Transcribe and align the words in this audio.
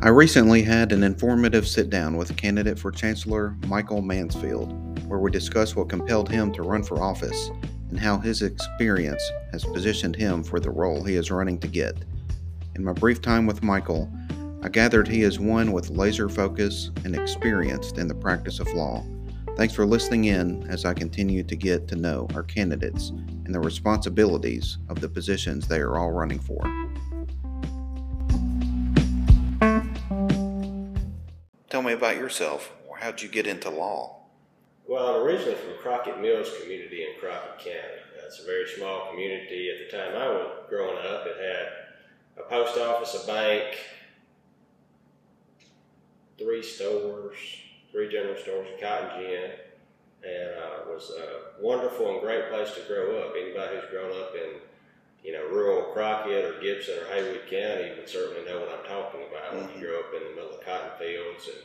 I 0.00 0.10
recently 0.10 0.62
had 0.62 0.92
an 0.92 1.02
informative 1.02 1.66
sit 1.66 1.90
down 1.90 2.16
with 2.16 2.36
candidate 2.36 2.78
for 2.78 2.92
Chancellor 2.92 3.56
Michael 3.66 4.00
Mansfield, 4.00 4.72
where 5.08 5.18
we 5.18 5.28
discussed 5.28 5.74
what 5.74 5.88
compelled 5.88 6.30
him 6.30 6.52
to 6.52 6.62
run 6.62 6.84
for 6.84 7.02
office 7.02 7.50
and 7.90 7.98
how 7.98 8.16
his 8.16 8.42
experience 8.42 9.20
has 9.50 9.64
positioned 9.64 10.14
him 10.14 10.44
for 10.44 10.60
the 10.60 10.70
role 10.70 11.02
he 11.02 11.16
is 11.16 11.32
running 11.32 11.58
to 11.58 11.66
get. 11.66 11.96
In 12.76 12.84
my 12.84 12.92
brief 12.92 13.20
time 13.20 13.44
with 13.44 13.64
Michael, 13.64 14.08
I 14.62 14.68
gathered 14.68 15.08
he 15.08 15.22
is 15.22 15.40
one 15.40 15.72
with 15.72 15.90
laser 15.90 16.28
focus 16.28 16.92
and 17.04 17.16
experienced 17.16 17.98
in 17.98 18.06
the 18.06 18.14
practice 18.14 18.60
of 18.60 18.72
law. 18.74 19.04
Thanks 19.56 19.74
for 19.74 19.84
listening 19.84 20.26
in 20.26 20.64
as 20.68 20.84
I 20.84 20.94
continue 20.94 21.42
to 21.42 21.56
get 21.56 21.88
to 21.88 21.96
know 21.96 22.28
our 22.36 22.44
candidates 22.44 23.08
and 23.08 23.52
the 23.52 23.58
responsibilities 23.58 24.78
of 24.88 25.00
the 25.00 25.08
positions 25.08 25.66
they 25.66 25.80
are 25.80 25.98
all 25.98 26.12
running 26.12 26.38
for. 26.38 26.62
Me 31.88 31.94
about 31.94 32.16
yourself. 32.16 32.72
Or 32.86 32.96
how'd 32.96 33.20
you 33.20 33.28
get 33.28 33.46
into 33.46 33.70
law? 33.70 34.16
Well, 34.86 35.16
I'm 35.16 35.22
originally 35.22 35.54
from 35.54 35.74
Crockett 35.82 36.20
Mills 36.20 36.48
community 36.60 37.02
in 37.02 37.20
Crockett 37.20 37.58
County. 37.58 38.02
It's 38.24 38.40
a 38.40 38.46
very 38.46 38.68
small 38.68 39.10
community. 39.10 39.70
At 39.70 39.90
the 39.90 39.96
time 39.96 40.14
I 40.16 40.28
was 40.28 40.66
growing 40.68 40.98
up, 40.98 41.26
it 41.26 41.36
had 41.40 42.44
a 42.44 42.48
post 42.48 42.78
office, 42.78 43.24
a 43.24 43.26
bank, 43.26 43.76
three 46.38 46.62
stores, 46.62 47.36
three 47.90 48.12
general 48.12 48.36
stores, 48.36 48.68
a 48.76 48.80
cotton 48.80 49.20
gin, 49.20 49.50
and 50.24 50.50
uh, 50.58 50.92
was 50.92 51.10
a 51.10 51.62
wonderful 51.62 52.12
and 52.12 52.20
great 52.20 52.50
place 52.50 52.70
to 52.74 52.80
grow 52.82 53.18
up. 53.18 53.34
Anybody 53.38 53.76
who's 53.76 53.90
grown 53.90 54.12
up 54.12 54.34
in 54.34 54.60
you 55.24 55.32
know, 55.32 55.44
rural 55.48 55.92
Crockett 55.92 56.44
or 56.44 56.60
Gibson 56.60 56.98
or 56.98 57.06
Haywood 57.12 57.42
County 57.50 57.90
would 57.96 58.08
certainly 58.08 58.48
know 58.48 58.60
what 58.60 58.70
I'm 58.72 58.84
talking 58.86 59.20
about. 59.28 59.52
Mm-hmm. 59.52 59.72
When 59.72 59.80
you 59.80 59.86
grow 59.86 60.00
up 60.00 60.14
in 60.14 60.24
the 60.24 60.34
middle 60.34 60.58
of 60.58 60.64
cotton 60.64 60.90
fields 60.98 61.48
and 61.48 61.64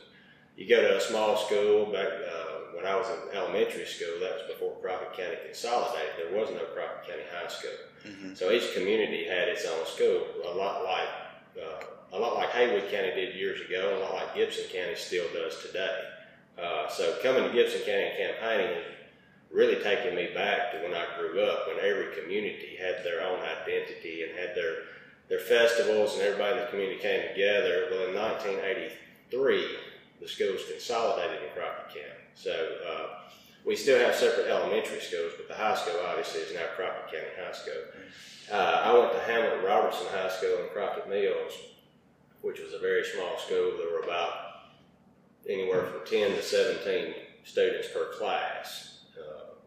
you 0.56 0.68
go 0.68 0.80
to 0.80 0.96
a 0.96 1.00
small 1.00 1.36
school 1.36 1.86
back 1.86 2.08
uh, 2.08 2.54
when 2.74 2.86
I 2.86 2.96
was 2.96 3.06
in 3.08 3.36
elementary 3.36 3.86
school, 3.86 4.20
that 4.20 4.34
was 4.34 4.42
before 4.48 4.76
Crockett 4.80 5.16
County 5.16 5.36
consolidated. 5.44 6.12
There 6.18 6.38
was 6.38 6.50
no 6.50 6.64
Crockett 6.74 7.08
County 7.08 7.26
High 7.32 7.48
School. 7.48 7.78
Mm-hmm. 8.06 8.34
So 8.34 8.50
each 8.50 8.74
community 8.74 9.24
had 9.26 9.48
its 9.48 9.64
own 9.64 9.86
school, 9.86 10.26
a 10.44 10.54
lot 10.54 10.84
like 10.84 11.08
uh, 11.56 12.16
a 12.16 12.18
lot 12.18 12.34
like 12.34 12.50
Haywood 12.50 12.90
County 12.90 13.14
did 13.14 13.34
years 13.34 13.60
ago, 13.60 13.98
a 13.98 14.00
lot 14.00 14.14
like 14.14 14.34
Gibson 14.34 14.64
County 14.72 14.94
still 14.94 15.26
does 15.32 15.60
today. 15.62 15.98
Uh, 16.60 16.88
so 16.88 17.18
coming 17.22 17.44
to 17.44 17.52
Gibson 17.52 17.80
County 17.80 18.04
and 18.04 18.16
campaigning 18.16 18.82
really 19.54 19.82
taking 19.82 20.14
me 20.14 20.28
back 20.34 20.72
to 20.72 20.78
when 20.82 20.92
I 20.92 21.06
grew 21.18 21.40
up, 21.42 21.68
when 21.68 21.78
every 21.78 22.14
community 22.20 22.76
had 22.78 23.04
their 23.04 23.22
own 23.22 23.38
identity 23.40 24.24
and 24.24 24.38
had 24.38 24.54
their 24.54 24.74
their 25.28 25.38
festivals, 25.38 26.14
and 26.14 26.22
everybody 26.22 26.58
in 26.58 26.64
the 26.64 26.70
community 26.70 27.00
came 27.00 27.26
together. 27.28 27.88
Well, 27.90 28.08
in 28.08 28.14
1983, 28.14 29.76
the 30.20 30.28
schools 30.28 30.60
consolidated 30.70 31.42
in 31.42 31.50
Crockett 31.54 31.88
County. 31.88 32.24
So 32.34 32.52
uh, 32.88 33.06
we 33.64 33.76
still 33.76 33.98
have 33.98 34.14
separate 34.14 34.48
elementary 34.48 35.00
schools, 35.00 35.32
but 35.36 35.48
the 35.48 35.54
high 35.54 35.74
school 35.74 36.00
obviously 36.06 36.40
is 36.40 36.54
now 36.54 36.66
Crockett 36.76 37.12
County 37.12 37.34
High 37.38 37.52
School. 37.52 37.82
Uh, 38.52 38.82
I 38.84 38.98
went 38.98 39.12
to 39.12 39.20
Hamlet 39.20 39.64
Robertson 39.64 40.06
High 40.12 40.30
School 40.30 40.58
in 40.62 40.68
Crockett 40.72 41.08
Mills, 41.08 41.52
which 42.42 42.60
was 42.60 42.74
a 42.74 42.78
very 42.78 43.04
small 43.04 43.38
school. 43.38 43.78
There 43.78 43.92
were 43.92 44.04
about 44.04 44.32
anywhere 45.48 45.84
from 45.84 46.06
10 46.06 46.32
to 46.32 46.42
17 46.42 47.14
students 47.44 47.88
per 47.92 48.12
class. 48.18 48.94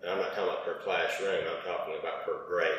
And 0.02 0.12
I'm 0.12 0.20
not 0.20 0.36
talking 0.36 0.44
about 0.46 0.66
per 0.66 0.80
classroom, 0.84 1.44
I'm 1.44 1.66
talking 1.66 1.96
about 2.00 2.24
per 2.24 2.46
grade. 2.48 2.72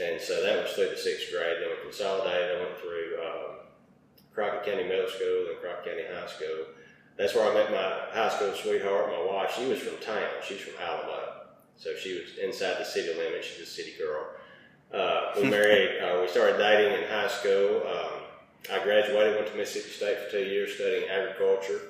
And 0.00 0.20
so 0.20 0.42
that 0.42 0.62
was 0.62 0.72
through 0.72 0.90
the 0.90 0.96
sixth 0.96 1.30
grade. 1.30 1.58
Then 1.60 1.70
we 1.70 1.82
consolidated. 1.82 2.56
I 2.56 2.64
went 2.64 2.78
through 2.78 3.14
um, 3.22 3.59
Crockett 4.34 4.64
County 4.64 4.84
Middle 4.84 5.08
School 5.08 5.46
and 5.50 5.58
Crockett 5.60 5.84
County 5.84 6.04
High 6.14 6.26
School. 6.26 6.66
That's 7.16 7.34
where 7.34 7.50
I 7.50 7.54
met 7.54 7.70
my 7.70 8.18
high 8.18 8.30
school 8.30 8.52
sweetheart, 8.54 9.10
my 9.10 9.24
wife. 9.24 9.54
She 9.54 9.66
was 9.66 9.80
from 9.80 9.98
town. 10.00 10.28
She's 10.46 10.60
from 10.60 10.74
Alamo. 10.80 11.20
So 11.76 11.94
she 11.96 12.14
was 12.14 12.38
inside 12.42 12.78
the 12.78 12.84
city 12.84 13.12
limits. 13.18 13.46
She's 13.46 13.66
a 13.66 13.70
city 13.70 13.92
girl. 13.98 14.26
Uh, 14.92 15.32
we 15.36 15.48
married, 15.48 16.00
uh, 16.02 16.20
we 16.20 16.28
started 16.28 16.58
dating 16.58 17.02
in 17.02 17.08
high 17.08 17.28
school. 17.28 17.82
Um, 17.86 18.20
I 18.72 18.82
graduated, 18.84 19.36
went 19.36 19.48
to 19.48 19.56
Mississippi 19.56 19.90
State 19.90 20.18
for 20.18 20.30
two 20.30 20.44
years 20.44 20.74
studying 20.74 21.08
agriculture. 21.08 21.80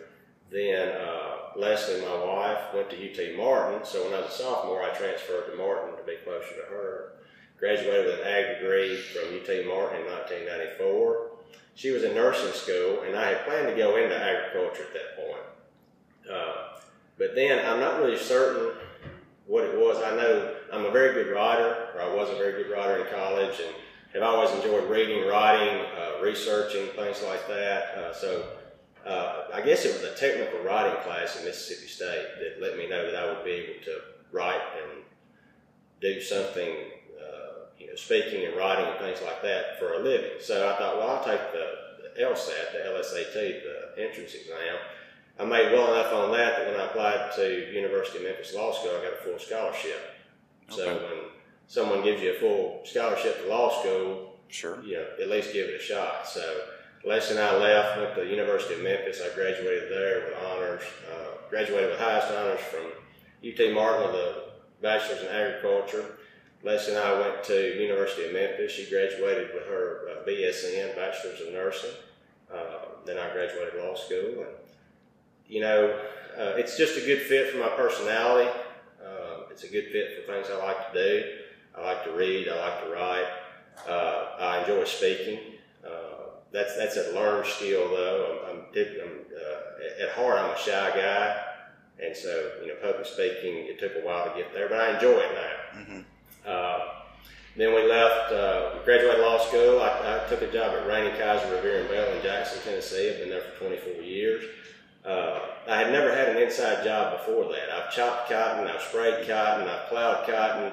Then 0.51 0.97
uh, 0.97 1.55
Leslie, 1.57 2.01
my 2.01 2.25
wife, 2.25 2.75
went 2.75 2.91
to 2.91 2.97
UT 2.97 3.37
Martin. 3.37 3.85
So 3.85 4.05
when 4.05 4.15
I 4.15 4.21
was 4.23 4.35
a 4.35 4.43
sophomore, 4.43 4.83
I 4.83 4.91
transferred 4.91 5.51
to 5.51 5.57
Martin 5.57 5.97
to 5.97 6.05
be 6.05 6.17
closer 6.25 6.55
to 6.55 6.67
her. 6.71 7.13
Graduated 7.59 8.07
with 8.07 8.21
an 8.21 8.27
ag 8.27 8.59
degree 8.59 8.97
from 8.97 9.35
UT 9.35 9.67
Martin 9.67 10.01
in 10.01 10.11
1994. 10.11 11.30
She 11.81 11.93
was 11.93 12.05
in 12.05 12.15
nursing 12.15 12.53
school, 12.53 13.05
and 13.07 13.17
I 13.17 13.31
had 13.31 13.47
planned 13.47 13.69
to 13.69 13.75
go 13.75 13.97
into 13.97 14.15
agriculture 14.15 14.83
at 14.83 14.93
that 14.93 15.17
point. 15.17 16.31
Uh, 16.31 16.79
but 17.17 17.35
then 17.35 17.67
I'm 17.67 17.81
not 17.81 17.99
really 18.03 18.19
certain 18.19 18.73
what 19.47 19.65
it 19.65 19.75
was. 19.79 19.97
I 19.97 20.15
know 20.15 20.57
I'm 20.75 20.85
a 20.85 20.91
very 20.91 21.15
good 21.15 21.35
writer, 21.35 21.89
or 21.95 22.03
I 22.03 22.15
was 22.15 22.29
a 22.29 22.35
very 22.35 22.63
good 22.63 22.71
writer 22.71 22.99
in 22.99 23.11
college, 23.11 23.59
and 23.61 23.75
have 24.13 24.23
always 24.23 24.51
enjoyed 24.51 24.91
reading, 24.91 25.27
writing, 25.27 25.87
uh, 25.97 26.23
researching, 26.23 26.89
things 26.89 27.23
like 27.27 27.49
that. 27.49 27.95
Uh, 27.97 28.13
so 28.13 28.45
uh, 29.07 29.45
I 29.55 29.63
guess 29.63 29.87
it 29.87 29.95
was 29.95 30.03
a 30.03 30.15
technical 30.17 30.63
writing 30.63 31.03
class 31.03 31.39
in 31.39 31.47
Mississippi 31.47 31.89
State 31.89 32.27
that 32.41 32.61
let 32.61 32.77
me 32.77 32.91
know 32.91 33.11
that 33.11 33.17
I 33.17 33.33
would 33.33 33.43
be 33.43 33.53
able 33.53 33.83
to 33.85 34.01
write 34.33 34.61
and 34.83 35.03
do 36.03 36.21
something, 36.21 36.77
know, 37.91 37.97
speaking 37.97 38.47
and 38.47 38.57
writing 38.57 38.87
and 38.87 38.99
things 38.99 39.21
like 39.25 39.43
that 39.43 39.79
for 39.79 39.95
a 39.95 39.99
living. 39.99 40.39
So 40.41 40.69
I 40.69 40.79
thought, 40.79 40.97
well, 40.97 41.11
I'll 41.11 41.25
take 41.25 41.53
the, 41.53 41.67
the 42.03 42.23
LSAT, 42.23 42.73
the 42.73 42.91
LSAT, 42.91 43.35
the 43.35 44.03
entrance 44.03 44.35
exam. 44.35 44.77
I 45.39 45.45
made 45.45 45.73
well 45.73 45.93
enough 45.95 46.13
on 46.13 46.33
that 46.33 46.59
that 46.59 46.71
when 46.71 46.81
I 46.81 46.85
applied 46.87 47.33
to 47.37 47.73
University 47.73 48.19
of 48.19 48.25
Memphis 48.25 48.55
Law 48.55 48.73
School, 48.73 48.91
I 48.91 49.05
got 49.05 49.13
a 49.15 49.25
full 49.25 49.39
scholarship. 49.39 50.01
Okay. 50.71 50.77
So 50.77 50.95
when 50.97 51.31
someone 51.67 52.03
gives 52.03 52.21
you 52.21 52.33
a 52.33 52.39
full 52.39 52.83
scholarship 52.85 53.43
to 53.43 53.49
law 53.49 53.81
school, 53.81 54.37
sure, 54.49 54.83
you 54.83 54.95
know, 54.95 55.07
at 55.21 55.31
least 55.31 55.53
give 55.53 55.69
it 55.69 55.81
a 55.81 55.83
shot. 55.83 56.29
So 56.29 56.43
Les 57.05 57.31
and 57.31 57.41
I 57.41 57.57
left, 57.57 57.99
went 57.99 58.15
to 58.15 58.21
the 58.25 58.31
University 58.31 58.75
of 58.75 58.83
Memphis. 58.83 59.23
I 59.25 59.35
graduated 59.35 59.91
there 59.91 60.27
with 60.27 60.35
honors, 60.45 60.83
uh, 61.11 61.49
graduated 61.49 61.91
with 61.91 61.99
highest 61.99 62.31
honors 62.33 62.61
from 62.61 62.87
UT 63.43 63.73
Martin 63.73 64.09
with 64.09 64.17
a 64.17 64.43
bachelor's 64.83 65.23
in 65.23 65.29
agriculture. 65.29 66.05
Les 66.63 66.89
and 66.89 66.99
I 66.99 67.19
went 67.19 67.43
to 67.45 67.81
University 67.81 68.27
of 68.27 68.33
Memphis. 68.33 68.73
She 68.73 68.89
graduated 68.91 69.55
with 69.55 69.67
her 69.67 70.01
uh, 70.11 70.27
BSN, 70.29 70.95
bachelor's 70.95 71.41
of 71.41 71.53
nursing. 71.53 71.91
Uh, 72.53 72.87
then 73.07 73.19
I 73.19 73.33
graduated 73.33 73.83
law 73.83 73.95
school, 73.95 74.45
and 74.45 74.55
you 75.49 75.61
know, 75.61 75.99
uh, 76.39 76.55
it's 76.57 76.77
just 76.77 76.97
a 76.99 77.01
good 77.01 77.23
fit 77.23 77.51
for 77.53 77.59
my 77.59 77.69
personality. 77.69 78.51
Uh, 79.03 79.45
it's 79.51 79.65
a 79.65 79.69
good 79.69 79.87
fit 79.91 80.27
for 80.27 80.33
things 80.33 80.49
I 80.51 80.65
like 80.65 80.93
to 80.93 80.99
do. 80.99 81.25
I 81.79 81.83
like 81.83 82.05
to 82.05 82.13
read. 82.13 82.49
I 82.49 82.61
like 82.61 82.85
to 82.85 82.91
write. 82.91 83.27
Uh, 83.89 84.27
I 84.39 84.61
enjoy 84.61 84.85
speaking 84.85 85.39
that's 86.53 86.77
that's 86.77 86.97
a 86.97 87.13
learned 87.13 87.47
skill 87.47 87.89
though. 87.89 88.47
I'm, 88.49 88.59
I'm, 88.59 89.01
I'm 89.03 89.19
uh, 89.35 90.05
at 90.05 90.11
heart 90.11 90.39
I'm 90.39 90.51
a 90.51 90.59
shy 90.59 90.91
guy, 90.95 91.43
and 92.03 92.17
so 92.17 92.53
you 92.63 92.69
know 92.69 92.75
public 92.83 93.07
speaking 93.07 93.67
it 93.69 93.79
took 93.79 93.93
a 94.03 94.07
while 94.07 94.29
to 94.29 94.37
get 94.37 94.53
there, 94.53 94.69
but 94.69 94.81
I 94.81 94.95
enjoy 94.95 95.19
it 95.19 95.33
now. 95.35 95.81
Mm-hmm. 95.81 96.01
Uh, 96.47 96.79
then 97.57 97.75
we 97.75 97.89
left, 97.89 98.33
uh, 98.33 98.83
graduated 98.85 99.21
law 99.21 99.39
school. 99.39 99.81
I, 99.81 100.23
I, 100.25 100.29
took 100.29 100.43
a 100.43 100.53
job 100.53 100.75
at 100.75 100.87
Rainey 100.87 101.11
Kizer 101.17 101.51
Reviere 101.53 101.81
and 101.81 101.89
Bell 101.89 102.15
in 102.15 102.23
Jackson, 102.23 102.63
Tennessee. 102.63 103.11
I've 103.11 103.19
been 103.19 103.31
there 103.31 103.43
for 103.43 103.67
24 103.67 104.03
years. 104.03 104.45
Uh, 105.05 105.41
I 105.69 105.79
had 105.79 105.93
never 105.93 106.15
had 106.15 106.29
an 106.29 106.43
inside 106.43 106.85
job 106.85 107.19
before 107.19 107.45
that. 107.53 107.71
I've 107.71 107.93
chopped 107.93 108.31
cotton, 108.31 108.69
I've 108.69 108.83
sprayed 108.83 109.27
cotton, 109.27 109.67
I've 109.69 109.89
plowed 109.89 110.27
cotton. 110.27 110.73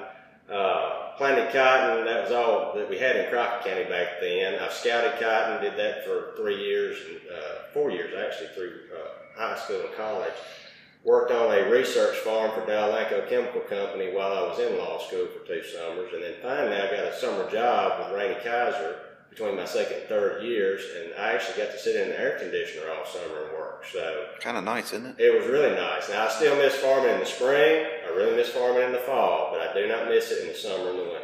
Uh, 0.50 1.08
planted 1.18 1.52
cotton. 1.52 2.06
That 2.06 2.22
was 2.22 2.32
all 2.32 2.72
that 2.74 2.88
we 2.88 2.96
had 2.96 3.16
in 3.16 3.28
Crockett 3.28 3.66
County 3.66 3.84
back 3.84 4.20
then. 4.20 4.58
I've 4.58 4.72
scouted 4.72 5.20
cotton, 5.20 5.60
did 5.62 5.76
that 5.76 6.06
for 6.06 6.32
three 6.38 6.64
years, 6.64 6.96
uh, 7.30 7.72
four 7.74 7.90
years 7.90 8.14
actually, 8.16 8.48
through 8.54 8.80
uh, 8.96 9.38
high 9.38 9.58
school 9.58 9.80
and 9.80 9.94
college. 9.94 10.32
Worked 11.04 11.32
on 11.32 11.56
a 11.56 11.70
research 11.70 12.18
farm 12.18 12.50
for 12.52 12.62
DowElanco 12.62 13.28
Chemical 13.28 13.60
Company 13.62 14.12
while 14.12 14.32
I 14.32 14.42
was 14.48 14.58
in 14.58 14.76
law 14.76 14.98
school 14.98 15.26
for 15.26 15.46
two 15.46 15.62
summers. 15.64 16.12
And 16.12 16.22
then 16.22 16.34
finally 16.42 16.76
I 16.76 16.90
got 16.90 17.12
a 17.12 17.16
summer 17.18 17.50
job 17.50 18.10
with 18.10 18.18
Rainey 18.18 18.40
Kizer 18.40 18.96
between 19.30 19.56
my 19.56 19.64
second 19.64 19.98
and 19.98 20.08
third 20.08 20.42
years, 20.42 20.82
and 20.98 21.14
I 21.14 21.32
actually 21.32 21.62
got 21.62 21.70
to 21.70 21.78
sit 21.78 21.96
in 21.96 22.08
the 22.08 22.18
air 22.18 22.38
conditioner 22.38 22.90
all 22.90 23.06
summer 23.06 23.44
and 23.44 23.52
work. 23.52 23.84
So 23.90 24.26
kind 24.40 24.56
of 24.56 24.64
nice, 24.64 24.92
isn't 24.92 25.06
it? 25.06 25.16
It 25.18 25.38
was 25.38 25.48
really 25.48 25.76
nice. 25.76 26.08
Now 26.08 26.26
I 26.26 26.28
still 26.28 26.56
miss 26.56 26.74
farming 26.76 27.14
in 27.14 27.20
the 27.20 27.26
spring. 27.26 27.86
I 28.06 28.10
really 28.16 28.36
miss 28.36 28.48
farming 28.48 28.82
in 28.82 28.92
the 28.92 28.98
fall, 28.98 29.50
but 29.52 29.60
I 29.60 29.72
do 29.74 29.86
not 29.86 30.08
miss 30.08 30.32
it 30.32 30.42
in 30.42 30.48
the 30.48 30.54
summer 30.54 30.90
and 30.90 30.98
the 30.98 31.02
winter. 31.04 31.20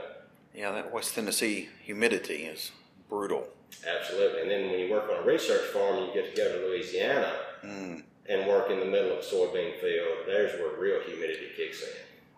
Yeah, 0.54 0.70
that 0.70 0.92
West 0.92 1.14
Tennessee 1.14 1.68
humidity 1.82 2.44
is 2.44 2.70
brutal. 3.08 3.48
Absolutely, 3.84 4.42
and 4.42 4.50
then 4.50 4.70
when 4.70 4.78
you 4.78 4.90
work 4.90 5.10
on 5.10 5.24
a 5.24 5.26
research 5.26 5.64
farm, 5.72 6.04
you 6.04 6.14
get 6.14 6.32
to 6.32 6.40
go 6.40 6.52
to 6.52 6.68
Louisiana 6.68 7.32
mm. 7.64 8.02
And 8.28 8.48
work 8.48 8.70
in 8.70 8.80
the 8.80 8.86
middle 8.86 9.12
of 9.12 9.18
a 9.18 9.22
soybean 9.22 9.80
field. 9.80 10.26
There's 10.26 10.58
where 10.60 10.78
real 10.78 11.00
humidity 11.02 11.48
kicks 11.56 11.82
in. 11.82 11.88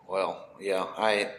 Well, 0.07 0.47
yeah, 0.59 0.85
I 0.97 1.31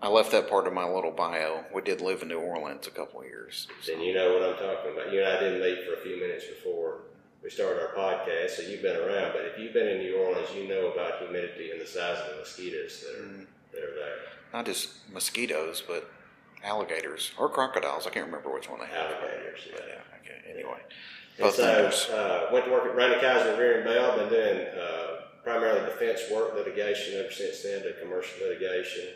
I 0.00 0.08
left 0.08 0.30
that 0.32 0.48
part 0.48 0.66
of 0.66 0.72
my 0.72 0.88
little 0.88 1.10
bio. 1.10 1.64
We 1.74 1.82
did 1.82 2.00
live 2.00 2.22
in 2.22 2.28
New 2.28 2.38
Orleans 2.38 2.86
a 2.86 2.90
couple 2.90 3.20
of 3.20 3.26
years. 3.26 3.66
Then 3.86 4.00
you 4.00 4.14
know 4.14 4.34
what 4.34 4.42
I'm 4.42 4.54
talking 4.54 4.92
about. 4.92 5.12
You 5.12 5.20
and 5.22 5.28
I 5.28 5.40
didn't 5.40 5.60
meet 5.60 5.84
for 5.84 5.94
a 5.94 6.02
few 6.04 6.20
minutes 6.20 6.44
before 6.46 7.00
we 7.42 7.50
started 7.50 7.80
our 7.82 7.94
podcast, 7.94 8.50
so 8.50 8.62
you've 8.62 8.82
been 8.82 8.96
around. 8.96 9.32
But 9.32 9.44
if 9.46 9.58
you've 9.58 9.72
been 9.72 9.88
in 9.88 9.98
New 9.98 10.16
Orleans, 10.16 10.48
you 10.54 10.68
know 10.68 10.92
about 10.92 11.18
humidity 11.18 11.70
and 11.72 11.80
the 11.80 11.86
size 11.86 12.18
of 12.20 12.30
the 12.30 12.40
mosquitoes 12.40 13.04
that 13.04 13.20
are 13.20 13.26
mm. 13.26 13.46
that 13.72 13.82
are 13.82 13.94
there. 13.94 14.16
Not 14.52 14.66
just 14.66 15.10
mosquitoes, 15.12 15.82
but 15.86 16.10
alligators 16.64 17.32
or 17.38 17.48
crocodiles. 17.48 18.06
I 18.06 18.10
can't 18.10 18.26
remember 18.26 18.52
which 18.52 18.68
one 18.68 18.80
they 18.80 18.86
have. 18.86 19.12
Alligators, 19.12 19.60
yeah. 19.68 19.80
yeah. 19.86 20.18
Okay. 20.22 20.52
Anyway, 20.52 20.80
both 21.38 21.54
so, 21.54 21.90
uh, 22.14 22.52
went 22.52 22.64
to 22.64 22.70
work 22.70 22.86
at 22.86 22.96
Rainey 22.96 23.16
Kizer 23.16 23.76
and 23.76 23.84
Bell. 23.84 24.16
Been 24.16 24.28
doing 24.28 24.66
uh, 24.78 25.22
primarily 25.42 25.80
defense 25.86 26.20
work, 26.32 26.54
litigation 26.54 27.14
ever 27.18 27.30
since 27.30 27.62
then. 27.62 27.82
To 27.82 27.92
commercial 28.00 28.46
litigation, 28.46 29.06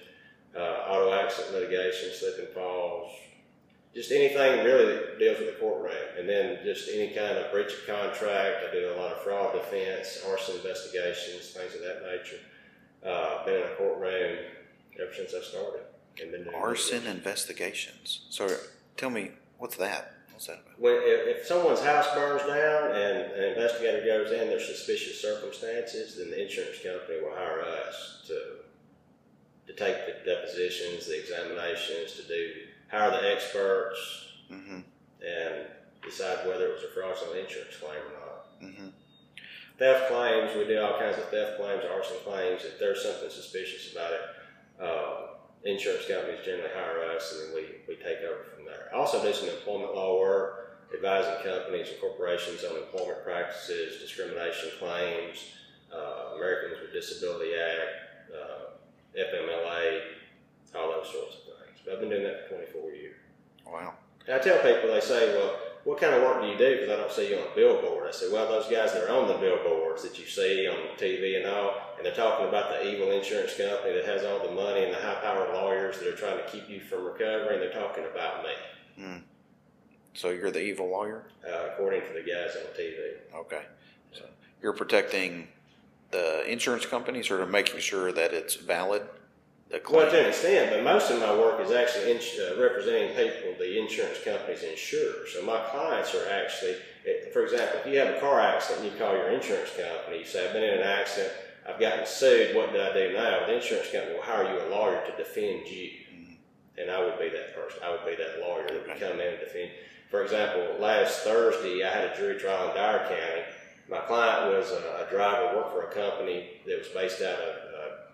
uh, 0.56 0.88
auto 0.88 1.12
accident 1.12 1.54
litigation, 1.54 2.10
slip 2.14 2.38
and 2.38 2.48
falls, 2.48 3.12
just 3.94 4.10
anything 4.10 4.64
really 4.64 4.86
that 4.86 5.18
deals 5.18 5.38
with 5.38 5.54
the 5.54 5.60
court 5.60 5.82
courtroom, 5.82 6.18
and 6.18 6.28
then 6.28 6.58
just 6.64 6.88
any 6.88 7.08
kind 7.08 7.36
of 7.38 7.52
breach 7.52 7.72
of 7.72 7.86
contract. 7.86 8.64
I 8.68 8.72
do 8.72 8.94
a 8.94 8.96
lot 8.96 9.12
of 9.12 9.22
fraud 9.22 9.52
defense, 9.52 10.22
arson 10.28 10.56
investigations, 10.56 11.50
things 11.50 11.74
of 11.74 11.80
that 11.82 12.02
nature. 12.02 12.40
Uh, 13.04 13.44
been 13.44 13.56
in 13.56 13.62
a 13.62 13.74
courtroom 13.74 14.38
ever 15.00 15.12
since 15.14 15.34
I 15.34 15.42
started. 15.42 15.82
And 16.20 16.30
been 16.30 16.44
doing 16.44 16.54
arson 16.54 17.06
investigations. 17.06 18.26
So 18.30 18.48
tell 18.96 19.10
me, 19.10 19.32
what's 19.58 19.76
that? 19.76 20.11
What's 20.32 20.46
that 20.46 20.60
about? 20.64 20.80
When, 20.80 20.94
if, 21.02 21.38
if 21.38 21.46
someone's 21.46 21.82
house 21.82 22.06
burns 22.14 22.42
down 22.42 22.90
and 22.90 23.32
an 23.32 23.52
investigator 23.52 24.04
goes 24.04 24.32
in, 24.32 24.48
there's 24.48 24.66
suspicious 24.66 25.20
circumstances, 25.20 26.16
then 26.16 26.30
the 26.30 26.42
insurance 26.42 26.78
company 26.82 27.20
will 27.22 27.36
hire 27.36 27.62
us 27.62 28.24
to 28.26 28.62
to 29.66 29.72
take 29.74 29.96
the 30.06 30.28
depositions, 30.28 31.06
the 31.06 31.20
examinations, 31.20 32.14
to 32.16 32.26
do 32.26 32.50
hire 32.90 33.10
the 33.10 33.32
experts 33.32 33.98
mm-hmm. 34.50 34.80
and 35.24 35.54
decide 36.02 36.46
whether 36.46 36.66
it 36.66 36.74
was 36.74 36.84
a 36.84 36.92
fraudulent 36.92 37.40
insurance 37.40 37.76
claim 37.80 37.96
or 37.96 38.14
not. 38.20 38.62
Mm-hmm. 38.62 38.88
Theft 39.78 40.08
claims, 40.10 40.54
we 40.56 40.66
do 40.66 40.80
all 40.80 40.98
kinds 40.98 41.16
of 41.16 41.28
theft 41.30 41.58
claims, 41.58 41.82
arson 41.90 42.18
claims. 42.24 42.64
If 42.64 42.78
there's 42.78 43.02
something 43.02 43.30
suspicious 43.30 43.92
about 43.92 44.12
it, 44.12 44.20
uh, 44.80 45.26
insurance 45.64 46.06
companies 46.06 46.44
generally 46.44 46.70
hire 46.74 47.16
us 47.16 47.32
and 47.32 47.48
then 47.48 47.54
we, 47.56 47.62
we 47.88 47.96
take 47.96 48.18
over 48.18 48.44
from 48.54 48.66
there. 48.66 48.76
I 48.92 48.96
also 48.96 49.22
do 49.22 49.32
some 49.32 49.48
employment 49.48 49.94
law 49.94 50.20
work, 50.20 50.76
advising 50.94 51.42
companies 51.42 51.88
and 51.88 52.00
corporations 52.00 52.62
on 52.64 52.76
employment 52.76 53.24
practices, 53.24 54.00
discrimination 54.00 54.70
claims, 54.78 55.52
uh, 55.92 56.36
Americans 56.36 56.80
with 56.82 56.92
Disability 56.92 57.52
Act, 57.54 58.34
uh, 58.34 59.18
FMLA, 59.18 60.00
all 60.74 60.92
those 60.92 61.10
sorts 61.10 61.36
of 61.36 61.42
things. 61.44 61.80
But 61.84 61.94
I've 61.94 62.00
been 62.00 62.10
doing 62.10 62.24
that 62.24 62.48
for 62.48 62.56
24 62.56 62.90
years. 62.92 63.16
Wow. 63.66 63.94
And 64.26 64.36
I 64.36 64.38
tell 64.38 64.58
people, 64.58 64.92
they 64.92 65.00
say, 65.00 65.34
well, 65.34 65.56
what 65.84 66.00
kind 66.00 66.14
of 66.14 66.22
work 66.22 66.42
do 66.42 66.48
you 66.48 66.58
do? 66.58 66.76
Because 66.76 66.90
I 66.90 66.96
don't 66.96 67.10
see 67.10 67.30
you 67.30 67.36
on 67.36 67.48
a 67.50 67.54
billboard. 67.56 68.06
I 68.06 68.12
say, 68.12 68.30
well, 68.30 68.46
those 68.48 68.70
guys 68.70 68.92
that 68.92 69.04
are 69.04 69.10
on 69.10 69.26
the 69.26 69.34
billboards 69.34 70.02
that 70.02 70.18
you 70.18 70.26
see 70.26 70.68
on 70.68 70.76
TV 70.96 71.38
and 71.38 71.46
all, 71.46 71.74
and 71.96 72.06
they're 72.06 72.14
talking 72.14 72.46
about 72.46 72.70
the 72.70 72.86
evil 72.86 73.10
insurance 73.10 73.56
company 73.56 73.94
that 73.94 74.04
has 74.04 74.24
all 74.24 74.46
the 74.46 74.54
money 74.54 74.84
and 74.84 74.92
the 74.92 74.98
high-powered 74.98 75.54
lawyers 75.54 75.98
that 75.98 76.08
are 76.08 76.16
trying 76.16 76.38
to 76.38 76.48
keep 76.50 76.68
you 76.68 76.80
from 76.80 77.04
recovering, 77.04 77.58
they're 77.58 77.72
talking 77.72 78.04
about 78.04 78.44
me. 78.44 78.50
Mm. 78.98 79.22
So 80.14 80.30
you're 80.30 80.50
the 80.50 80.62
evil 80.62 80.88
lawyer? 80.90 81.24
Uh, 81.46 81.68
according 81.72 82.02
to 82.02 82.12
the 82.12 82.20
guys 82.20 82.54
on 82.56 82.72
TV. 82.78 83.14
Okay. 83.34 83.62
So 84.12 84.24
you're 84.62 84.74
protecting 84.74 85.48
the 86.12 86.44
insurance 86.50 86.86
companies 86.86 87.30
or 87.30 87.44
making 87.46 87.80
sure 87.80 88.12
that 88.12 88.32
it's 88.32 88.54
valid? 88.54 89.02
The 89.70 89.80
Well, 89.90 90.10
to 90.10 90.20
an 90.20 90.28
extent, 90.28 90.70
but 90.70 90.84
most 90.84 91.10
of 91.10 91.18
my 91.18 91.34
work 91.34 91.58
is 91.64 91.72
actually 91.72 92.10
in, 92.12 92.18
uh, 92.18 92.60
representing 92.60 93.16
people, 93.16 93.54
the 93.58 93.80
insurance 93.80 94.18
companies 94.22 94.62
insure. 94.62 95.26
So 95.26 95.42
my 95.42 95.58
clients 95.70 96.14
are 96.14 96.28
actually, 96.28 96.76
for 97.32 97.42
example, 97.42 97.80
if 97.80 97.86
you 97.86 97.98
have 97.98 98.14
a 98.14 98.20
car 98.20 98.38
accident 98.38 98.84
and 98.84 98.92
you 98.92 98.98
call 98.98 99.14
your 99.16 99.30
insurance 99.30 99.70
company, 99.70 100.18
you 100.18 100.24
say, 100.26 100.46
I've 100.46 100.52
been 100.52 100.62
in 100.62 100.78
an 100.80 100.86
accident, 100.86 101.32
I've 101.66 101.80
gotten 101.80 102.04
sued, 102.04 102.54
what 102.54 102.72
do 102.72 102.82
I 102.82 102.92
do 102.92 103.14
now? 103.14 103.46
The 103.46 103.54
insurance 103.54 103.90
company 103.90 104.14
will 104.14 104.22
hire 104.22 104.52
you 104.52 104.60
a 104.60 104.68
lawyer 104.68 105.02
to 105.06 105.16
defend 105.16 105.66
you. 105.68 105.90
And 106.78 106.90
I 106.90 107.04
would 107.04 107.18
be 107.18 107.28
that 107.28 107.54
person. 107.54 107.80
I 107.84 107.90
would 107.90 108.04
be 108.04 108.16
that 108.16 108.40
lawyer 108.40 108.66
that 108.68 108.86
would 108.86 109.00
come 109.00 109.20
in 109.20 109.34
and 109.34 109.40
defend. 109.40 109.70
For 110.10 110.22
example, 110.22 110.76
last 110.80 111.20
Thursday, 111.20 111.84
I 111.84 111.90
had 111.90 112.10
a 112.10 112.16
jury 112.16 112.38
trial 112.38 112.70
in 112.70 112.76
Dyer 112.76 113.06
County. 113.08 113.42
My 113.90 114.06
client 114.06 114.54
was 114.54 114.70
a, 114.70 115.06
a 115.06 115.10
driver, 115.10 115.56
worked 115.56 115.72
for 115.72 115.82
a 115.82 115.92
company 115.92 116.50
that 116.66 116.78
was 116.78 116.88
based 116.88 117.22
out 117.22 117.38
of 117.38 117.62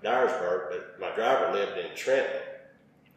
Dyersburg, 0.03 0.71
but 0.71 1.01
my 1.01 1.15
driver 1.15 1.53
lived 1.53 1.79
in 1.79 1.95
Trenton. 1.97 2.43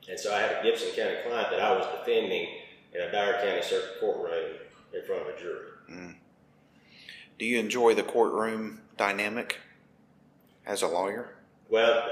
And 0.09 0.19
so 0.19 0.33
I 0.33 0.39
had 0.39 0.59
a 0.59 0.63
Gibson 0.63 0.89
County 0.95 1.17
client 1.27 1.49
that 1.51 1.59
I 1.59 1.71
was 1.73 1.85
defending 1.99 2.47
in 2.93 3.01
a 3.01 3.11
Dyer 3.11 3.33
County 3.43 3.61
Circuit 3.61 3.99
Courtroom 3.99 4.55
in 4.93 5.05
front 5.05 5.21
of 5.21 5.35
a 5.35 5.39
jury. 5.39 5.67
Mm. 5.89 6.15
Do 7.37 7.45
you 7.45 7.59
enjoy 7.59 7.95
the 7.95 8.03
courtroom 8.03 8.81
dynamic 8.97 9.59
as 10.65 10.81
a 10.81 10.87
lawyer? 10.87 11.35
Well, 11.69 12.03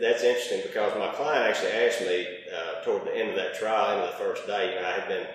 that's 0.00 0.22
interesting 0.22 0.62
because 0.62 0.96
my 0.98 1.08
client 1.14 1.50
actually 1.50 1.72
asked 1.72 2.02
me 2.02 2.26
uh, 2.54 2.84
toward 2.84 3.04
the 3.04 3.16
end 3.16 3.30
of 3.30 3.36
that 3.36 3.54
trial, 3.54 3.98
end 3.98 4.04
of 4.04 4.12
the 4.12 4.24
first 4.24 4.46
day, 4.46 4.74
you 4.74 4.80
know, 4.80 4.86
I 4.86 4.92
had 4.92 5.08
been 5.08 5.26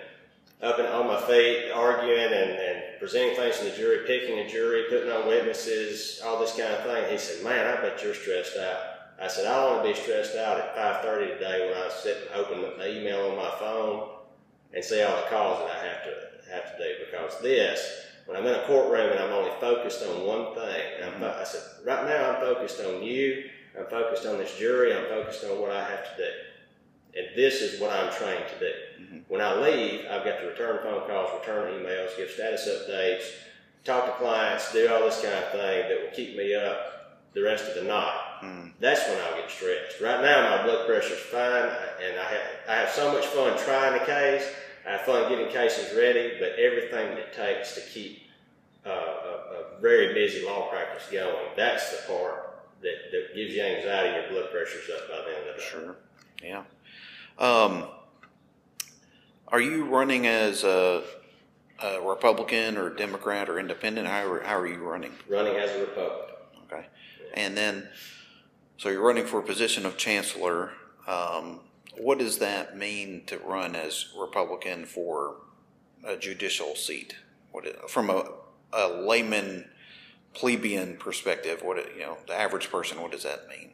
up 0.62 0.78
and 0.78 0.88
on 0.88 1.06
my 1.06 1.20
feet, 1.22 1.70
arguing 1.72 2.32
and, 2.32 2.50
and 2.50 2.82
presenting 2.98 3.36
things 3.36 3.58
to 3.58 3.64
the 3.64 3.76
jury, 3.76 4.06
picking 4.06 4.38
a 4.38 4.48
jury, 4.48 4.84
putting 4.88 5.10
on 5.10 5.26
witnesses, 5.26 6.20
all 6.24 6.40
this 6.40 6.56
kind 6.56 6.72
of 6.72 6.84
thing. 6.84 7.10
He 7.10 7.18
said, 7.18 7.44
"Man, 7.44 7.66
I 7.66 7.80
bet 7.80 8.02
you're 8.02 8.14
stressed 8.14 8.56
out." 8.56 8.80
I 9.20 9.28
said, 9.28 9.46
"I 9.46 9.64
want 9.64 9.82
to 9.84 9.92
be 9.92 10.00
stressed 10.00 10.36
out 10.36 10.58
at 10.58 10.74
5:30 10.74 11.28
today 11.34 11.68
when 11.68 11.78
I 11.78 11.88
sit 11.90 12.28
and 12.28 12.40
open 12.40 12.62
the 12.62 13.00
email 13.00 13.30
on 13.30 13.36
my 13.36 13.50
phone 13.58 14.08
and 14.72 14.84
see 14.84 15.02
all 15.02 15.16
the 15.16 15.28
calls 15.28 15.60
that 15.60 15.76
I 15.76 15.86
have 15.86 16.04
to 16.04 16.52
have 16.52 16.76
to 16.76 16.82
do 16.82 17.04
because 17.04 17.40
this." 17.40 18.02
When 18.26 18.36
I'm 18.36 18.46
in 18.46 18.54
a 18.54 18.66
courtroom 18.66 19.12
and 19.12 19.20
I'm 19.20 19.32
only 19.32 19.52
focused 19.60 20.02
on 20.02 20.26
one 20.26 20.52
thing. 20.56 20.86
I 21.24 21.44
said, 21.44 21.62
right 21.84 22.04
now 22.06 22.32
I'm 22.32 22.40
focused 22.40 22.80
on 22.80 23.00
you, 23.02 23.48
I'm 23.78 23.86
focused 23.86 24.26
on 24.26 24.38
this 24.38 24.56
jury, 24.58 24.92
I'm 24.92 25.06
focused 25.06 25.44
on 25.44 25.60
what 25.60 25.70
I 25.70 25.88
have 25.88 26.16
to 26.16 26.22
do. 26.22 26.30
And 27.16 27.28
this 27.34 27.62
is 27.62 27.80
what 27.80 27.90
I'm 27.90 28.12
trained 28.12 28.44
to 28.48 28.58
do. 28.58 28.72
Mm-hmm. 29.02 29.18
When 29.28 29.40
I 29.40 29.58
leave, 29.60 30.04
I've 30.10 30.24
got 30.24 30.40
to 30.40 30.48
return 30.48 30.80
phone 30.82 31.08
calls, 31.08 31.30
return 31.40 31.72
emails, 31.72 32.16
give 32.16 32.30
status 32.30 32.68
updates, 32.68 33.24
talk 33.84 34.06
to 34.06 34.12
clients, 34.12 34.72
do 34.72 34.92
all 34.92 35.00
this 35.00 35.22
kind 35.22 35.34
of 35.34 35.50
thing 35.52 35.88
that 35.88 35.98
will 36.02 36.14
keep 36.14 36.36
me 36.36 36.54
up 36.54 36.96
the 37.32 37.42
rest 37.42 37.68
of 37.68 37.74
the 37.74 37.84
night. 37.84 38.22
Mm. 38.42 38.72
That's 38.80 39.06
when 39.08 39.18
I'll 39.22 39.40
get 39.40 39.50
stressed. 39.50 40.00
Right 40.00 40.20
now, 40.20 40.56
my 40.56 40.64
blood 40.64 40.86
pressure's 40.86 41.18
fine, 41.18 41.70
and 42.04 42.18
I 42.18 42.24
have, 42.24 42.42
I 42.68 42.74
have 42.74 42.90
so 42.90 43.12
much 43.12 43.26
fun 43.26 43.56
trying 43.58 43.98
the 43.98 44.04
case. 44.04 44.46
I 44.86 44.92
have 44.92 45.02
fun 45.02 45.28
getting 45.28 45.48
cases 45.48 45.96
ready, 45.96 46.36
but 46.38 46.58
everything 46.58 47.14
that 47.14 47.18
it 47.18 47.32
takes 47.32 47.74
to 47.74 47.80
keep 47.92 48.22
uh, 48.86 48.90
a, 48.90 48.92
a, 48.92 49.80
very 49.80 50.14
busy 50.14 50.46
law 50.46 50.70
practice 50.70 51.08
going, 51.10 51.34
that's 51.56 51.90
the 51.90 52.06
part 52.06 52.62
that, 52.82 52.94
that 53.10 53.34
gives 53.34 53.54
you 53.54 53.62
anxiety 53.62 54.14
and 54.14 54.32
your 54.32 54.42
blood 54.42 54.52
pressure's 54.52 54.88
up 54.90 55.08
by 55.08 55.16
the 55.16 55.36
end 55.36 55.48
of 55.48 55.56
the 55.56 55.60
day. 55.60 55.68
Sure. 55.68 55.96
Yeah. 56.42 56.62
Um, 57.38 57.84
are 59.48 59.60
you 59.60 59.84
running 59.84 60.26
as 60.26 60.64
a, 60.64 61.02
a, 61.82 62.00
Republican 62.00 62.76
or 62.76 62.90
Democrat 62.90 63.48
or 63.48 63.58
Independent? 63.58 64.08
How 64.08 64.26
are, 64.26 64.42
how 64.42 64.58
are 64.58 64.66
you 64.66 64.78
running? 64.78 65.12
Running 65.28 65.56
as 65.56 65.70
a 65.70 65.80
Republican. 65.80 66.34
Okay. 66.64 66.86
And 67.34 67.56
then, 67.56 67.88
so 68.78 68.88
you're 68.88 69.06
running 69.06 69.26
for 69.26 69.40
a 69.40 69.42
position 69.42 69.84
of 69.86 69.96
Chancellor. 69.96 70.72
Um, 71.06 71.60
what 71.96 72.18
does 72.18 72.38
that 72.38 72.76
mean 72.76 73.24
to 73.26 73.38
run 73.38 73.76
as 73.76 74.06
Republican 74.18 74.86
for 74.86 75.36
a 76.04 76.16
judicial 76.16 76.74
seat? 76.74 77.16
What 77.52 77.90
from 77.90 78.10
a, 78.10 78.30
a 78.72 78.88
layman 78.88 79.68
plebeian 80.34 80.96
perspective, 80.96 81.62
what 81.62 81.76
you 81.94 82.02
know, 82.02 82.18
the 82.26 82.34
average 82.34 82.70
person, 82.70 83.00
what 83.00 83.12
does 83.12 83.22
that 83.22 83.48
mean? 83.48 83.70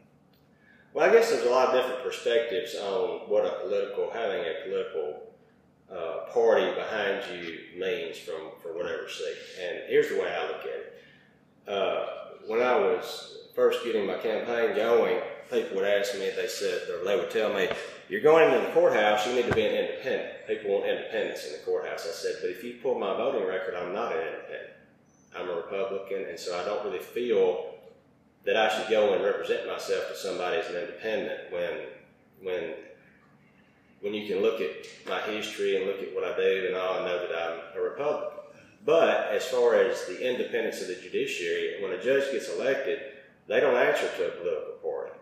Well, 0.94 1.08
I 1.08 1.12
guess 1.12 1.30
there's 1.30 1.46
a 1.46 1.50
lot 1.50 1.68
of 1.68 1.75
different 1.75 2.04
perspectives 2.04 2.75
on 2.75 3.20
what 3.28 3.46
a 3.46 3.61
political, 3.62 4.11
having 4.12 4.40
a 4.40 4.64
political 4.64 5.22
uh, 5.90 6.30
party 6.32 6.70
behind 6.75 7.22
you 7.32 7.61
means 7.78 8.18
from, 8.18 8.50
for 8.61 8.76
whatever 8.76 9.08
seat. 9.08 9.37
And 9.61 9.78
here's 9.88 10.11
the 10.11 10.16
way 10.20 10.28
I 10.28 10.46
look 10.49 10.61
at 10.61 10.66
it. 10.66 11.02
Uh, 11.66 12.06
when 12.46 12.61
I 12.61 12.76
was 12.76 13.38
first 13.54 13.84
getting 13.84 14.06
my 14.06 14.18
campaign 14.18 14.76
going, 14.76 15.20
people 15.50 15.76
would 15.76 15.87
ask 15.87 16.14
me, 16.14 16.30
they 16.37 16.46
said, 16.46 16.82
or 16.90 17.04
they 17.04 17.16
would 17.16 17.30
tell 17.30 17.54
me, 17.54 17.68
you're 18.11 18.20
going 18.20 18.52
into 18.52 18.66
the 18.66 18.72
courthouse, 18.72 19.26
you 19.26 19.34
need 19.34 19.46
to 19.46 19.54
be 19.54 19.64
an 19.64 19.75
independent. 19.75 20.46
People 20.46 20.72
want 20.72 20.87
independence 20.87 21.46
in 21.46 21.52
the 21.52 21.58
courthouse. 21.64 22.06
I 22.06 22.12
said, 22.12 22.34
but 22.42 22.50
if 22.50 22.62
you 22.62 22.78
pull 22.82 22.99
my 22.99 23.16
voting 23.16 23.49
record, 23.49 23.75
I'm 23.75 23.94
not 23.94 24.12
an 24.12 24.26
independent. 24.26 24.72
I'm 25.34 25.49
a 25.49 25.56
Republican, 25.56 26.26
and 26.28 26.38
so 26.38 26.61
I 26.61 26.64
don't 26.66 26.84
really 26.84 26.99
feel 26.99 27.72
that 28.44 28.56
I 28.56 28.68
should 28.68 28.90
go 28.90 29.14
and 29.14 29.25
represent 29.25 29.66
myself 29.66 30.08
to 30.08 30.16
somebody 30.16 30.58
as 30.58 30.66
an 30.68 30.76
independent 30.76 31.52
when 31.52 31.72
when 32.42 32.75
when 34.00 34.14
you 34.14 34.26
can 34.26 34.42
look 34.42 34.61
at 34.61 34.87
my 35.08 35.20
history 35.32 35.76
and 35.76 35.87
look 35.87 36.02
at 36.02 36.14
what 36.14 36.25
I 36.25 36.37
do 36.37 36.64
and 36.66 36.76
all 36.76 36.96
and 36.96 37.06
know 37.06 37.18
that 37.20 37.37
I'm 37.37 37.78
a 37.78 37.80
Republican. 37.80 38.38
But 38.84 39.28
as 39.32 39.46
far 39.46 39.76
as 39.76 40.06
the 40.06 40.28
independence 40.28 40.80
of 40.80 40.88
the 40.88 40.96
judiciary, 40.96 41.80
when 41.80 41.92
a 41.92 42.02
judge 42.02 42.32
gets 42.32 42.49
elected, 42.49 42.99
they 43.46 43.61
don't 43.61 43.76
answer 43.76 44.08
to 44.16 44.26
a 44.26 44.30
political 44.32 44.75
party. 44.82 45.12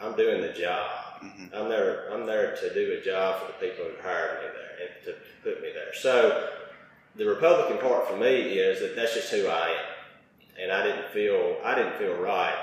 I'm 0.00 0.16
doing 0.16 0.40
the 0.40 0.52
job. 0.52 0.88
Mm-hmm. 1.20 1.46
I'm 1.52 1.68
there. 1.68 2.12
I'm 2.12 2.26
there 2.26 2.54
to 2.54 2.74
do 2.74 2.96
a 3.00 3.04
job 3.04 3.40
for 3.40 3.46
the 3.48 3.68
people 3.68 3.86
who 3.86 4.00
hired 4.00 4.38
me 4.38 4.50
there 4.54 4.86
and 4.86 5.04
to 5.04 5.14
put 5.42 5.60
me 5.60 5.70
there. 5.74 5.92
So 5.94 6.48
the 7.16 7.26
Republican 7.26 7.78
part 7.78 8.08
for 8.08 8.16
me 8.16 8.28
is 8.28 8.78
that 8.80 8.94
that's 8.94 9.14
just 9.14 9.32
who 9.32 9.48
I 9.48 9.70
am, 9.70 10.62
and 10.62 10.70
I 10.70 10.84
didn't 10.86 11.08
feel 11.08 11.56
I 11.64 11.74
didn't 11.74 11.96
feel 11.96 12.14
right 12.14 12.54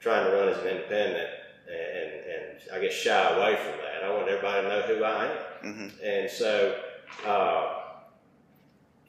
trying 0.00 0.26
to 0.26 0.32
run 0.32 0.48
as 0.48 0.58
an 0.58 0.66
independent 0.66 1.28
and, 1.68 2.10
and 2.12 2.60
I 2.74 2.80
guess 2.80 2.92
shy 2.92 3.36
away 3.36 3.56
from 3.56 3.78
that. 3.78 4.02
I 4.04 4.12
want 4.12 4.28
everybody 4.28 4.62
to 4.62 4.68
know 4.68 4.82
who 4.82 5.04
I 5.04 5.26
am, 5.26 5.74
mm-hmm. 5.74 6.04
and 6.04 6.30
so. 6.30 6.80
Uh, 7.24 7.76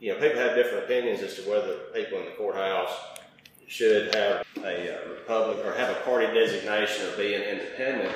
you 0.01 0.12
know, 0.12 0.19
people 0.19 0.39
have 0.39 0.55
different 0.55 0.86
opinions 0.86 1.21
as 1.21 1.36
to 1.36 1.43
whether 1.43 1.75
people 1.93 2.17
in 2.17 2.25
the 2.25 2.31
courthouse 2.31 2.89
should 3.67 4.13
have 4.15 4.43
a 4.63 4.95
uh, 4.95 5.10
republic 5.12 5.63
or 5.63 5.74
have 5.75 5.95
a 5.95 6.00
party 6.01 6.25
designation 6.33 7.07
of 7.07 7.15
being 7.15 7.39
independent. 7.39 8.13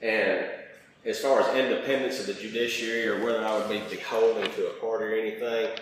And 0.00 0.46
as 1.04 1.18
far 1.18 1.40
as 1.40 1.54
independence 1.56 2.20
of 2.20 2.26
the 2.26 2.34
judiciary 2.34 3.08
or 3.08 3.24
whether 3.24 3.44
I 3.44 3.58
would 3.58 3.68
be 3.68 3.80
beholden 3.94 4.48
to 4.52 4.68
a 4.68 4.74
party 4.74 5.04
or 5.04 5.14
anything, 5.14 5.76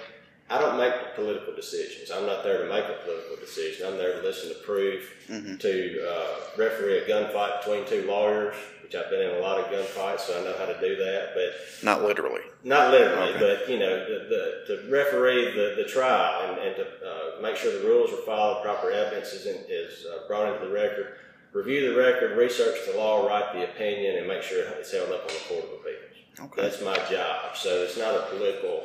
I 0.49 0.61
don't 0.61 0.79
make 0.79 0.93
the 0.93 1.23
political 1.23 1.55
decisions. 1.55 2.11
I'm 2.11 2.25
not 2.25 2.45
there 2.45 2.62
to 2.62 2.69
make 2.69 2.85
a 2.85 3.03
political 3.05 3.37
decision. 3.37 3.87
I'm 3.87 3.97
there 3.97 4.21
to 4.21 4.26
listen 4.26 4.49
to 4.50 4.55
proof, 4.62 5.26
mm-hmm. 5.29 5.57
to 5.57 6.09
uh, 6.09 6.37
referee 6.57 6.99
a 6.99 7.09
gunfight 7.09 7.65
between 7.65 7.85
two 7.87 8.07
lawyers, 8.07 8.55
which 8.83 8.95
I've 8.95 9.11
been 9.11 9.29
in 9.29 9.37
a 9.37 9.41
lot 9.41 9.59
of 9.59 9.67
gunfights, 9.67 10.21
so 10.21 10.41
I 10.41 10.45
know 10.45 10.55
how 10.57 10.67
to 10.67 10.79
do 10.79 10.95
that. 10.97 11.31
But 11.35 11.85
not 11.85 12.03
literally. 12.03 12.43
Not 12.62 12.93
literally, 12.93 13.35
okay. 13.35 13.41
but 13.41 13.69
you 13.69 13.81
know, 13.81 13.99
the, 14.07 14.62
the, 14.69 14.76
to 14.76 14.91
referee 14.91 15.50
the, 15.50 15.75
the 15.83 15.88
trial 15.88 16.49
and, 16.49 16.61
and 16.61 16.76
to 16.76 16.83
uh, 16.85 17.43
make 17.43 17.57
sure 17.57 17.76
the 17.83 17.88
rules 17.88 18.12
are 18.12 18.23
followed, 18.25 18.62
proper 18.62 18.93
evidence 18.93 19.33
is, 19.33 19.47
in, 19.47 19.57
is 19.69 20.07
uh, 20.07 20.29
brought 20.29 20.55
into 20.55 20.69
the 20.69 20.73
record, 20.73 21.15
review 21.53 21.93
the 21.93 21.99
record, 21.99 22.38
research 22.38 22.76
the 22.87 22.97
law, 22.97 23.26
write 23.26 23.53
the 23.53 23.65
opinion, 23.65 24.19
and 24.19 24.29
make 24.29 24.43
sure 24.43 24.65
it's 24.79 24.93
held 24.93 25.11
up 25.11 25.23
on 25.23 25.29
the 25.29 25.43
Court 25.49 25.65
of 25.65 25.81
Appeals. 25.81 26.07
Okay. 26.38 26.62
That's 26.62 26.81
my 26.83 26.97
job. 27.11 27.57
So 27.57 27.83
it's 27.83 27.99
not 27.99 28.15
a 28.15 28.26
political 28.31 28.85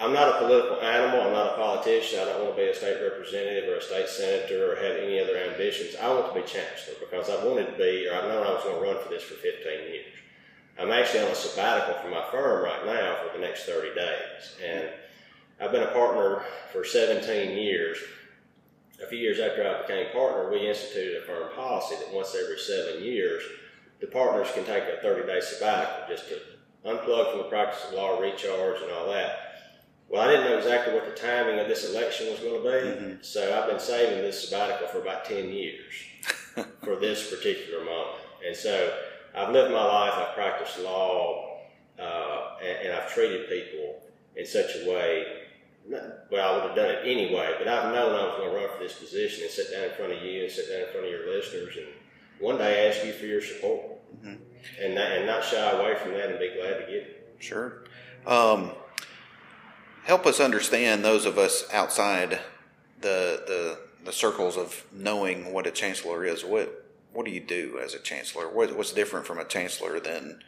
I'm 0.00 0.12
not 0.12 0.34
a 0.34 0.38
political 0.38 0.80
animal. 0.80 1.20
I'm 1.22 1.32
not 1.32 1.52
a 1.52 1.56
politician. 1.56 2.20
I 2.20 2.24
don't 2.24 2.44
want 2.44 2.56
to 2.56 2.62
be 2.62 2.68
a 2.68 2.74
state 2.74 2.98
representative 3.00 3.68
or 3.68 3.76
a 3.76 3.82
state 3.82 4.08
senator 4.08 4.72
or 4.72 4.76
have 4.76 4.96
any 4.96 5.20
other 5.20 5.36
ambitions. 5.36 5.94
I 6.00 6.08
want 6.08 6.34
to 6.34 6.40
be 6.40 6.46
chancellor 6.46 6.94
because 6.98 7.30
I 7.30 7.44
wanted 7.44 7.66
to 7.66 7.78
be, 7.78 8.08
or 8.08 8.14
I 8.14 8.22
know 8.26 8.42
I 8.42 8.54
was 8.54 8.64
going 8.64 8.82
to 8.82 8.82
run 8.82 9.02
for 9.02 9.08
this 9.08 9.22
for 9.22 9.34
15 9.34 9.62
years. 9.62 10.14
I'm 10.78 10.90
actually 10.90 11.20
on 11.20 11.30
a 11.30 11.34
sabbatical 11.34 12.02
from 12.02 12.10
my 12.10 12.24
firm 12.32 12.64
right 12.64 12.84
now 12.84 13.18
for 13.22 13.38
the 13.38 13.44
next 13.44 13.66
30 13.66 13.94
days. 13.94 14.56
And 14.64 14.88
I've 15.60 15.70
been 15.70 15.84
a 15.84 15.92
partner 15.92 16.42
for 16.72 16.84
17 16.84 17.56
years. 17.56 17.98
A 19.00 19.06
few 19.06 19.18
years 19.18 19.38
after 19.38 19.66
I 19.66 19.82
became 19.82 20.12
partner, 20.12 20.50
we 20.50 20.68
instituted 20.68 21.22
a 21.22 21.26
firm 21.26 21.54
policy 21.54 21.94
that 21.96 22.12
once 22.12 22.34
every 22.34 22.58
seven 22.58 23.04
years, 23.04 23.44
the 24.00 24.08
partners 24.08 24.48
can 24.54 24.64
take 24.64 24.84
a 24.84 25.00
30 25.02 25.26
day 25.26 25.40
sabbatical 25.40 26.08
just 26.08 26.28
to 26.28 26.40
unplug 26.84 27.30
from 27.30 27.38
the 27.38 27.48
practice 27.48 27.84
of 27.86 27.94
law, 27.94 28.18
recharge, 28.18 28.82
and 28.82 28.90
all 28.90 29.10
that. 29.12 29.43
Well, 30.14 30.22
I 30.22 30.30
didn't 30.30 30.48
know 30.48 30.58
exactly 30.58 30.94
what 30.94 31.06
the 31.06 31.20
timing 31.20 31.58
of 31.58 31.66
this 31.66 31.90
election 31.90 32.30
was 32.30 32.38
going 32.38 32.62
to 32.62 32.62
be, 32.62 32.68
mm-hmm. 32.68 33.22
so 33.22 33.52
I've 33.52 33.68
been 33.68 33.80
saving 33.80 34.18
this 34.18 34.48
sabbatical 34.48 34.86
for 34.86 35.00
about 35.00 35.24
10 35.24 35.48
years 35.48 35.92
for 36.84 36.94
this 36.94 37.28
particular 37.28 37.84
moment. 37.84 38.22
And 38.46 38.54
so 38.54 38.96
I've 39.34 39.50
lived 39.50 39.72
my 39.72 39.84
life, 39.84 40.12
I've 40.14 40.36
practiced 40.36 40.78
law, 40.78 41.58
uh, 41.98 42.58
and, 42.62 42.86
and, 42.86 42.92
I've 42.92 43.12
treated 43.12 43.48
people 43.48 44.04
in 44.36 44.46
such 44.46 44.76
a 44.76 44.88
way. 44.88 45.26
well, 46.30 46.48
I 46.48 46.54
would 46.54 46.66
have 46.68 46.76
done 46.76 46.90
it 46.90 47.00
anyway, 47.02 47.56
but 47.58 47.66
I've 47.66 47.92
known 47.92 48.14
I 48.14 48.24
was 48.24 48.36
going 48.36 48.50
to 48.50 48.56
run 48.56 48.68
for 48.72 48.84
this 48.84 48.96
position 48.96 49.42
and 49.42 49.50
sit 49.50 49.72
down 49.72 49.82
in 49.82 49.94
front 49.96 50.12
of 50.12 50.22
you 50.22 50.44
and 50.44 50.52
sit 50.52 50.68
down 50.68 50.86
in 50.86 50.92
front 50.92 51.06
of 51.06 51.10
your 51.10 51.28
listeners 51.28 51.74
and 51.76 51.88
one 52.38 52.58
day 52.58 52.88
ask 52.88 53.04
you 53.04 53.14
for 53.14 53.26
your 53.26 53.42
support 53.42 53.82
mm-hmm. 54.14 54.34
and, 54.80 54.94
not, 54.94 55.10
and 55.10 55.26
not 55.26 55.42
shy 55.42 55.70
away 55.72 55.96
from 55.96 56.12
that 56.12 56.30
and 56.30 56.38
be 56.38 56.54
glad 56.56 56.74
to 56.74 56.86
get 56.86 57.02
it. 57.02 57.36
Sure. 57.40 57.82
Um, 58.28 58.70
help 60.04 60.26
us 60.26 60.40
understand 60.40 61.04
those 61.04 61.24
of 61.24 61.38
us 61.38 61.64
outside 61.72 62.40
the 63.00 63.42
the 63.46 63.78
the 64.04 64.12
circles 64.12 64.56
of 64.56 64.84
knowing 64.92 65.52
what 65.52 65.66
a 65.66 65.70
chancellor 65.70 66.24
is. 66.24 66.44
What 66.44 66.84
what 67.12 67.24
do 67.26 67.32
you 67.32 67.40
do 67.40 67.78
as 67.82 67.94
a 67.94 67.98
chancellor? 67.98 68.48
What, 68.48 68.76
what's 68.76 68.92
different 68.92 69.26
from 69.26 69.38
a 69.38 69.44
chancellor 69.44 70.00
than 70.00 70.40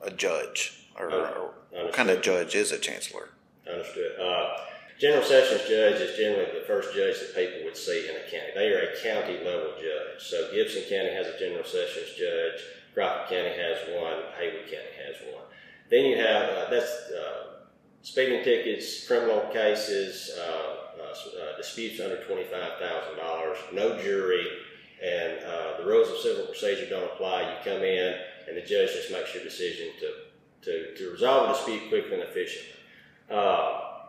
a 0.00 0.10
judge, 0.10 0.86
or, 0.98 1.10
or 1.10 1.50
what 1.70 1.92
kind 1.92 2.08
of 2.08 2.22
judge 2.22 2.54
is 2.54 2.72
a 2.72 2.78
chancellor? 2.78 3.28
Understood. 3.70 4.18
Uh, 4.18 4.56
General 4.98 5.22
Sessions 5.22 5.68
judge 5.68 6.00
is 6.00 6.16
generally 6.16 6.58
the 6.58 6.64
first 6.66 6.94
judge 6.94 7.16
that 7.20 7.34
people 7.34 7.64
would 7.64 7.76
see 7.76 8.08
in 8.08 8.16
a 8.16 8.30
county. 8.30 8.52
They 8.54 8.68
are 8.68 8.92
a 8.92 9.00
county 9.02 9.44
level 9.44 9.72
judge. 9.76 10.20
So 10.20 10.50
Gibson 10.52 10.82
County 10.88 11.12
has 11.14 11.26
a 11.26 11.38
General 11.38 11.64
Sessions 11.64 12.16
judge. 12.18 12.60
Crockett 12.92 13.28
County 13.28 13.56
has 13.56 13.76
one. 13.96 14.24
Haywood 14.38 14.64
County 14.64 14.92
has 15.04 15.16
one. 15.32 15.44
Then 15.90 16.04
you 16.04 16.16
have 16.18 16.48
uh, 16.50 16.70
that's 16.70 16.90
uh, 17.12 17.59
speeding 18.02 18.42
tickets, 18.44 19.06
criminal 19.06 19.40
cases, 19.52 20.30
uh, 20.38 20.76
uh, 21.00 21.52
uh 21.52 21.56
disputes 21.56 22.00
under 22.00 22.16
$25,000, 22.16 23.72
no 23.72 24.00
jury, 24.02 24.46
and 25.02 25.38
the 25.78 25.86
rules 25.86 26.10
of 26.10 26.18
civil 26.18 26.44
procedure 26.46 26.88
don't 26.88 27.04
apply. 27.04 27.42
You 27.42 27.56
come 27.64 27.82
in, 27.82 28.14
and 28.48 28.56
the 28.56 28.62
judge 28.62 28.92
just 28.92 29.10
makes 29.10 29.34
your 29.34 29.42
decision 29.42 29.88
to, 30.00 30.12
to, 30.62 30.94
to 30.96 31.10
resolve 31.10 31.50
a 31.50 31.52
dispute 31.54 31.88
quickly 31.88 32.14
and 32.14 32.22
efficiently. 32.22 32.76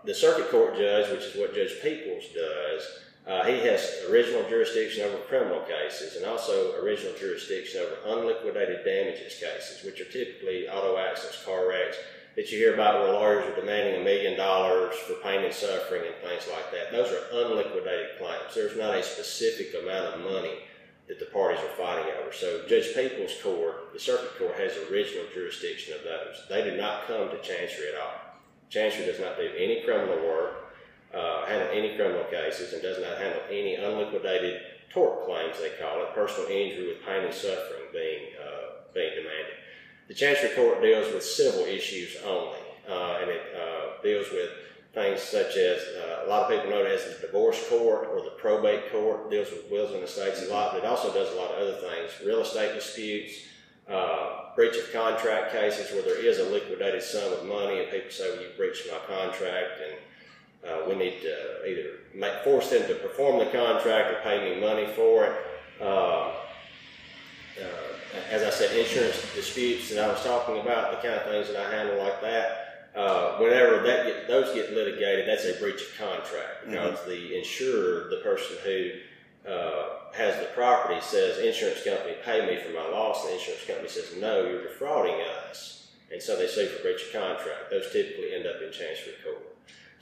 The 0.04 0.16
circuit 0.16 0.50
court 0.50 0.76
judge, 0.76 1.12
which 1.12 1.22
is 1.22 1.36
what 1.36 1.54
Judge 1.54 1.80
Peeples 1.84 2.34
does, 2.34 2.84
uh, 3.28 3.46
he 3.46 3.60
has 3.60 4.04
original 4.10 4.48
jurisdiction 4.50 5.04
over 5.04 5.18
criminal 5.30 5.62
cases 5.62 6.16
and 6.16 6.26
also 6.26 6.82
original 6.82 7.14
jurisdiction 7.20 7.82
over 7.82 8.20
unliquidated 8.20 8.84
damages 8.84 9.36
cases, 9.36 9.86
which 9.86 10.02
are 10.02 10.12
typically 10.12 10.68
auto 10.68 10.98
accidents, 10.98 11.44
car 11.46 11.70
wrecks, 11.70 11.98
that 12.36 12.52
you 12.52 12.58
hear 12.58 12.74
about 12.74 13.02
where 13.02 13.14
lawyers 13.14 13.46
are 13.46 13.60
demanding 13.60 14.02
a 14.02 14.04
million 14.04 14.38
dollars 14.38 14.96
for 14.96 15.16
pain 15.16 15.44
and 15.44 15.54
suffering 15.54 16.04
and 16.06 16.16
things 16.24 16.48
like 16.52 16.72
that. 16.72 16.92
Those 16.92 17.12
are 17.12 17.28
unliquidated 17.34 18.18
claims. 18.20 18.56
There's 18.56 18.78
not 18.78 18.96
a 18.96 19.04
specific 19.04 19.74
amount 19.82 20.16
of 20.16 20.22
money 20.22 20.60
that 21.08 21.20
the 21.20 21.26
parties 21.26 21.60
are 21.60 21.76
fighting 21.76 22.12
over. 22.22 22.32
So 22.32 22.66
Judge 22.70 22.96
Peeples' 22.96 23.42
court, 23.44 23.92
the 23.92 24.00
circuit 24.00 24.38
court, 24.40 24.56
has 24.56 24.78
original 24.90 25.26
jurisdiction 25.34 25.94
of 25.96 26.04
those. 26.04 26.46
They 26.48 26.64
do 26.64 26.78
not 26.78 27.06
come 27.08 27.30
to 27.30 27.38
Chancery 27.42 27.90
at 27.94 28.00
all. 28.00 28.16
Chancery 28.70 29.06
does 29.06 29.20
not 29.20 29.36
do 29.36 29.52
any 29.58 29.84
criminal 29.84 30.16
work, 30.26 30.74
uh, 31.14 31.46
handle 31.46 31.68
any 31.74 31.98
criminal 31.98 32.24
cases, 32.32 32.72
and 32.72 32.82
does 32.82 33.00
not 33.00 33.18
handle 33.18 33.42
any 33.50 33.76
unliquidated 33.76 34.62
tort 34.90 35.26
claims, 35.26 35.60
they 35.60 35.76
call 35.82 36.02
it, 36.02 36.16
personal 36.16 36.50
injury 36.50 36.88
with 36.88 37.06
pain 37.06 37.26
and 37.26 37.34
suffering 37.34 37.92
being, 37.92 38.32
uh, 38.40 38.88
being 38.94 39.12
demanded. 39.16 39.61
The 40.12 40.18
Chancery 40.18 40.50
Court 40.58 40.82
deals 40.82 41.14
with 41.14 41.24
civil 41.24 41.62
issues 41.62 42.18
only, 42.26 42.60
uh, 42.90 43.20
and 43.22 43.32
it 43.32 43.44
uh, 43.56 44.04
deals 44.04 44.26
with 44.30 44.50
things 44.94 45.22
such 45.22 45.56
as 45.56 45.80
uh, 45.80 46.26
a 46.26 46.28
lot 46.28 46.44
of 46.44 46.50
people 46.50 46.70
know 46.70 46.84
it 46.84 46.92
as 46.92 47.16
the 47.16 47.28
divorce 47.28 47.58
court 47.70 48.10
or 48.12 48.22
the 48.22 48.32
probate 48.32 48.92
court 48.92 49.32
deals 49.32 49.50
with 49.52 49.72
wills 49.72 49.94
and 49.94 50.04
estates 50.04 50.46
a 50.46 50.52
lot, 50.52 50.74
but 50.74 50.84
it 50.84 50.86
also 50.86 51.14
does 51.14 51.32
a 51.32 51.38
lot 51.38 51.52
of 51.52 51.62
other 51.62 51.76
things, 51.76 52.12
real 52.26 52.42
estate 52.42 52.74
disputes, 52.74 53.36
uh, 53.90 54.54
breach 54.54 54.76
of 54.76 54.92
contract 54.92 55.54
cases 55.54 55.90
where 55.94 56.02
there 56.02 56.20
is 56.20 56.40
a 56.40 56.50
liquidated 56.50 57.02
sum 57.02 57.32
of 57.32 57.46
money 57.46 57.80
and 57.80 57.90
people 57.90 58.12
say, 58.12 58.30
well, 58.34 58.42
you 58.42 58.50
breached 58.58 58.88
my 58.92 59.16
contract 59.16 59.80
and 59.80 60.70
uh, 60.70 60.90
we 60.90 60.96
need 60.96 61.22
to 61.22 61.70
either 61.70 62.00
make, 62.14 62.44
force 62.44 62.70
them 62.70 62.86
to 62.86 62.96
perform 62.96 63.40
the 63.40 63.46
contract 63.46 64.12
or 64.12 64.22
pay 64.24 64.54
me 64.54 64.60
money 64.60 64.88
for 64.94 65.24
it. 65.24 65.34
Uh, 68.14 68.18
as 68.30 68.44
I 68.44 68.50
said, 68.50 68.76
insurance 68.76 69.22
disputes 69.34 69.90
that 69.90 70.04
I 70.04 70.12
was 70.12 70.24
talking 70.24 70.60
about, 70.60 70.92
the 70.92 71.08
kind 71.08 71.20
of 71.20 71.28
things 71.28 71.48
that 71.48 71.58
I 71.58 71.76
handle 71.76 71.98
like 71.98 72.22
that. 72.22 72.72
Uh, 72.96 73.38
whenever 73.38 73.82
that 73.84 74.06
get, 74.06 74.28
those 74.28 74.54
get 74.54 74.74
litigated, 74.74 75.28
that's 75.28 75.46
a 75.46 75.54
breach 75.60 75.82
of 75.82 75.98
contract 75.98 76.66
because 76.66 77.00
mm-hmm. 77.00 77.10
the 77.10 77.38
insurer, 77.38 78.10
the 78.10 78.18
person 78.18 78.58
who 78.66 78.92
uh, 79.50 80.12
has 80.14 80.38
the 80.40 80.50
property, 80.54 81.00
says, 81.00 81.40
"Insurance 81.40 81.84
company, 81.86 82.16
pay 82.26 82.46
me 82.46 82.62
for 82.62 82.74
my 82.74 82.86
loss." 82.90 83.26
The 83.26 83.34
insurance 83.34 83.66
company 83.66 83.88
says, 83.88 84.14
"No, 84.20 84.44
you're 84.46 84.64
defrauding 84.64 85.16
us," 85.50 85.88
and 86.12 86.22
so 86.22 86.36
they 86.36 86.48
sue 86.48 86.68
for 86.68 86.84
breach 86.84 87.02
of 87.06 87.14
contract. 87.14 87.72
Those 87.72 87.92
typically 87.94 88.36
end 88.36 88.46
up 88.46 88.62
in 88.62 88.74
chancery 88.74 89.14
court. 89.24 89.52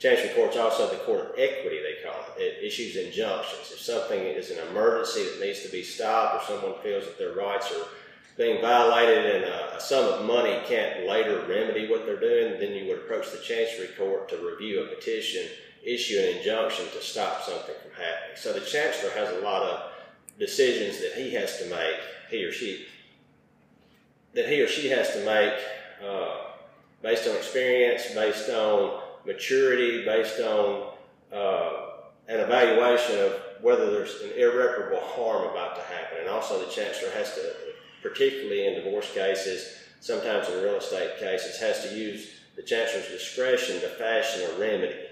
Chancery 0.00 0.30
court's 0.30 0.56
also 0.56 0.88
the 0.88 0.96
court 1.04 1.20
of 1.20 1.38
equity, 1.38 1.78
they 1.78 2.02
call 2.02 2.18
it. 2.36 2.42
It 2.42 2.64
issues 2.64 2.96
injunctions. 2.96 3.70
If 3.70 3.80
something 3.80 4.18
is 4.18 4.50
an 4.50 4.66
emergency 4.70 5.24
that 5.24 5.40
needs 5.44 5.62
to 5.62 5.68
be 5.68 5.84
stopped, 5.84 6.42
or 6.42 6.46
someone 6.46 6.80
feels 6.82 7.04
that 7.04 7.18
their 7.18 7.34
rights 7.34 7.70
are 7.70 7.86
being 8.40 8.62
violated 8.62 9.36
and 9.36 9.44
a, 9.44 9.78
sum 9.78 10.12
of 10.12 10.26
money 10.26 10.58
can't 10.66 11.06
later 11.06 11.42
remedy 11.48 11.88
what 11.88 12.04
they're 12.04 12.20
doing, 12.20 12.60
then 12.60 12.72
you 12.72 12.86
would 12.86 12.98
approach 12.98 13.30
the 13.32 13.38
Chancery 13.38 13.88
Court 13.98 14.28
to 14.28 14.36
review 14.36 14.82
a 14.82 14.94
petition, 14.94 15.46
issue 15.82 16.18
an 16.18 16.36
injunction 16.36 16.84
to 16.92 17.02
stop 17.02 17.42
something 17.42 17.74
from 17.82 17.90
happening. 17.92 18.36
So 18.36 18.52
the 18.52 18.60
Chancellor 18.60 19.10
has 19.10 19.30
a 19.36 19.40
lot 19.40 19.62
of 19.62 19.90
decisions 20.38 21.00
that 21.00 21.12
he 21.14 21.34
has 21.34 21.58
to 21.58 21.70
make, 21.70 21.96
he 22.30 22.44
or 22.44 22.52
she, 22.52 22.86
that 24.34 24.48
he 24.48 24.60
or 24.60 24.68
she 24.68 24.90
has 24.90 25.12
to 25.14 25.24
make 25.24 25.54
uh, 26.06 26.52
based 27.02 27.26
on 27.26 27.36
experience, 27.36 28.14
based 28.14 28.50
on 28.50 29.00
maturity, 29.26 30.04
based 30.04 30.40
on 30.40 30.92
uh, 31.32 31.86
an 32.28 32.40
evaluation 32.40 33.18
of 33.18 33.32
whether 33.62 33.90
there's 33.90 34.20
an 34.22 34.32
irreparable 34.36 35.00
harm 35.00 35.48
about 35.50 35.74
to 35.76 35.82
happen. 35.82 36.18
And 36.20 36.28
also 36.28 36.62
the 36.62 36.70
Chancellor 36.70 37.10
has 37.12 37.34
to 37.34 37.54
particularly 38.02 38.66
in 38.66 38.82
divorce 38.82 39.12
cases, 39.12 39.76
sometimes 40.00 40.48
in 40.48 40.62
real 40.62 40.76
estate 40.76 41.18
cases, 41.18 41.60
has 41.60 41.88
to 41.88 41.96
use 41.96 42.28
the 42.56 42.62
chancellor's 42.62 43.08
discretion 43.08 43.80
to 43.80 43.88
fashion 43.88 44.42
a 44.50 44.60
remedy 44.60 45.06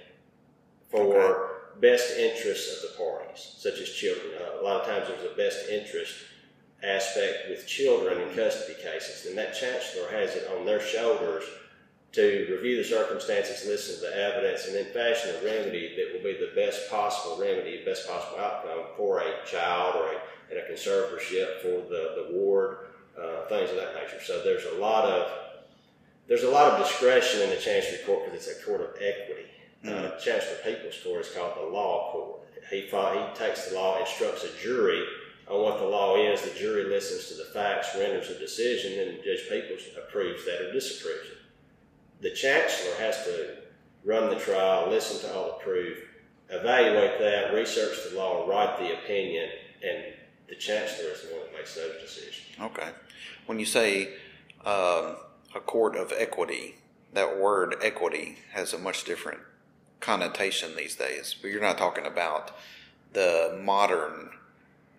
for 0.90 1.16
okay. 1.16 1.80
best 1.80 2.16
interests 2.16 2.76
of 2.76 2.90
the 2.90 2.96
parties, 2.96 3.54
such 3.58 3.78
as 3.80 3.88
children. 3.90 4.32
Uh, 4.40 4.60
a 4.60 4.62
lot 4.62 4.80
of 4.80 4.86
times 4.86 5.08
there's 5.08 5.32
a 5.32 5.36
best 5.36 5.68
interest 5.68 6.14
aspect 6.82 7.48
with 7.48 7.66
children 7.66 8.20
in 8.20 8.34
custody 8.34 8.74
cases, 8.82 9.26
and 9.26 9.36
that 9.36 9.54
chancellor 9.54 10.08
has 10.10 10.34
it 10.34 10.48
on 10.56 10.64
their 10.64 10.80
shoulders 10.80 11.44
to 12.12 12.46
review 12.50 12.76
the 12.76 12.88
circumstances, 12.88 13.66
listen 13.66 13.96
to 13.96 14.00
the 14.00 14.16
evidence, 14.16 14.66
and 14.66 14.74
then 14.74 14.92
fashion 14.92 15.34
a 15.36 15.44
remedy 15.44 15.94
that 15.96 16.12
will 16.12 16.24
be 16.24 16.38
the 16.38 16.52
best 16.54 16.88
possible 16.90 17.38
remedy, 17.38 17.84
best 17.84 18.08
possible 18.08 18.38
outcome 18.38 18.84
for 18.96 19.20
a 19.20 19.46
child 19.46 19.96
or 19.96 20.12
a, 20.12 20.20
in 20.50 20.58
a 20.58 20.62
conservatorship 20.62 21.60
for 21.62 21.88
the, 21.88 22.14
the 22.16 22.28
ward, 22.32 22.78
uh, 23.20 23.46
things 23.48 23.70
of 23.70 23.76
that 23.76 23.94
nature. 23.94 24.22
So 24.24 24.42
there's 24.42 24.64
a 24.64 24.80
lot 24.80 25.04
of 25.04 25.30
there's 26.28 26.44
a 26.44 26.50
lot 26.50 26.72
of 26.72 26.86
discretion 26.86 27.40
in 27.40 27.50
the 27.50 27.56
Chancery 27.56 27.98
Court 28.04 28.26
because 28.26 28.46
it's 28.46 28.60
a 28.60 28.64
court 28.64 28.82
of 28.82 28.90
equity. 29.00 29.48
Uh, 29.82 29.88
mm-hmm. 29.88 30.06
Uh, 30.06 30.18
Chancellor 30.18 30.58
Peeples 30.62 31.02
Court 31.02 31.22
is 31.22 31.30
called 31.30 31.54
the 31.56 31.66
law 31.66 32.12
court. 32.12 32.40
He, 32.70 32.82
he 32.82 33.34
takes 33.34 33.68
the 33.68 33.74
law, 33.74 33.98
instructs 33.98 34.44
a 34.44 34.62
jury 34.62 35.02
on 35.48 35.62
what 35.62 35.78
the 35.78 35.86
law 35.86 36.16
is. 36.16 36.42
The 36.42 36.58
jury 36.58 36.84
listens 36.84 37.28
to 37.28 37.34
the 37.34 37.50
facts, 37.50 37.96
renders 37.96 38.28
a 38.28 38.38
decision, 38.38 39.08
and 39.08 39.24
Judge 39.24 39.48
Peeples 39.50 39.96
approves 39.96 40.44
that 40.44 40.60
or 40.60 40.72
disapproves 40.72 41.30
it. 41.30 41.38
The 42.20 42.34
chancellor 42.34 42.94
has 42.98 43.24
to 43.24 43.56
run 44.04 44.28
the 44.28 44.36
trial, 44.36 44.90
listen 44.90 45.26
to 45.28 45.34
all 45.34 45.46
the 45.46 45.64
proof, 45.64 45.98
evaluate 46.50 47.18
that, 47.20 47.54
research 47.54 47.96
the 48.10 48.18
law, 48.18 48.46
write 48.46 48.78
the 48.78 48.92
opinion, 48.98 49.48
and 49.82 50.04
the 50.48 50.54
chancellor 50.54 51.10
is 51.10 51.22
the 51.22 51.34
one 51.34 51.44
that 51.46 51.52
makes 51.52 51.74
those 51.74 52.00
decisions. 52.00 52.46
Okay. 52.60 52.88
When 53.46 53.58
you 53.58 53.66
say 53.66 54.14
um, 54.64 55.16
a 55.54 55.60
court 55.64 55.96
of 55.96 56.12
equity, 56.16 56.76
that 57.12 57.38
word 57.38 57.76
equity 57.82 58.38
has 58.52 58.72
a 58.72 58.78
much 58.78 59.04
different 59.04 59.40
connotation 60.00 60.76
these 60.76 60.94
days. 60.94 61.34
But 61.40 61.50
you're 61.50 61.60
not 61.60 61.78
talking 61.78 62.06
about 62.06 62.56
the 63.12 63.58
modern 63.62 64.30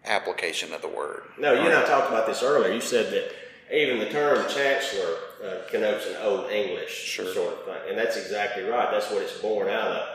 application 0.06 0.74
of 0.74 0.82
the 0.82 0.88
word. 0.88 1.24
No, 1.38 1.54
you 1.54 1.60
and 1.62 1.74
I 1.74 1.86
talked 1.86 2.10
about 2.10 2.28
this 2.28 2.42
earlier. 2.44 2.74
You 2.74 2.82
said 2.82 3.12
that 3.14 3.32
even 3.76 4.00
the 4.00 4.10
term 4.10 4.48
chancellor 4.50 5.16
uh, 5.44 5.58
connotes 5.70 6.08
an 6.08 6.16
old 6.22 6.50
English 6.50 6.92
sure. 6.92 7.34
sort 7.34 7.54
of 7.54 7.66
thing, 7.66 7.90
and 7.90 7.98
that's 7.98 8.18
exactly 8.18 8.64
right. 8.64 8.90
That's 8.92 9.12
what 9.12 9.22
it's 9.22 9.38
born 9.40 9.68
out 9.68 9.88
of. 9.88 10.10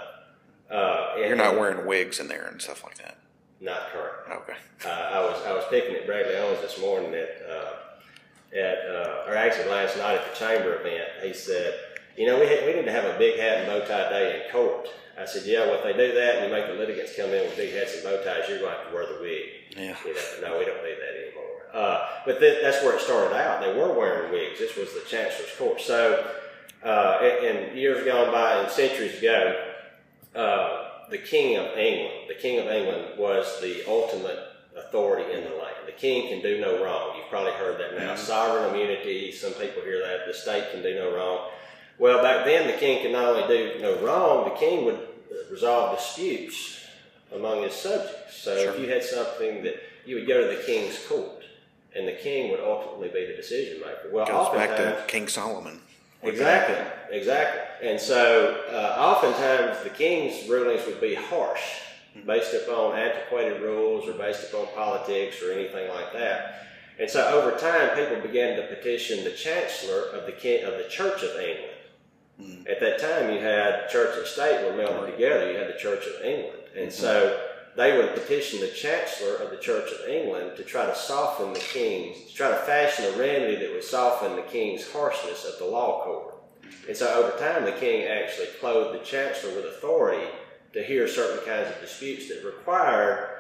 Uh, 0.70 1.14
You're 1.18 1.36
not 1.36 1.58
wearing 1.58 1.86
wigs 1.86 2.18
in 2.18 2.28
there 2.28 2.46
and 2.46 2.60
stuff 2.60 2.82
like 2.82 2.98
that. 2.98 3.18
Not 3.60 3.90
current. 3.92 4.13
Okay. 4.30 4.56
Uh, 4.84 4.88
I 4.88 5.20
was 5.20 5.42
I 5.46 5.52
was 5.52 5.64
picking 5.70 5.94
at 5.94 6.06
Bradley 6.06 6.36
Owens 6.36 6.60
this 6.60 6.80
morning 6.80 7.14
at 7.14 7.42
uh, 7.48 8.56
at 8.56 8.78
uh, 8.86 9.24
or 9.28 9.36
actually 9.36 9.68
last 9.70 9.96
night 9.98 10.16
at 10.16 10.32
the 10.32 10.38
chamber 10.38 10.80
event. 10.80 11.08
He 11.22 11.34
said, 11.34 11.74
you 12.16 12.26
know, 12.26 12.38
we 12.38 12.46
we 12.66 12.72
need 12.74 12.86
to 12.86 12.92
have 12.92 13.04
a 13.04 13.18
big 13.18 13.38
hat 13.38 13.58
and 13.58 13.66
bow 13.66 13.80
tie 13.80 14.10
day 14.10 14.44
in 14.44 14.52
court. 14.52 14.88
I 15.16 15.26
said, 15.26 15.44
yeah, 15.46 15.60
well, 15.60 15.74
if 15.76 15.84
they 15.84 15.92
do 15.92 16.12
that 16.14 16.36
and 16.36 16.46
you 16.46 16.52
make 16.52 16.66
the 16.66 16.74
litigants 16.74 17.14
come 17.16 17.30
in 17.30 17.44
with 17.44 17.56
big 17.56 17.72
hats 17.72 17.94
and 17.94 18.02
bow 18.02 18.16
ties, 18.24 18.48
you're 18.48 18.58
going 18.58 18.72
to 18.72 18.78
have 18.78 18.88
to 18.88 18.94
wear 18.94 19.06
the 19.06 19.20
wig. 19.20 19.44
Yeah. 19.70 19.96
You 20.04 20.14
know, 20.42 20.48
no, 20.48 20.58
we 20.58 20.64
don't 20.64 20.82
need 20.82 20.96
that 20.98 21.14
anymore. 21.22 21.44
Uh, 21.72 22.08
but 22.26 22.40
th- 22.40 22.60
that's 22.62 22.82
where 22.82 22.96
it 22.96 23.00
started 23.00 23.36
out. 23.36 23.60
They 23.60 23.72
were 23.78 23.92
wearing 23.92 24.32
wigs. 24.32 24.58
This 24.58 24.76
was 24.76 24.92
the 24.92 25.08
Chancellor's 25.08 25.54
Court. 25.56 25.80
So, 25.80 26.32
uh, 26.82 27.18
and, 27.22 27.78
years 27.78 28.04
gone 28.04 28.32
by 28.32 28.62
and 28.62 28.70
centuries 28.70 29.18
ago, 29.18 29.72
uh, 30.34 30.83
the 31.10 31.18
King 31.18 31.56
of 31.56 31.76
England, 31.76 32.28
the 32.28 32.34
King 32.34 32.60
of 32.60 32.66
England 32.66 33.18
was 33.18 33.60
the 33.60 33.88
ultimate 33.88 34.38
authority 34.76 35.32
in 35.32 35.44
the 35.44 35.50
land. 35.50 35.74
The 35.86 35.92
king 35.92 36.28
can 36.28 36.42
do 36.42 36.60
no 36.60 36.82
wrong. 36.84 37.16
You've 37.16 37.28
probably 37.28 37.52
heard 37.52 37.78
that 37.80 37.96
now. 37.98 38.14
Mm-hmm. 38.14 38.22
Sovereign 38.22 38.70
immunity, 38.70 39.30
some 39.32 39.52
people 39.52 39.82
hear 39.82 40.00
that. 40.00 40.26
The 40.26 40.34
state 40.34 40.72
can 40.72 40.82
do 40.82 40.94
no 40.94 41.14
wrong. 41.14 41.50
Well, 41.98 42.22
back 42.22 42.44
then, 42.44 42.66
the 42.66 42.76
king 42.76 43.02
could 43.02 43.12
not 43.12 43.24
only 43.24 43.46
do 43.46 43.78
no 43.80 43.98
wrong, 44.04 44.44
the 44.48 44.56
king 44.56 44.84
would 44.84 44.98
resolve 45.50 45.96
disputes 45.96 46.86
among 47.34 47.62
his 47.62 47.74
subjects. 47.74 48.36
So 48.36 48.56
sure. 48.56 48.74
if 48.74 48.80
you 48.80 48.88
had 48.88 49.04
something 49.04 49.62
that 49.62 49.76
you 50.04 50.16
would 50.16 50.26
go 50.26 50.48
to 50.48 50.56
the 50.56 50.62
king's 50.64 50.98
court, 51.06 51.44
and 51.94 52.08
the 52.08 52.12
king 52.12 52.50
would 52.50 52.60
ultimately 52.60 53.08
be 53.08 53.26
the 53.26 53.36
decision 53.36 53.80
maker. 53.80 54.10
Well, 54.12 54.26
goes 54.26 54.52
back 54.52 54.76
to 54.76 55.04
King 55.06 55.28
Solomon. 55.28 55.80
Exactly, 56.24 57.16
exactly. 57.16 57.88
And 57.88 58.00
so, 58.00 58.62
uh, 58.70 58.96
oftentimes 58.98 59.82
the 59.84 59.90
king's 59.90 60.48
rulings 60.48 60.86
would 60.86 61.00
be 61.00 61.14
harsh, 61.14 61.62
hmm. 62.12 62.26
based 62.26 62.54
upon 62.54 62.98
antiquated 62.98 63.62
rules 63.62 64.08
or 64.08 64.12
based 64.12 64.52
upon 64.52 64.66
politics 64.74 65.42
or 65.42 65.52
anything 65.52 65.88
like 65.88 66.12
that. 66.12 66.66
And 66.98 67.10
so, 67.10 67.28
over 67.28 67.56
time, 67.58 67.96
people 67.96 68.22
began 68.22 68.56
to 68.56 68.66
petition 68.68 69.24
the 69.24 69.32
chancellor 69.32 70.10
of 70.12 70.26
the 70.26 70.32
king, 70.32 70.64
of 70.64 70.78
the 70.78 70.88
Church 70.88 71.22
of 71.22 71.38
England 71.40 71.74
Mm. 72.40 72.68
At 72.68 72.80
that 72.80 72.98
time, 72.98 73.32
you 73.32 73.40
had 73.40 73.88
church 73.88 74.18
and 74.18 74.26
state 74.26 74.64
were 74.64 74.72
melded 74.72 75.12
together. 75.12 75.52
You 75.52 75.58
had 75.58 75.68
the 75.68 75.78
Church 75.78 76.04
of 76.06 76.24
England, 76.24 76.62
and 76.74 76.88
mm-hmm. 76.88 76.90
so 76.90 77.40
they 77.76 77.96
would 77.96 78.14
petition 78.14 78.60
the 78.60 78.68
chancellor 78.68 79.36
of 79.36 79.50
the 79.50 79.56
Church 79.56 79.90
of 79.90 80.08
England 80.08 80.56
to 80.56 80.62
try 80.62 80.86
to 80.86 80.94
soften 80.94 81.52
the 81.52 81.58
king's, 81.58 82.30
to 82.30 82.34
try 82.34 82.50
to 82.50 82.56
fashion 82.58 83.04
a 83.06 83.18
remedy 83.18 83.56
that 83.56 83.72
would 83.72 83.84
soften 83.84 84.36
the 84.36 84.42
king's 84.42 84.90
harshness 84.92 85.44
of 85.44 85.58
the 85.58 85.64
law 85.64 86.04
court. 86.04 86.34
And 86.86 86.96
so 86.96 87.12
over 87.12 87.36
time, 87.38 87.64
the 87.64 87.72
king 87.72 88.06
actually 88.06 88.46
clothed 88.60 88.98
the 88.98 89.04
chancellor 89.04 89.54
with 89.54 89.64
authority 89.64 90.26
to 90.72 90.82
hear 90.82 91.08
certain 91.08 91.44
kinds 91.44 91.68
of 91.68 91.80
disputes 91.80 92.28
that 92.28 92.44
required 92.44 93.30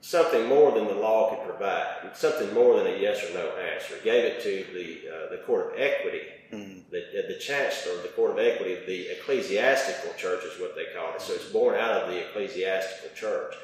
something 0.00 0.46
more 0.46 0.72
than 0.72 0.86
the 0.86 0.94
law 0.94 1.30
could 1.30 1.46
provide, 1.46 2.10
something 2.14 2.52
more 2.54 2.78
than 2.78 2.86
a 2.86 2.98
yes 2.98 3.22
or 3.28 3.34
no 3.34 3.50
answer. 3.56 3.94
Gave 4.02 4.24
it 4.24 4.42
to 4.42 4.66
the 4.72 5.08
uh, 5.08 5.30
the 5.30 5.42
court 5.44 5.74
of 5.74 5.80
equity 5.80 6.22
Mm. 6.52 6.82
The, 6.90 7.26
the 7.28 7.38
chancellor, 7.38 8.02
the 8.02 8.08
court 8.08 8.32
of 8.32 8.38
equity, 8.38 8.74
the 8.86 9.18
ecclesiastical 9.18 10.12
church 10.16 10.44
is 10.44 10.60
what 10.60 10.74
they 10.74 10.86
call 10.96 11.14
it. 11.14 11.22
So 11.22 11.34
it's 11.34 11.50
born 11.50 11.76
out 11.76 12.02
of 12.02 12.10
the 12.10 12.28
ecclesiastical 12.28 13.10
church. 13.14 13.54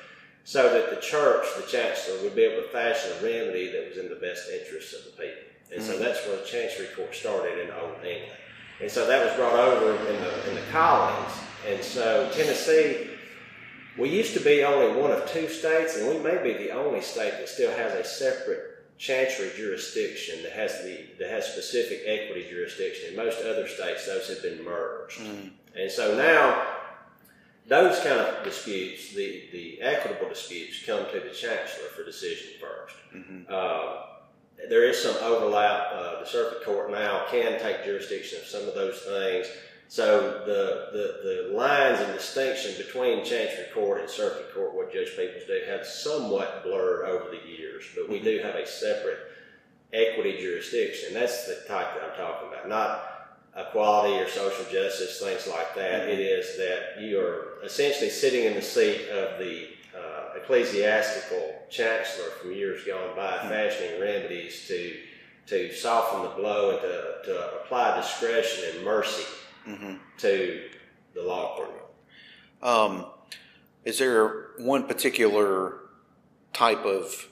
So 0.44 0.72
that 0.72 0.94
the 0.94 1.00
church, 1.00 1.44
the 1.56 1.66
chancellor, 1.66 2.22
would 2.22 2.36
be 2.36 2.42
able 2.42 2.62
to 2.62 2.68
fashion 2.68 3.10
a 3.18 3.24
remedy 3.24 3.72
that 3.72 3.88
was 3.88 3.98
in 3.98 4.08
the 4.08 4.14
best 4.14 4.48
interests 4.48 4.94
of 4.94 5.04
the 5.04 5.22
people. 5.22 5.42
And 5.74 5.82
mm. 5.82 5.84
so 5.84 5.98
that's 5.98 6.24
where 6.26 6.36
the 6.36 6.46
chancery 6.46 6.86
court 6.94 7.14
started 7.14 7.58
in 7.58 7.72
Old 7.72 7.96
England. 7.96 8.32
And 8.80 8.90
so 8.90 9.06
that 9.06 9.24
was 9.24 9.34
brought 9.34 9.54
over 9.54 9.96
in 9.96 10.20
the, 10.20 10.48
in 10.50 10.54
the 10.54 10.62
colonies. 10.70 11.32
And 11.66 11.82
so 11.82 12.30
Tennessee, 12.32 13.10
we 13.98 14.10
used 14.10 14.34
to 14.34 14.40
be 14.40 14.62
only 14.62 15.00
one 15.00 15.10
of 15.10 15.28
two 15.28 15.48
states, 15.48 15.96
and 15.96 16.08
we 16.08 16.18
may 16.18 16.40
be 16.42 16.52
the 16.52 16.70
only 16.70 17.00
state 17.00 17.32
that 17.32 17.48
still 17.48 17.72
has 17.76 17.92
a 17.94 18.04
separate 18.04 18.75
chancery 18.98 19.50
jurisdiction 19.56 20.42
that 20.42 20.52
has 20.52 20.82
the 20.82 21.06
that 21.18 21.30
has 21.30 21.46
specific 21.46 22.02
equity 22.06 22.46
jurisdiction. 22.48 23.10
In 23.10 23.16
most 23.16 23.42
other 23.42 23.68
states, 23.68 24.06
those 24.06 24.28
have 24.28 24.42
been 24.42 24.64
merged, 24.64 25.20
mm. 25.20 25.50
and 25.78 25.90
so 25.90 26.16
now 26.16 26.66
those 27.68 27.98
kind 27.98 28.20
of 28.20 28.44
disputes, 28.44 29.12
the 29.14 29.44
the 29.52 29.80
equitable 29.82 30.28
disputes, 30.28 30.84
come 30.84 31.04
to 31.12 31.20
the 31.20 31.34
chancellor 31.34 31.88
for 31.94 32.04
decision 32.04 32.52
1st 32.62 33.18
mm-hmm. 33.18 33.42
uh, 33.50 34.06
there 34.68 34.88
is 34.88 34.98
some 34.98 35.16
overlap. 35.22 35.92
Uh, 35.92 36.20
the 36.20 36.26
circuit 36.26 36.64
court 36.64 36.90
now 36.90 37.26
can 37.30 37.60
take 37.60 37.84
jurisdiction 37.84 38.40
of 38.40 38.46
some 38.46 38.66
of 38.66 38.74
those 38.74 39.00
things. 39.00 39.46
So 39.88 40.42
the, 40.44 40.88
the, 40.92 41.48
the 41.50 41.56
lines 41.56 42.00
and 42.00 42.12
distinction 42.12 42.74
between 42.76 43.24
Chancery 43.24 43.66
Court 43.72 44.00
and 44.00 44.10
Circuit 44.10 44.52
Court, 44.52 44.74
what 44.74 44.92
Judge 44.92 45.10
Peeples 45.10 45.46
do, 45.46 45.60
have 45.68 45.86
somewhat 45.86 46.64
blurred 46.64 47.08
over 47.08 47.30
the 47.30 47.48
years, 47.48 47.84
but 47.94 48.08
we 48.08 48.18
do 48.18 48.40
have 48.42 48.56
a 48.56 48.66
separate 48.66 49.18
equity 49.92 50.38
jurisdiction. 50.38 51.14
That's 51.14 51.46
the 51.46 51.62
type 51.68 51.94
that 51.94 52.02
I'm 52.02 52.16
talking 52.16 52.48
about, 52.48 52.68
not 52.68 53.16
equality 53.56 54.18
or 54.22 54.28
social 54.28 54.64
justice, 54.70 55.20
things 55.20 55.46
like 55.46 55.74
that. 55.76 56.02
Mm-hmm. 56.02 56.10
It 56.10 56.20
is 56.20 56.58
that 56.58 57.00
you 57.00 57.20
are 57.20 57.64
essentially 57.64 58.10
sitting 58.10 58.44
in 58.44 58.54
the 58.54 58.62
seat 58.62 59.08
of 59.08 59.38
the 59.38 59.68
uh, 59.96 60.36
ecclesiastical 60.36 61.62
chancellor 61.70 62.30
from 62.40 62.52
years 62.52 62.84
gone 62.84 63.14
by, 63.14 63.36
mm-hmm. 63.38 63.48
fashioning 63.48 64.00
remedies 64.00 64.66
to 64.68 64.96
to 65.46 65.72
soften 65.72 66.24
the 66.24 66.28
blow 66.30 66.72
and 66.72 66.80
to, 66.80 67.32
to 67.32 67.54
apply 67.62 67.96
discretion 67.96 68.64
and 68.74 68.84
mercy 68.84 69.22
mm-hmm. 69.66 69.94
to 70.18 70.68
the 71.14 71.22
law 71.22 71.56
court. 71.56 71.70
Um, 72.62 73.06
is 73.84 73.98
there 73.98 74.48
one 74.58 74.84
particular 74.86 75.80
type 76.52 76.84
of 76.84 77.28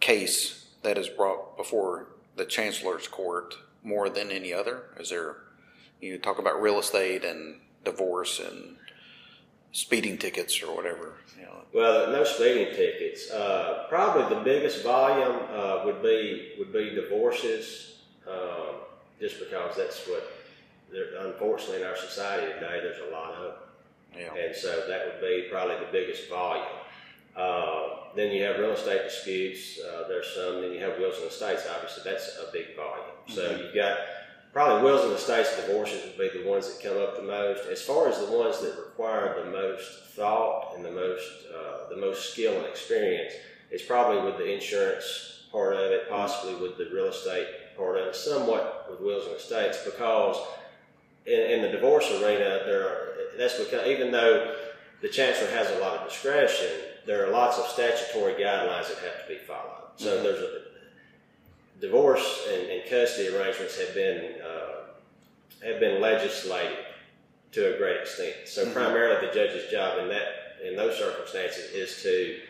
case 0.00 0.66
that 0.82 0.98
is 0.98 1.08
brought 1.08 1.56
before 1.56 2.08
the 2.36 2.44
chancellor's 2.44 3.08
court 3.08 3.54
more 3.82 4.08
than 4.08 4.30
any 4.30 4.52
other? 4.52 4.84
Is 4.98 5.10
there 5.10 5.36
you 6.00 6.18
talk 6.18 6.38
about 6.38 6.60
real 6.60 6.78
estate 6.78 7.24
and 7.24 7.60
divorce 7.84 8.40
and 8.40 8.76
speeding 9.72 10.18
tickets 10.18 10.62
or 10.62 10.74
whatever? 10.74 11.14
You 11.38 11.44
know. 11.44 11.64
Well, 11.72 12.10
no 12.10 12.24
speeding 12.24 12.74
tickets. 12.74 13.30
Uh, 13.30 13.86
probably 13.88 14.34
the 14.34 14.42
biggest 14.42 14.82
volume 14.82 15.40
uh, 15.52 15.82
would 15.84 16.02
be 16.02 16.54
would 16.58 16.72
be 16.72 16.94
divorces, 16.94 17.98
um, 18.26 18.76
just 19.20 19.38
because 19.38 19.76
that's 19.76 20.06
what 20.06 20.39
there, 20.92 21.06
unfortunately 21.26 21.82
in 21.82 21.86
our 21.86 21.96
society 21.96 22.52
today, 22.54 22.80
there's 22.82 23.00
a 23.08 23.12
lot 23.12 23.32
of 23.34 23.42
them. 23.42 23.52
Yeah. 24.18 24.34
And 24.34 24.54
so 24.56 24.86
that 24.88 25.06
would 25.06 25.20
be 25.20 25.46
probably 25.50 25.76
the 25.76 25.92
biggest 25.92 26.28
volume. 26.28 26.64
Uh, 27.36 28.10
then 28.16 28.32
you 28.32 28.42
have 28.42 28.58
real 28.58 28.72
estate 28.72 29.04
disputes. 29.04 29.78
Uh, 29.78 30.08
there's 30.08 30.26
some. 30.34 30.62
Then 30.62 30.72
you 30.72 30.80
have 30.80 30.98
wills 30.98 31.16
and 31.18 31.26
estates. 31.30 31.62
Obviously, 31.72 32.02
that's 32.04 32.36
a 32.38 32.50
big 32.52 32.74
volume. 32.74 33.06
So 33.28 33.42
Mhm. 33.42 33.58
you've 33.64 33.74
got 33.74 33.98
probably 34.52 34.82
wills 34.82 35.04
and 35.04 35.12
estates 35.12 35.54
divorces 35.54 36.02
would 36.04 36.18
be 36.18 36.36
the 36.42 36.48
ones 36.48 36.66
that 36.74 36.82
come 36.82 37.00
up 37.00 37.14
the 37.16 37.22
most. 37.22 37.66
As 37.68 37.82
far 37.82 38.08
as 38.08 38.18
the 38.18 38.26
ones 38.36 38.60
that 38.62 38.76
require 38.76 39.44
the 39.44 39.50
most 39.50 40.06
thought 40.16 40.74
and 40.74 40.84
the 40.84 40.90
most 40.90 41.30
uh, 41.54 41.88
the 41.88 41.96
most 41.96 42.32
skill 42.32 42.56
and 42.56 42.66
experience, 42.66 43.32
it's 43.70 43.84
probably 43.84 44.22
with 44.22 44.38
the 44.38 44.52
insurance 44.52 45.44
part 45.52 45.74
of 45.74 45.92
it, 45.92 46.10
possibly 46.10 46.56
with 46.56 46.76
the 46.78 46.86
real 46.92 47.06
estate 47.06 47.46
part 47.76 47.96
of 47.96 48.08
it, 48.08 48.16
somewhat 48.16 48.88
with 48.90 49.00
wills 49.00 49.26
and 49.26 49.36
estates, 49.36 49.84
because 49.84 50.36
in, 51.26 51.40
in 51.40 51.62
the 51.62 51.68
divorce 51.68 52.10
arena, 52.10 52.60
there 52.64 52.82
are, 52.88 53.08
that's 53.38 53.58
because 53.58 53.86
even 53.86 54.10
though 54.10 54.56
the 55.02 55.08
chancellor 55.08 55.50
has 55.50 55.70
a 55.70 55.78
lot 55.78 55.98
of 55.98 56.08
discretion, 56.08 56.68
there 57.06 57.26
are 57.26 57.30
lots 57.30 57.58
of 57.58 57.66
statutory 57.66 58.34
guidelines 58.34 58.88
that 58.88 58.98
have 58.98 59.22
to 59.22 59.28
be 59.28 59.38
followed. 59.38 59.90
So 59.96 60.18
Mhm. 60.18 60.22
there's 60.22 60.40
a 60.40 60.60
divorce 61.80 62.46
and, 62.52 62.70
and 62.70 62.90
custody 62.90 63.28
arrangements 63.34 63.78
have 63.80 63.94
been 63.94 64.34
uh, 64.42 65.66
have 65.66 65.80
been 65.80 66.00
legislated 66.00 66.78
to 67.52 67.74
a 67.74 67.78
great 67.78 68.00
extent. 68.00 68.34
So 68.46 68.64
Mhm. 68.66 68.72
primarily, 68.72 69.26
the 69.26 69.32
judge's 69.32 69.70
job 69.70 69.98
in 69.98 70.08
that 70.08 70.56
in 70.62 70.76
those 70.76 70.96
circumstances 70.98 71.70
is 71.72 72.02
to 72.02 72.40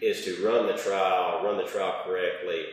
is 0.00 0.24
to 0.24 0.44
run 0.46 0.66
the 0.66 0.74
trial, 0.76 1.42
run 1.42 1.56
the 1.56 1.64
trial 1.64 2.02
correctly. 2.04 2.66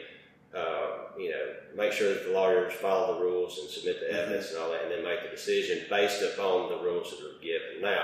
Uh, 0.54 1.08
you 1.18 1.30
know, 1.30 1.46
make 1.78 1.94
sure 1.94 2.14
that 2.14 2.26
the 2.26 2.32
lawyers 2.32 2.74
follow 2.74 3.16
the 3.16 3.22
rules 3.22 3.58
and 3.60 3.70
submit 3.70 4.00
the 4.02 4.12
evidence 4.12 4.50
and 4.50 4.60
all 4.60 4.70
that, 4.70 4.84
and 4.84 4.92
then 4.92 5.04
make 5.04 5.24
the 5.24 5.30
decision 5.30 5.86
based 5.90 6.22
upon 6.22 6.70
the 6.70 6.78
rules 6.78 7.10
that 7.12 7.20
are 7.26 7.40
given. 7.42 7.82
Now, 7.82 8.04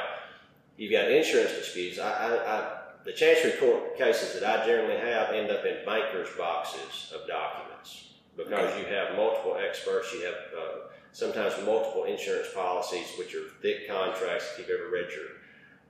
you've 0.78 0.92
got 0.92 1.12
insurance 1.12 1.52
disputes. 1.54 2.00
I, 2.00 2.10
I, 2.10 2.58
I 2.60 2.78
the 3.04 3.14
Chancery 3.14 3.52
Court 3.60 3.98
cases 3.98 4.40
that 4.40 4.44
I 4.44 4.66
generally 4.66 5.00
have 5.00 5.34
end 5.34 5.50
up 5.50 5.66
in 5.66 5.86
bankers' 5.86 6.30
boxes 6.38 7.14
of 7.16 7.28
documents 7.28 8.08
because 8.36 8.78
you 8.80 8.86
have 8.86 9.16
multiple 9.16 9.58
experts, 9.58 10.14
you 10.14 10.24
have 10.26 10.36
uh, 10.58 10.76
sometimes 11.12 11.54
multiple 11.66 12.04
insurance 12.04 12.48
policies, 12.54 13.08
which 13.18 13.34
are 13.34 13.50
thick 13.62 13.88
contracts. 13.90 14.46
If 14.54 14.60
you've 14.68 14.80
ever 14.80 14.90
read 14.92 15.08
your 15.12 15.28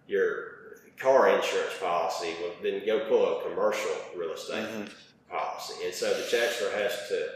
your 0.07 0.57
car 0.97 1.29
insurance 1.35 1.73
policy, 1.79 2.33
well, 2.41 2.51
then 2.63 2.85
go 2.85 3.07
pull 3.07 3.39
a 3.39 3.49
commercial 3.49 3.91
real 4.15 4.31
estate 4.31 4.65
Mhm. 4.65 4.89
Policy. 5.29 5.85
And 5.85 5.93
so 5.93 6.13
the 6.13 6.27
chancellor 6.29 6.71
has 6.71 6.91
to, 7.09 7.29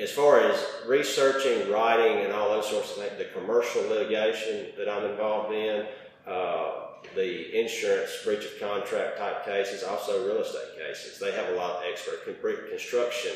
as 0.00 0.10
far 0.10 0.40
as 0.40 0.58
researching, 0.86 1.70
writing, 1.70 2.24
and 2.24 2.32
all 2.32 2.48
those 2.50 2.68
sorts 2.68 2.90
of 2.92 2.96
things, 2.96 3.18
the 3.18 3.26
commercial 3.38 3.82
litigation 3.82 4.68
that 4.76 4.88
I'm 4.88 5.04
involved 5.10 5.54
in, 5.54 5.86
uh, 6.26 6.72
the 7.14 7.60
insurance 7.60 8.10
breach 8.24 8.44
of 8.44 8.58
contract 8.58 9.18
type 9.18 9.44
cases, 9.44 9.82
also 9.82 10.26
real 10.26 10.38
estate 10.38 10.78
cases, 10.78 11.18
they 11.18 11.32
have 11.32 11.50
a 11.50 11.56
lot 11.56 11.76
of 11.76 11.82
expert 11.90 12.24
construction 12.24 13.32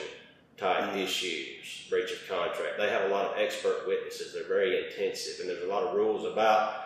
type 0.56 0.90
Mhm. 0.90 1.04
issues, 1.04 1.86
breach 1.88 2.10
of 2.10 2.26
contract. 2.26 2.78
They 2.78 2.88
have 2.88 3.04
a 3.04 3.14
lot 3.14 3.32
of 3.32 3.38
expert 3.38 3.86
witnesses. 3.86 4.32
They're 4.32 4.44
very 4.44 4.86
intensive, 4.86 5.40
and 5.40 5.48
there's 5.48 5.62
a 5.62 5.66
lot 5.66 5.84
of 5.84 5.94
rules 5.94 6.24
about 6.24 6.84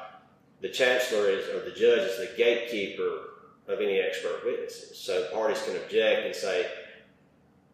the 0.60 0.68
chancellor 0.68 1.28
is 1.28 1.48
or 1.48 1.60
the 1.60 1.70
judge 1.70 2.00
is 2.00 2.18
the 2.18 2.36
gatekeeper 2.36 3.31
of 3.72 3.80
any 3.80 3.98
expert 3.98 4.42
witnesses. 4.44 4.98
So 4.98 5.28
parties 5.32 5.62
can 5.62 5.76
object 5.76 6.26
and 6.26 6.34
say, 6.34 6.66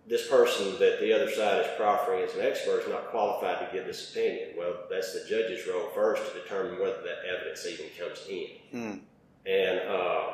this 0.07 0.27
person 0.29 0.79
that 0.79 1.01
the 1.01 1.13
other 1.13 1.31
side 1.31 1.61
is 1.61 1.71
proffering 1.77 2.23
as 2.25 2.35
an 2.35 2.41
expert 2.41 2.81
is 2.81 2.89
not 2.89 3.09
qualified 3.11 3.59
to 3.59 3.77
give 3.77 3.87
this 3.87 4.11
opinion. 4.11 4.51
Well, 4.57 4.75
that's 4.91 5.13
the 5.13 5.29
judge's 5.29 5.67
role 5.69 5.91
first 5.95 6.23
to 6.33 6.41
determine 6.41 6.81
whether 6.81 7.03
that 7.03 7.19
evidence 7.29 7.67
even 7.67 7.87
comes 7.99 8.27
in. 8.27 8.49
Mm. 8.73 9.01
And 9.47 9.81
uh, 9.89 10.27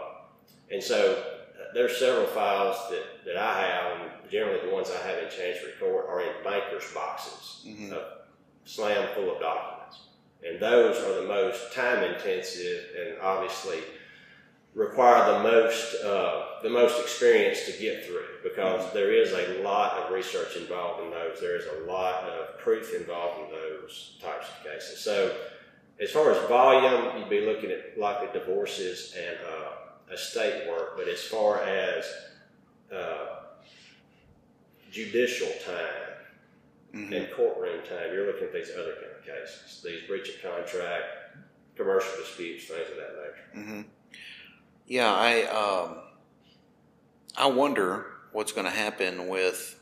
and 0.70 0.83
so 0.83 1.14
uh, 1.14 1.74
there's 1.74 1.96
several 1.98 2.27
files 2.29 2.77
that, 2.90 3.24
that 3.27 3.37
I 3.37 3.61
have, 3.62 4.00
and 4.00 4.31
generally 4.31 4.64
the 4.66 4.72
ones 4.72 4.90
I 4.90 5.07
have 5.09 5.18
in 5.22 5.29
Chancery 5.29 5.72
Court 5.81 6.07
are 6.09 6.20
in 6.20 6.33
bankers' 6.44 6.90
boxes 6.94 7.66
Mhm. 7.66 8.00
slam 8.64 9.09
full 9.14 9.35
of 9.35 9.40
documents. 9.40 9.98
And 10.46 10.61
those 10.61 10.96
are 10.98 11.20
the 11.22 11.27
most 11.29 11.72
time 11.72 12.03
intensive 12.05 12.85
and 12.98 13.18
obviously 13.20 13.81
require 14.75 15.33
the 15.33 15.43
most 15.51 16.05
uh, 16.05 16.47
the 16.63 16.71
most 16.71 17.01
experience 17.01 17.65
to 17.67 17.73
get 17.81 18.05
through 18.07 18.27
because 18.43 18.93
there 18.93 19.13
is 19.13 19.33
a 19.33 19.63
lot 19.63 19.93
of 19.95 20.13
research 20.13 20.57
involved 20.57 21.03
in 21.05 21.11
those. 21.11 21.41
There 21.41 21.57
is 21.57 21.67
a 21.67 21.91
lot 21.91 22.25
of 22.25 22.59
proof 22.59 22.95
involved 22.95 23.41
in 23.45 23.51
those 23.51 24.17
types 24.21 24.47
of 24.49 24.65
cases. 24.65 24.99
So 25.01 25.37
as 26.01 26.11
far 26.11 26.33
as 26.33 26.49
volume, 26.49 27.19
you'd 27.19 27.31
be 27.31 27.43
looking 27.47 27.71
at 27.71 27.99
likely 27.99 28.29
divorces 28.39 29.15
and 29.17 29.37
uh, 29.47 30.13
estate 30.15 30.69
work. 30.69 30.97
But 30.97 31.09
as 31.09 31.23
far 31.23 31.63
as 31.63 32.05
uh, 32.93 33.27
judicial 34.91 35.49
time, 35.67 36.01
Mhm. 36.95 37.13
in 37.13 37.27
courtroom 37.35 37.83
time, 37.83 38.13
you're 38.13 38.27
looking 38.27 38.45
at 38.45 38.53
these 38.53 38.71
other 38.71 38.93
kind 38.95 39.13
of 39.19 39.25
cases, 39.25 39.83
these 39.85 40.03
breach 40.07 40.29
of 40.29 40.41
contract, 40.43 41.07
commercial 41.77 42.17
disputes, 42.21 42.67
things 42.67 42.89
of 42.91 42.97
that 42.97 43.17
nature. 43.17 43.67
hmm 43.67 43.83
Yeah, 44.87 45.12
I 45.12 45.42
um, 45.44 45.97
I 47.37 47.47
wonder 47.47 48.07
what's 48.33 48.53
going 48.53 48.66
to 48.66 48.73
happen 48.73 49.29
with 49.29 49.81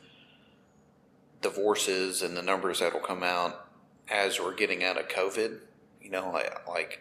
divorces 1.41 2.23
and 2.23 2.37
the 2.37 2.43
numbers 2.43 2.81
that'll 2.81 3.01
come 3.01 3.23
out 3.23 3.69
as 4.09 4.39
we're 4.39 4.55
getting 4.55 4.85
out 4.85 4.99
of 4.99 5.09
COVID. 5.09 5.59
You 6.01 6.11
know, 6.11 6.31
like, 6.31 6.69
like 6.69 7.01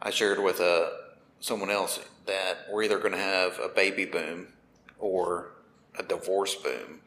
I 0.00 0.10
shared 0.10 0.42
with 0.42 0.60
uh, 0.60 0.88
someone 1.40 1.70
else 1.70 2.00
that 2.26 2.66
we're 2.70 2.84
either 2.84 2.98
going 2.98 3.12
to 3.12 3.18
have 3.18 3.58
a 3.58 3.68
baby 3.68 4.04
boom 4.04 4.48
or 4.98 5.52
a 5.98 6.02
divorce 6.02 6.54
boom. 6.54 7.00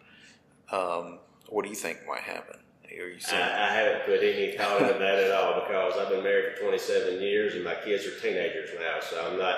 Um, 0.71 1.19
what 1.47 1.63
do 1.63 1.69
you 1.69 1.75
think 1.75 1.99
might 2.08 2.21
happen? 2.21 2.60
Are 2.91 3.08
you 3.08 3.19
I. 3.32 3.36
I 3.36 3.73
haven't 3.73 4.05
put 4.05 4.23
any 4.23 4.58
thought 4.58 4.82
into 4.82 4.93
that 4.93 5.19
at 5.19 5.32
all 5.32 5.62
because 5.62 5.95
I've 5.97 6.10
been 6.10 6.23
married 6.23 6.58
for 6.58 6.63
27 6.63 7.21
years 7.21 7.53
and 7.53 7.63
my 7.63 7.75
kids 7.75 8.05
are 8.05 8.19
teenagers 8.19 8.69
now, 8.79 8.99
so 8.99 9.29
I'm 9.29 9.38
not. 9.38 9.58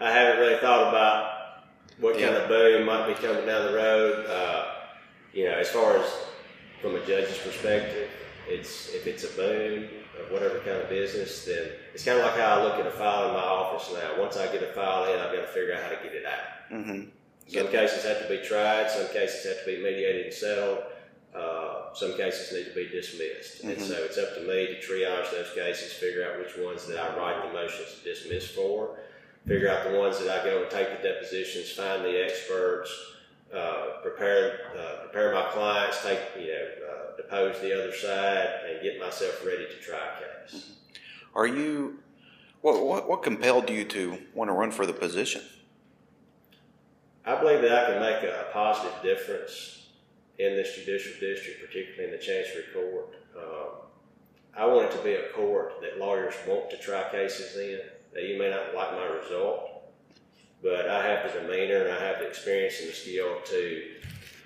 I 0.00 0.10
haven't 0.12 0.40
really 0.40 0.58
thought 0.60 0.88
about 0.88 1.62
what 1.98 2.12
kind 2.14 2.26
Yeah. 2.34 2.42
of 2.42 2.48
boom 2.48 2.86
might 2.86 3.06
be 3.08 3.14
coming 3.14 3.46
down 3.46 3.66
the 3.66 3.76
road. 3.76 4.26
Uh, 4.26 4.74
you 5.32 5.44
know, 5.44 5.54
as 5.56 5.68
far 5.70 5.96
as 5.98 6.08
from 6.80 6.94
a 6.94 7.00
judge's 7.00 7.38
perspective, 7.38 8.08
it's 8.48 8.94
if 8.94 9.06
it's 9.06 9.24
a 9.24 9.36
boom 9.36 9.88
of 10.20 10.30
whatever 10.30 10.58
kind 10.60 10.78
of 10.80 10.88
business, 10.88 11.44
then 11.44 11.70
it's 11.92 12.04
kind 12.04 12.18
of 12.18 12.24
like 12.24 12.36
how 12.36 12.60
I 12.60 12.62
look 12.64 12.74
at 12.74 12.86
a 12.86 12.90
file 12.90 13.28
in 13.28 13.34
my 13.34 13.40
office 13.40 13.92
now. 13.92 14.20
Once 14.20 14.36
I 14.36 14.50
get 14.52 14.62
a 14.62 14.72
file 14.72 15.12
in, 15.12 15.20
I've 15.20 15.34
got 15.34 15.42
to 15.42 15.46
figure 15.48 15.74
out 15.74 15.82
how 15.82 15.88
to 15.90 15.96
get 16.02 16.14
it 16.14 16.24
out. 16.24 16.68
hmm 16.70 17.02
Some 17.48 17.68
cases 17.68 18.04
have 18.04 18.22
to 18.22 18.28
be 18.28 18.44
tried, 18.46 18.90
some 18.90 19.08
cases 19.08 19.44
have 19.46 19.64
to 19.64 19.76
be 19.76 19.82
mediated 19.82 20.26
and 20.26 20.34
settled, 20.34 20.78
uh, 21.34 21.92
some 21.94 22.16
cases 22.16 22.52
need 22.52 22.64
to 22.66 22.74
be 22.74 22.88
dismissed. 22.88 23.64
And 23.64 23.76
Mhm. 23.76 23.80
so 23.82 23.94
it's 24.04 24.18
up 24.18 24.34
to 24.34 24.40
me 24.42 24.66
to 24.66 24.74
triage 24.80 25.30
those 25.30 25.50
cases, 25.54 25.92
figure 25.94 26.24
out 26.24 26.38
which 26.38 26.56
ones 26.56 26.86
that 26.86 26.98
I 26.98 27.16
write 27.16 27.42
the 27.46 27.52
motions 27.52 27.98
to 27.98 28.04
dismiss 28.04 28.48
for, 28.50 28.98
figure 29.46 29.68
out 29.68 29.90
the 29.90 29.98
ones 29.98 30.18
that 30.18 30.28
I 30.28 30.44
go 30.44 30.62
and 30.62 30.70
take 30.70 31.00
the 31.00 31.08
depositions, 31.08 31.70
find 31.72 32.04
the 32.04 32.24
experts, 32.24 32.90
uh, 33.54 34.00
prepare 34.02 34.60
uh, 34.78 35.02
prepare 35.04 35.32
my 35.32 35.48
clients, 35.50 36.02
take 36.02 36.20
you 36.38 36.48
know, 36.48 36.68
uh, 36.90 37.16
depose 37.16 37.60
the 37.60 37.72
other 37.72 37.94
side, 37.94 38.48
and 38.68 38.82
get 38.82 39.00
myself 39.00 39.44
ready 39.44 39.66
to 39.66 39.80
try 39.80 39.98
a 39.98 40.48
case. 40.48 40.72
Are 41.34 41.46
you? 41.46 41.98
What, 42.60 42.84
what 42.84 43.08
what 43.08 43.22
compelled 43.22 43.70
you 43.70 43.84
to 43.84 44.18
want 44.34 44.48
to 44.48 44.52
run 44.52 44.70
for 44.70 44.84
the 44.84 44.92
position? 44.92 45.42
I 47.24 47.40
believe 47.40 47.62
that 47.62 47.72
I 47.72 47.92
can 47.92 48.00
make 48.00 48.22
a, 48.22 48.48
a 48.48 48.52
positive 48.52 48.94
difference 49.02 49.88
in 50.38 50.56
this 50.56 50.74
judicial 50.74 51.12
district, 51.20 51.60
particularly 51.60 52.04
in 52.04 52.10
the 52.10 52.24
Chancery 52.24 52.64
Court. 52.72 53.14
Um, 53.36 53.88
I 54.56 54.66
want 54.66 54.90
it 54.90 54.96
to 54.96 55.04
be 55.04 55.12
a 55.12 55.28
court 55.30 55.80
that 55.82 55.98
lawyers 55.98 56.34
want 56.46 56.70
to 56.70 56.78
try 56.78 57.08
cases 57.10 57.56
in. 57.56 57.80
Now, 58.14 58.20
you 58.20 58.38
may 58.38 58.50
not 58.50 58.74
like 58.74 58.92
my 58.92 59.06
result, 59.06 59.68
but 60.62 60.88
I 60.88 61.06
have 61.06 61.32
the 61.32 61.40
demeanor 61.40 61.84
and 61.84 61.92
I 61.92 62.04
have 62.04 62.18
the 62.18 62.26
experience 62.26 62.80
and 62.80 62.88
the 62.88 62.94
skill 62.94 63.40
to 63.46 63.82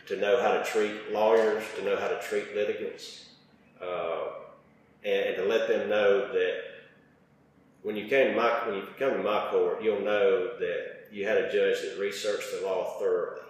to 0.09 0.17
know 0.17 0.43
how 0.43 0.53
to 0.53 0.65
treat 0.65 1.13
lawyers, 1.13 1.63
to 1.77 1.85
know 1.85 1.97
how 1.97 2.09
to 2.09 2.21
treat 2.21 2.55
litigants, 2.57 3.27
uh, 3.81 4.25
and, 5.05 5.27
and 5.27 5.37
to 5.37 5.45
let 5.45 5.69
them 5.69 5.89
know 5.89 6.33
that 6.33 6.57
when 7.83 7.97
you 7.97 8.09
came 8.09 8.37
my 8.37 8.49
when 8.67 8.77
you 8.77 8.87
come 8.99 9.13
to 9.13 9.23
my 9.23 9.49
court, 9.51 9.83
you'll 9.83 10.01
know 10.01 10.59
that 10.59 11.09
you 11.11 11.27
had 11.27 11.39
a 11.39 11.53
judge 11.53 11.81
that 11.83 11.99
researched 12.01 12.49
the 12.53 12.67
law 12.67 12.99
thoroughly, 12.99 13.41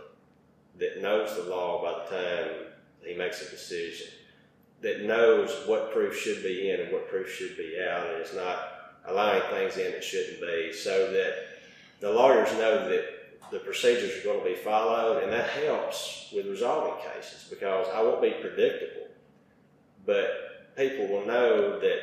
that 0.78 1.00
knows 1.00 1.34
the 1.36 1.44
law 1.44 1.82
by 1.82 2.04
the 2.04 2.22
time 2.22 2.50
he 3.02 3.14
makes 3.14 3.42
a 3.42 3.50
decision, 3.50 4.08
that 4.80 5.04
knows 5.04 5.66
what 5.66 5.92
proof 5.92 6.16
should 6.16 6.42
be 6.42 6.70
in 6.70 6.80
and 6.80 6.92
what 6.92 7.08
proof 7.08 7.30
should 7.30 7.56
be 7.56 7.78
out, 7.82 8.08
and 8.10 8.22
is 8.22 8.34
not 8.34 8.81
allowing 9.06 9.42
things 9.50 9.76
in 9.76 9.92
that 9.92 10.04
shouldn't 10.04 10.40
be, 10.40 10.72
so 10.72 11.10
that 11.12 11.34
the 12.00 12.10
lawyers 12.10 12.50
know 12.52 12.88
that 12.88 13.04
the 13.50 13.58
procedures 13.58 14.18
are 14.20 14.24
going 14.24 14.38
to 14.40 14.44
be 14.44 14.56
followed, 14.56 15.22
and 15.22 15.32
that 15.32 15.50
helps 15.50 16.32
with 16.34 16.46
resolving 16.46 16.94
cases 17.12 17.46
because 17.50 17.86
I 17.94 18.02
won't 18.02 18.22
be 18.22 18.30
predictable, 18.30 19.08
but 20.06 20.74
people 20.76 21.06
will 21.08 21.26
know 21.26 21.78
that 21.80 21.98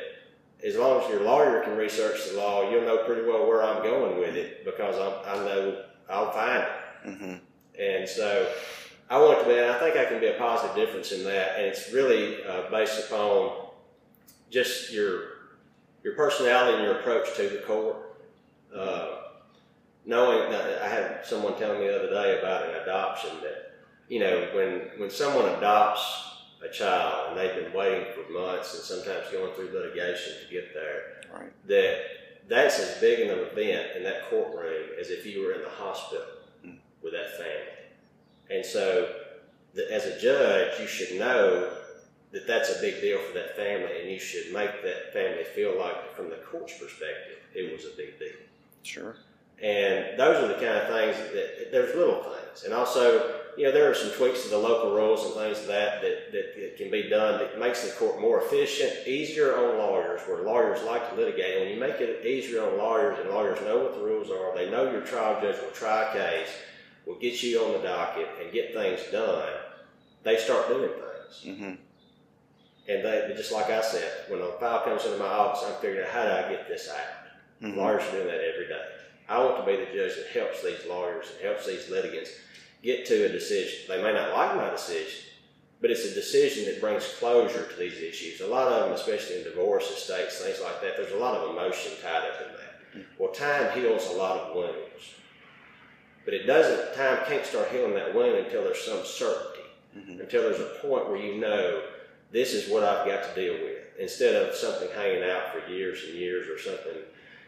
as 0.64 0.76
long 0.76 1.02
as 1.02 1.10
your 1.10 1.22
lawyer 1.22 1.62
can 1.62 1.76
research 1.76 2.30
the 2.30 2.36
law, 2.36 2.70
you'll 2.70 2.84
know 2.84 2.98
pretty 3.04 3.22
well 3.22 3.46
where 3.46 3.62
I'm 3.62 3.82
going 3.82 4.18
with 4.18 4.36
it 4.36 4.64
because 4.64 4.96
I'm, 4.96 5.40
I 5.40 5.44
know 5.44 5.84
I'll 6.08 6.32
find 6.32 6.62
it. 6.62 7.08
Mm-hmm. 7.08 7.34
And 7.82 8.08
so 8.08 8.52
I 9.08 9.18
want 9.18 9.40
to 9.40 9.46
be, 9.46 9.58
and 9.58 9.70
I 9.70 9.78
think 9.78 9.96
I 9.96 10.04
can 10.04 10.20
be 10.20 10.26
a 10.26 10.34
positive 10.34 10.76
difference 10.76 11.12
in 11.12 11.24
that. 11.24 11.56
And 11.56 11.66
it's 11.66 11.92
really 11.92 12.44
uh, 12.44 12.70
based 12.70 13.10
upon 13.10 13.68
just 14.50 14.92
your 14.92 15.29
your 16.02 16.14
personality 16.14 16.76
and 16.78 16.84
your 16.84 17.00
approach 17.00 17.34
to 17.36 17.48
the 17.48 17.58
court. 17.66 17.96
Uh, 18.74 19.16
knowing 20.06 20.50
that 20.50 20.82
I 20.82 20.88
had 20.88 21.20
someone 21.26 21.56
tell 21.58 21.74
me 21.78 21.86
the 21.86 21.96
other 21.98 22.10
day 22.10 22.38
about 22.38 22.68
an 22.68 22.76
adoption 22.82 23.30
that 23.42 23.72
you 24.08 24.20
know 24.20 24.48
when 24.54 24.80
when 24.98 25.10
someone 25.10 25.46
adopts 25.56 26.26
a 26.64 26.68
child 26.72 27.30
and 27.30 27.38
they've 27.38 27.64
been 27.64 27.72
waiting 27.72 28.06
for 28.14 28.30
months 28.32 28.74
and 28.74 28.82
sometimes 28.82 29.30
going 29.32 29.52
through 29.54 29.70
litigation 29.72 30.34
to 30.44 30.52
get 30.52 30.72
there, 30.74 31.22
Right. 31.32 31.50
that 31.68 32.00
that's 32.48 32.78
as 32.78 33.00
big 33.00 33.20
an 33.20 33.30
event 33.38 33.96
in 33.96 34.02
that 34.04 34.28
courtroom 34.28 34.90
as 35.00 35.10
if 35.10 35.24
you 35.26 35.42
were 35.44 35.52
in 35.52 35.62
the 35.62 35.68
hospital 35.70 36.26
Mm. 36.66 36.76
with 37.02 37.12
that 37.14 37.30
family. 37.38 37.78
And 38.50 38.66
so, 38.66 39.14
the, 39.74 39.90
as 39.92 40.04
a 40.06 40.18
judge, 40.20 40.78
you 40.80 40.86
should 40.86 41.18
know 41.18 41.70
that 42.32 42.46
that's 42.46 42.76
a 42.76 42.80
big 42.80 43.00
deal 43.00 43.18
for 43.18 43.34
that 43.34 43.56
family, 43.56 44.00
and 44.00 44.10
you 44.10 44.18
should 44.18 44.52
make 44.52 44.82
that 44.82 45.12
family 45.12 45.44
feel 45.44 45.78
like, 45.78 46.14
from 46.14 46.30
the 46.30 46.36
court's 46.36 46.78
perspective, 46.78 47.38
it 47.54 47.72
was 47.72 47.84
a 47.84 47.96
big 47.96 48.18
deal. 48.18 48.38
Sure. 48.82 49.16
And 49.62 50.18
those 50.18 50.42
are 50.42 50.48
the 50.48 50.54
kind 50.54 50.78
of 50.78 50.88
things 50.88 51.16
that 51.34 51.70
there's 51.70 51.94
little 51.94 52.22
things, 52.22 52.64
and 52.64 52.72
also 52.72 53.40
you 53.58 53.64
know 53.64 53.72
there 53.72 53.90
are 53.90 53.94
some 53.94 54.10
tweaks 54.12 54.44
to 54.44 54.48
the 54.48 54.56
local 54.56 54.94
rules 54.94 55.22
and 55.24 55.34
things 55.34 55.58
like 55.58 55.66
that 55.66 56.00
that, 56.00 56.32
that 56.32 56.56
that 56.56 56.76
can 56.78 56.90
be 56.90 57.10
done 57.10 57.38
that 57.40 57.58
makes 57.58 57.86
the 57.86 57.94
court 57.96 58.20
more 58.22 58.40
efficient, 58.40 59.06
easier 59.06 59.54
on 59.56 59.76
lawyers, 59.76 60.22
where 60.22 60.42
lawyers 60.44 60.82
like 60.84 61.10
to 61.10 61.16
litigate. 61.16 61.56
And 61.56 61.64
when 61.64 61.74
you 61.74 61.80
make 61.80 62.00
it 62.00 62.24
easier 62.24 62.62
on 62.62 62.78
lawyers, 62.78 63.18
and 63.18 63.28
lawyers 63.28 63.60
know 63.60 63.80
what 63.80 63.94
the 63.94 64.00
rules 64.00 64.30
are, 64.30 64.54
they 64.54 64.70
know 64.70 64.90
your 64.90 65.02
trial 65.02 65.38
judge 65.42 65.60
will 65.60 65.72
try 65.72 66.04
a 66.04 66.12
case, 66.12 66.48
will 67.04 67.18
get 67.18 67.42
you 67.42 67.60
on 67.62 67.72
the 67.72 67.86
docket 67.86 68.28
and 68.42 68.50
get 68.52 68.72
things 68.72 69.00
done. 69.12 69.48
They 70.22 70.38
start 70.38 70.68
doing 70.68 70.88
things. 70.88 71.58
Mm-hmm. 71.58 71.74
And 72.90 73.04
they, 73.04 73.32
just 73.36 73.52
like 73.52 73.70
I 73.70 73.80
said, 73.82 74.10
when 74.28 74.40
a 74.40 74.50
file 74.58 74.82
comes 74.82 75.04
into 75.04 75.18
my 75.18 75.26
office, 75.26 75.62
I'm 75.68 75.80
figuring 75.80 76.04
out 76.04 76.12
how 76.12 76.24
do 76.24 76.30
I 76.30 76.50
get 76.50 76.66
this 76.66 76.88
out. 76.90 77.62
Mm-hmm. 77.62 77.78
Lawyers 77.78 78.02
are 78.02 78.10
doing 78.12 78.26
that 78.26 78.40
every 78.52 78.66
day. 78.66 78.82
I 79.28 79.38
want 79.38 79.58
to 79.58 79.66
be 79.66 79.76
the 79.76 79.92
judge 79.94 80.16
that 80.16 80.26
helps 80.34 80.64
these 80.64 80.84
lawyers 80.88 81.26
and 81.36 81.46
helps 81.46 81.66
these 81.66 81.88
litigants 81.88 82.32
get 82.82 83.06
to 83.06 83.26
a 83.26 83.28
decision. 83.28 83.84
They 83.86 84.02
may 84.02 84.12
not 84.12 84.32
like 84.36 84.56
my 84.56 84.70
decision, 84.70 85.22
but 85.80 85.92
it's 85.92 86.04
a 86.04 86.14
decision 86.14 86.64
that 86.64 86.80
brings 86.80 87.06
closure 87.20 87.68
to 87.68 87.76
these 87.76 87.98
issues. 88.00 88.40
A 88.40 88.46
lot 88.48 88.66
of 88.72 88.84
them, 88.88 88.92
especially 88.92 89.36
in 89.38 89.44
divorce 89.44 89.88
estates, 89.88 90.40
things 90.40 90.60
like 90.60 90.80
that, 90.82 90.96
there's 90.96 91.12
a 91.12 91.16
lot 91.16 91.36
of 91.36 91.50
emotion 91.50 91.92
tied 92.02 92.24
up 92.28 92.40
in 92.44 92.52
that. 92.56 93.06
Well, 93.20 93.30
time 93.30 93.70
heals 93.78 94.08
a 94.08 94.16
lot 94.16 94.40
of 94.40 94.56
wounds. 94.56 95.14
But 96.24 96.34
it 96.34 96.44
doesn't, 96.44 96.96
time 96.96 97.18
can't 97.28 97.46
start 97.46 97.68
healing 97.70 97.94
that 97.94 98.14
wound 98.14 98.36
until 98.36 98.64
there's 98.64 98.82
some 98.84 99.04
certainty, 99.04 99.60
Mhm. 99.96 100.20
until 100.20 100.42
there's 100.42 100.60
a 100.60 100.74
point 100.82 101.08
where 101.08 101.18
you 101.18 101.36
know 101.36 101.82
this 102.32 102.54
is 102.54 102.70
what 102.70 102.84
I've 102.84 103.06
got 103.06 103.24
to 103.24 103.34
deal 103.34 103.54
with, 103.54 103.78
instead 103.98 104.34
of 104.34 104.54
something 104.54 104.88
hanging 104.94 105.24
out 105.24 105.52
for 105.52 105.70
years 105.70 106.04
and 106.04 106.14
years 106.14 106.48
or 106.48 106.58
something. 106.58 107.02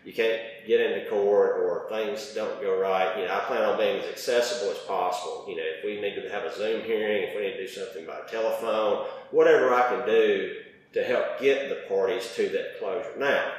You 0.05 0.13
can't 0.13 0.41
get 0.67 0.81
into 0.81 1.09
court 1.09 1.61
or 1.61 1.87
things 1.89 2.35
don't 2.35 2.61
go 2.61 2.81
right. 2.81 3.17
You 3.17 3.27
know, 3.27 3.35
I 3.35 3.41
plan 3.41 3.63
on 3.63 3.79
being 3.79 4.03
as 4.03 4.09
accessible 4.09 4.73
as 4.73 4.79
possible. 4.79 5.47
You 5.49 5.57
know, 5.57 5.63
if 5.63 5.85
we 5.85 6.01
need 6.01 6.17
to 6.17 6.29
have 6.29 6.43
a 6.43 6.57
Zoom 6.57 6.83
hearing, 6.83 7.23
if 7.23 7.37
we 7.37 7.43
need 7.43 7.53
to 7.53 7.67
do 7.67 7.69
something 7.69 8.05
by 8.05 8.19
telephone, 8.29 9.07
whatever 9.31 9.73
I 9.73 9.89
can 9.91 10.07
do 10.07 10.57
to 10.95 11.05
help 11.05 11.41
get 11.41 11.69
the 11.69 11.87
parties 11.89 12.33
to 12.35 12.49
that 12.49 12.81
closure. 12.81 13.15
Now, 13.17 13.53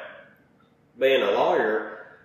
being 1.00 1.24
a 1.24 1.32
lawyer, 1.32 2.18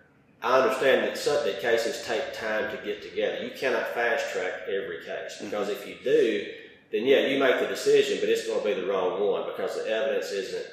I 0.43 0.61
understand 0.61 1.07
that 1.07 1.45
that 1.45 1.61
cases 1.61 2.05
take 2.05 2.35
time 2.35 2.77
to 2.77 2.85
get 2.85 3.03
together. 3.03 3.45
You 3.45 3.51
cannot 3.57 3.95
fast 3.95 4.33
track 4.33 4.53
every 4.67 5.05
case 5.05 5.39
because 5.41 5.69
if 5.69 5.87
you 5.87 5.97
do, 6.03 6.47
then 6.91 7.05
yeah, 7.05 7.27
you 7.27 7.39
make 7.39 7.61
the 7.61 7.67
decision, 7.67 8.19
but 8.21 8.29
it's 8.29 8.47
going 8.47 8.61
to 8.61 8.65
be 8.65 8.81
the 8.81 8.87
wrong 8.87 9.21
one 9.21 9.45
because 9.47 9.77
the 9.77 9.89
evidence 9.89 10.31
isn't 10.31 10.67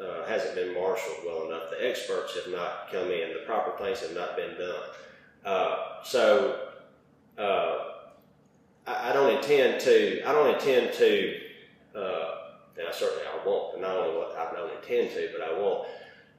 uh, 0.00 0.26
hasn't 0.26 0.54
been 0.56 0.74
marshaled 0.74 1.18
well 1.24 1.46
enough. 1.46 1.70
The 1.70 1.88
experts 1.88 2.34
have 2.34 2.52
not 2.52 2.90
come 2.90 3.10
in. 3.10 3.32
The 3.32 3.44
proper 3.46 3.76
things 3.82 4.00
have 4.00 4.14
not 4.14 4.36
been 4.36 4.56
done. 4.58 4.82
Uh, 5.44 5.76
so 6.02 6.70
uh, 7.38 7.78
I, 8.86 9.10
I 9.10 9.12
don't 9.12 9.36
intend 9.36 9.80
to. 9.82 10.22
I 10.26 10.32
don't 10.32 10.54
intend 10.54 10.92
to. 10.94 11.40
Uh, 11.94 12.34
and 12.78 12.88
I 12.88 12.92
certainly 12.92 13.24
I 13.24 13.46
won't. 13.46 13.80
Not 13.80 13.96
only 13.96 14.18
what 14.18 14.36
I 14.36 14.52
don't 14.52 14.72
intend 14.76 15.10
to, 15.14 15.30
but 15.32 15.46
I 15.46 15.58
won't. 15.58 15.86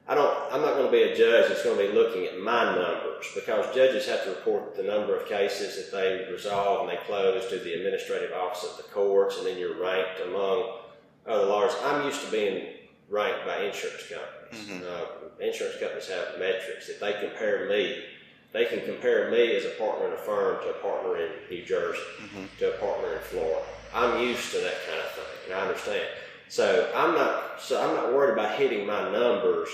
I 0.06 0.14
don't. 0.14 0.52
I'm 0.52 0.60
not 0.60 0.74
going 0.74 0.86
to 0.86 0.92
be 0.92 1.02
a 1.02 1.16
judge 1.16 1.48
that's 1.48 1.62
going 1.64 1.78
to 1.78 1.88
be 1.88 1.92
looking 1.98 2.26
at 2.26 2.38
my 2.38 2.64
numbers 2.74 3.24
because 3.34 3.74
judges 3.74 4.06
have 4.06 4.22
to 4.24 4.30
report 4.30 4.76
the 4.76 4.82
number 4.82 5.16
of 5.18 5.26
cases 5.26 5.76
that 5.90 5.96
they 5.96 6.30
resolve 6.30 6.80
and 6.86 6.90
they 6.90 7.02
close 7.04 7.48
to 7.48 7.58
the 7.58 7.72
administrative 7.72 8.32
office 8.32 8.68
of 8.70 8.76
the 8.76 8.82
courts, 8.92 9.38
and 9.38 9.46
then 9.46 9.56
you're 9.56 9.80
ranked 9.80 10.20
among 10.26 10.78
other 11.26 11.46
lawyers. 11.46 11.72
I'm 11.82 12.04
used 12.04 12.22
to 12.22 12.30
being 12.30 12.66
ranked 13.08 13.46
by 13.46 13.60
insurance 13.62 14.02
companies. 14.06 14.68
Mhm. 14.68 14.82
Uh, 14.86 15.04
insurance 15.42 15.78
companies 15.80 16.08
have 16.08 16.38
metrics 16.38 16.86
that 16.88 17.00
they 17.00 17.14
compare 17.26 17.64
me. 17.66 18.04
They 18.52 18.66
can 18.66 18.82
compare 18.82 19.30
me 19.30 19.56
as 19.56 19.64
a 19.64 19.70
partner 19.70 20.08
in 20.08 20.12
a 20.12 20.16
firm 20.18 20.62
to 20.64 20.70
a 20.70 20.74
partner 20.74 21.16
in 21.16 21.30
New 21.50 21.64
Jersey, 21.64 22.00
Mhm. 22.20 22.46
to 22.58 22.68
a 22.74 22.78
partner 22.78 23.14
in 23.14 23.20
Florida. 23.20 23.62
I'm 23.94 24.20
used 24.20 24.52
to 24.52 24.58
that 24.58 24.86
kind 24.86 25.00
of 25.00 25.10
thing, 25.12 25.24
and 25.46 25.54
I 25.54 25.60
understand. 25.62 26.08
So 26.48 26.90
I'm 26.94 27.14
not. 27.14 27.58
So 27.60 27.80
I'm 27.80 27.94
not 27.96 28.12
worried 28.12 28.34
about 28.34 28.56
hitting 28.56 28.86
my 28.86 29.10
numbers 29.10 29.70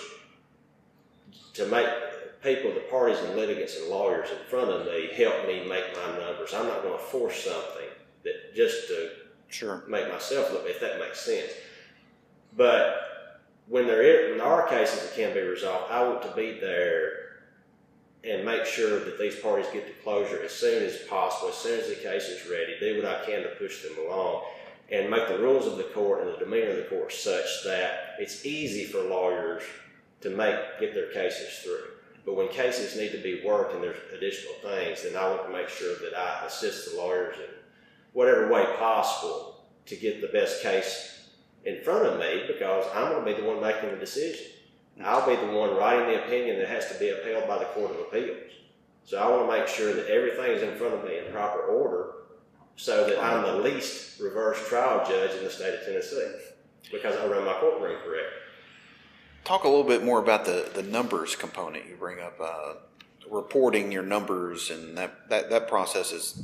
to 1.54 1.66
make 1.66 1.88
people, 2.42 2.72
the 2.72 2.80
parties 2.90 3.18
and 3.18 3.36
litigants 3.36 3.76
and 3.76 3.88
lawyers 3.88 4.30
in 4.30 4.38
front 4.48 4.70
of 4.70 4.86
me 4.86 5.10
help 5.14 5.46
me 5.46 5.66
make 5.68 5.84
my 5.94 6.18
numbers. 6.18 6.54
I'm 6.54 6.66
not 6.66 6.82
going 6.82 6.98
to 6.98 7.04
force 7.04 7.44
something 7.44 7.88
that 8.24 8.54
just 8.54 8.88
to 8.88 9.10
Sure. 9.48 9.82
make 9.88 10.08
myself 10.08 10.52
look, 10.52 10.64
if 10.66 10.80
that 10.80 11.00
makes 11.00 11.20
sense. 11.20 11.50
But 12.56 13.40
when 13.66 13.86
there 13.86 14.02
is, 14.02 14.30
when 14.30 14.38
there 14.38 14.46
are 14.46 14.68
cases 14.68 15.02
that 15.02 15.16
can 15.16 15.34
be 15.34 15.40
resolved, 15.40 15.90
I 15.90 16.02
want 16.06 16.22
to 16.22 16.34
be 16.34 16.58
there 16.60 17.12
and 18.22 18.44
make 18.44 18.64
sure 18.64 19.00
that 19.00 19.18
these 19.18 19.36
parties 19.36 19.66
get 19.72 19.86
to 19.86 20.02
closure 20.02 20.42
as 20.44 20.52
soon 20.52 20.82
as 20.82 20.98
possible, 21.08 21.48
as 21.48 21.56
soon 21.56 21.80
as 21.80 21.88
the 21.88 21.94
case 21.96 22.28
is 22.28 22.48
ready, 22.50 22.76
do 22.78 23.02
what 23.02 23.06
I 23.06 23.24
can 23.24 23.42
to 23.42 23.48
push 23.50 23.82
them 23.82 23.92
along, 24.06 24.44
and 24.90 25.10
make 25.10 25.28
the 25.28 25.38
rules 25.38 25.66
of 25.66 25.78
the 25.78 25.84
court 25.84 26.22
and 26.22 26.34
the 26.34 26.38
demeanor 26.38 26.70
of 26.70 26.76
the 26.76 26.82
court 26.84 27.12
such 27.12 27.64
that 27.64 28.16
it's 28.18 28.44
easy 28.44 28.84
for 28.84 29.02
lawyers 29.02 29.62
to 30.20 30.30
make 30.30 30.56
get 30.78 30.94
their 30.94 31.12
cases 31.12 31.58
through. 31.62 31.84
But 32.24 32.36
when 32.36 32.48
cases 32.48 32.96
need 32.96 33.12
to 33.12 33.22
be 33.22 33.42
worked 33.44 33.74
and 33.74 33.82
there's 33.82 33.96
additional 34.14 34.54
things, 34.62 35.02
then 35.02 35.16
I 35.16 35.28
want 35.28 35.46
to 35.46 35.52
make 35.52 35.68
sure 35.68 35.96
that 35.96 36.18
I 36.18 36.46
assist 36.46 36.90
the 36.90 36.98
lawyers 36.98 37.36
in 37.36 37.54
whatever 38.12 38.52
way 38.52 38.64
possible 38.78 39.64
to 39.86 39.96
get 39.96 40.20
the 40.20 40.28
best 40.28 40.62
case 40.62 41.28
in 41.64 41.82
front 41.82 42.06
of 42.06 42.18
me 42.18 42.44
because 42.46 42.84
I'm 42.94 43.12
going 43.12 43.24
to 43.24 43.34
be 43.34 43.40
the 43.40 43.46
one 43.46 43.60
making 43.60 43.90
the 43.90 43.96
decision. 43.96 44.46
I'll 45.02 45.26
be 45.26 45.36
the 45.36 45.52
one 45.52 45.76
writing 45.76 46.08
the 46.08 46.24
opinion 46.24 46.58
that 46.58 46.68
has 46.68 46.92
to 46.92 46.98
be 46.98 47.08
upheld 47.08 47.48
by 47.48 47.58
the 47.58 47.64
Court 47.66 47.90
of 47.90 48.00
Appeals. 48.00 48.52
So 49.04 49.18
I 49.18 49.28
want 49.28 49.50
to 49.50 49.58
make 49.58 49.66
sure 49.66 49.94
that 49.94 50.08
everything 50.08 50.52
is 50.52 50.62
in 50.62 50.76
front 50.76 50.94
of 50.94 51.04
me 51.04 51.18
in 51.18 51.32
proper 51.32 51.60
order 51.60 52.12
so 52.76 53.06
that 53.08 53.22
I'm 53.22 53.42
the 53.42 53.62
least 53.62 54.20
reverse 54.20 54.68
trial 54.68 55.04
judge 55.08 55.34
in 55.36 55.44
the 55.44 55.50
state 55.50 55.74
of 55.74 55.84
Tennessee 55.86 56.32
because 56.92 57.16
I 57.16 57.26
run 57.26 57.46
my 57.46 57.54
courtroom 57.54 57.98
correctly. 58.04 58.40
Talk 59.44 59.64
a 59.64 59.68
little 59.68 59.84
bit 59.84 60.04
more 60.04 60.20
about 60.20 60.44
the, 60.44 60.70
the 60.74 60.82
numbers 60.82 61.34
component 61.34 61.86
you 61.88 61.96
bring 61.96 62.20
up, 62.20 62.38
uh, 62.40 62.74
reporting 63.30 63.90
your 63.90 64.02
numbers, 64.02 64.70
and 64.70 64.96
that, 64.96 65.28
that, 65.28 65.50
that 65.50 65.68
process 65.68 66.12
is, 66.12 66.42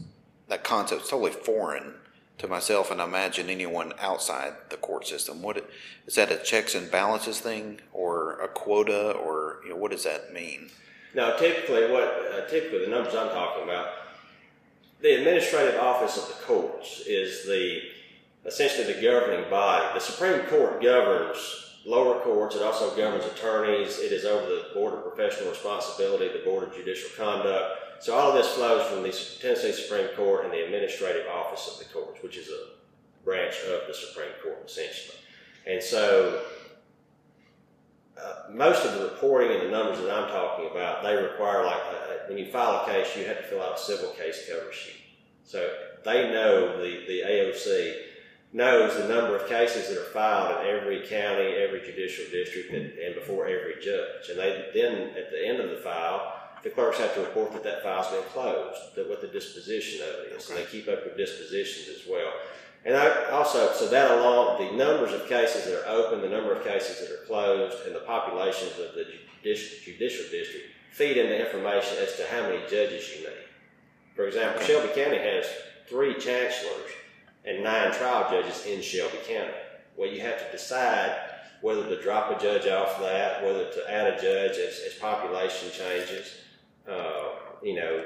that 0.49 0.65
concept 0.65 1.03
is 1.03 1.09
totally 1.09 1.31
foreign 1.33 1.95
to 2.39 2.49
myself, 2.49 2.91
and 2.91 3.01
I 3.01 3.05
imagine 3.05 3.49
anyone 3.49 3.93
outside 3.99 4.55
the 4.71 4.77
court 4.77 5.07
system. 5.07 5.41
What 5.41 5.69
is 6.07 6.15
that 6.17 6.31
a 6.31 6.37
checks 6.37 6.75
and 6.75 6.91
balances 6.91 7.41
thing, 7.41 7.81
or 7.93 8.41
a 8.41 8.49
quota, 8.49 9.13
or 9.13 9.61
you 9.65 9.71
know, 9.71 9.77
what 9.77 9.91
does 9.91 10.05
that 10.05 10.33
mean? 10.33 10.71
Now, 11.15 11.37
typically, 11.37 11.91
what 11.91 12.05
uh, 12.05 12.47
typically 12.49 12.85
the 12.85 12.91
numbers 12.91 13.15
I'm 13.15 13.31
talking 13.31 13.65
about, 13.65 13.89
the 15.01 15.15
administrative 15.15 15.81
office 15.81 16.17
of 16.17 16.29
the 16.29 16.45
courts 16.45 17.03
is 17.07 17.47
the 17.47 17.81
essentially 18.45 18.93
the 18.93 19.01
governing 19.01 19.49
body. 19.51 19.87
The 19.95 20.01
Supreme 20.01 20.41
Court 20.47 20.83
governs 20.83 21.66
lower 21.87 22.21
courts. 22.21 22.57
It 22.57 22.63
also 22.63 22.95
governs 22.97 23.25
attorneys. 23.25 23.99
It 23.99 24.13
is 24.13 24.25
over 24.25 24.47
the 24.47 24.67
Board 24.75 24.95
of 24.95 25.03
Professional 25.05 25.51
Responsibility, 25.51 26.29
the 26.29 26.45
Board 26.45 26.65
of 26.65 26.75
Judicial 26.75 27.11
Conduct. 27.17 27.79
So 28.01 28.15
all 28.15 28.31
of 28.31 28.35
this 28.35 28.53
flows 28.55 28.87
from 28.91 29.03
the 29.03 29.13
Tennessee 29.41 29.73
Supreme 29.73 30.09
Court 30.17 30.45
and 30.45 30.53
the 30.53 30.65
administrative 30.65 31.27
office 31.29 31.71
of 31.73 31.79
the 31.79 31.93
courts, 31.93 32.23
which 32.23 32.37
is 32.37 32.49
a 32.49 33.25
branch 33.25 33.55
of 33.71 33.87
the 33.87 33.95
Supreme 33.95 34.33
Court, 34.43 34.59
essentially. 34.67 35.17
And 35.67 35.83
so 35.83 36.43
uh, 38.23 38.51
most 38.53 38.85
of 38.85 38.99
the 38.99 39.05
reporting 39.05 39.53
and 39.53 39.63
the 39.63 39.71
numbers 39.71 39.99
that 40.01 40.11
I'm 40.11 40.29
talking 40.29 40.71
about, 40.71 41.03
they 41.03 41.15
require 41.15 41.65
like 41.65 41.81
uh, 41.91 42.29
when 42.29 42.39
you 42.39 42.51
file 42.51 42.85
a 42.85 42.87
case, 42.87 43.17
you 43.17 43.25
have 43.25 43.39
to 43.39 43.45
fill 43.45 43.63
out 43.63 43.77
a 43.77 43.81
civil 43.81 44.11
case 44.11 44.49
cover 44.49 44.73
sheet. 44.73 45.01
So 45.45 45.73
they 46.05 46.31
know 46.31 46.79
the 46.79 47.07
the 47.07 47.23
AOC 47.23 48.06
knows 48.57 48.97
the 48.97 49.07
number 49.07 49.37
of 49.37 49.47
cases 49.49 49.89
that 49.89 49.99
are 49.99 50.11
filed 50.13 50.61
in 50.61 50.75
every 50.75 51.07
county, 51.07 51.45
every 51.45 51.81
judicial 51.81 52.25
district, 52.33 52.73
and, 52.73 52.91
and 52.99 53.15
before 53.15 53.47
every 53.47 53.75
judge. 53.83 54.31
And 54.31 54.39
they 54.39 54.71
then 54.73 55.11
at 55.11 55.31
the 55.31 55.47
end 55.47 55.61
of 55.61 55.69
the 55.69 55.77
file 55.77 56.33
the 56.63 56.71
clerks 56.71 56.99
have 56.99 57.15
to 57.15 57.21
report 57.21 57.53
that 57.53 57.63
that 57.63 57.83
file's 57.83 58.11
been 58.11 58.25
closed, 58.33 58.97
that 58.97 59.09
what 59.09 59.21
the 59.21 59.29
disposition 59.29 60.01
of 60.03 60.27
it 60.27 60.33
is. 60.33 60.49
And 60.49 60.59
they 60.59 60.65
keep 60.65 60.89
up 60.89 61.05
with 61.05 61.17
dispositions 61.17 61.97
as 61.97 62.09
well. 62.11 62.33
And 62.85 62.97
I 62.97 63.31
also, 63.31 63.73
so 63.73 63.89
that 63.89 64.11
along 64.11 64.59
the 64.59 64.77
numbers 64.77 65.13
of 65.13 65.29
cases 65.29 65.67
that 65.67 65.85
are 65.85 65.87
open, 65.87 66.23
the 66.23 66.29
number 66.29 66.53
of 66.53 66.65
cases 66.65 67.01
that 67.01 67.15
are 67.15 67.25
closed, 67.27 67.87
and 67.87 67.95
the 67.95 68.01
populations 68.01 68.73
of 68.73 68.95
the 68.95 69.05
judicial 69.45 70.25
district 70.31 70.67
feed 70.91 71.19
into 71.19 71.39
information 71.39 71.99
as 72.01 72.17
to 72.17 72.27
how 72.33 72.43
many 72.43 72.59
judges 72.71 73.13
you 73.15 73.27
need. 73.27 73.47
For 74.17 74.27
example, 74.27 74.63
Shelby 74.63 74.89
County 74.89 75.19
has 75.19 75.47
three 75.89 76.15
chancellors 76.15 76.91
and 77.47 77.63
nine 77.63 77.93
trial 77.93 78.29
judges 78.31 78.67
in 78.67 78.83
Shelby 78.83 79.19
County. 79.27 79.53
Well, 79.97 80.11
you 80.11 80.21
have 80.21 80.39
to 80.39 80.53
decide 80.53 81.17
whether 81.63 81.89
to 81.89 82.03
drop 82.03 82.37
a 82.37 82.43
judge 82.43 82.67
off 82.67 83.01
that, 83.01 83.43
whether 83.45 83.71
to 83.71 83.91
add 83.91 84.15
a 84.15 84.21
judge 84.21 84.59
as, 84.59 84.81
as 84.87 84.95
population 85.01 85.71
changes. 85.71 86.37
Uh, 86.89 87.31
you 87.63 87.77
know, 87.77 88.05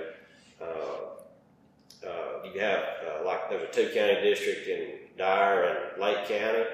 uh, 0.60 2.06
uh, 2.06 2.42
you 2.44 2.60
have 2.60 2.78
uh, 2.80 3.24
like 3.26 3.50
there's 3.50 3.68
a 3.68 3.72
two 3.72 3.90
county 3.94 4.20
district 4.22 4.68
in 4.68 4.92
Dyer 5.18 5.64
and 5.64 6.00
Lake 6.00 6.28
County. 6.28 6.64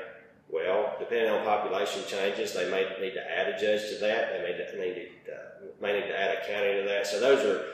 Well, 0.48 0.94
depending 1.00 1.30
on 1.30 1.44
population 1.44 2.02
changes, 2.06 2.54
they 2.54 2.70
may 2.70 2.86
need 3.00 3.14
to 3.14 3.30
add 3.30 3.48
a 3.48 3.58
judge 3.58 3.88
to 3.90 3.98
that. 4.00 4.32
They 4.32 4.78
may 4.78 4.94
need 4.94 5.08
to, 5.26 5.32
uh, 5.32 5.36
may 5.80 6.00
need 6.00 6.06
to 6.06 6.18
add 6.18 6.38
a 6.38 6.46
county 6.46 6.82
to 6.82 6.88
that. 6.88 7.06
So 7.06 7.18
those 7.18 7.44
are 7.44 7.64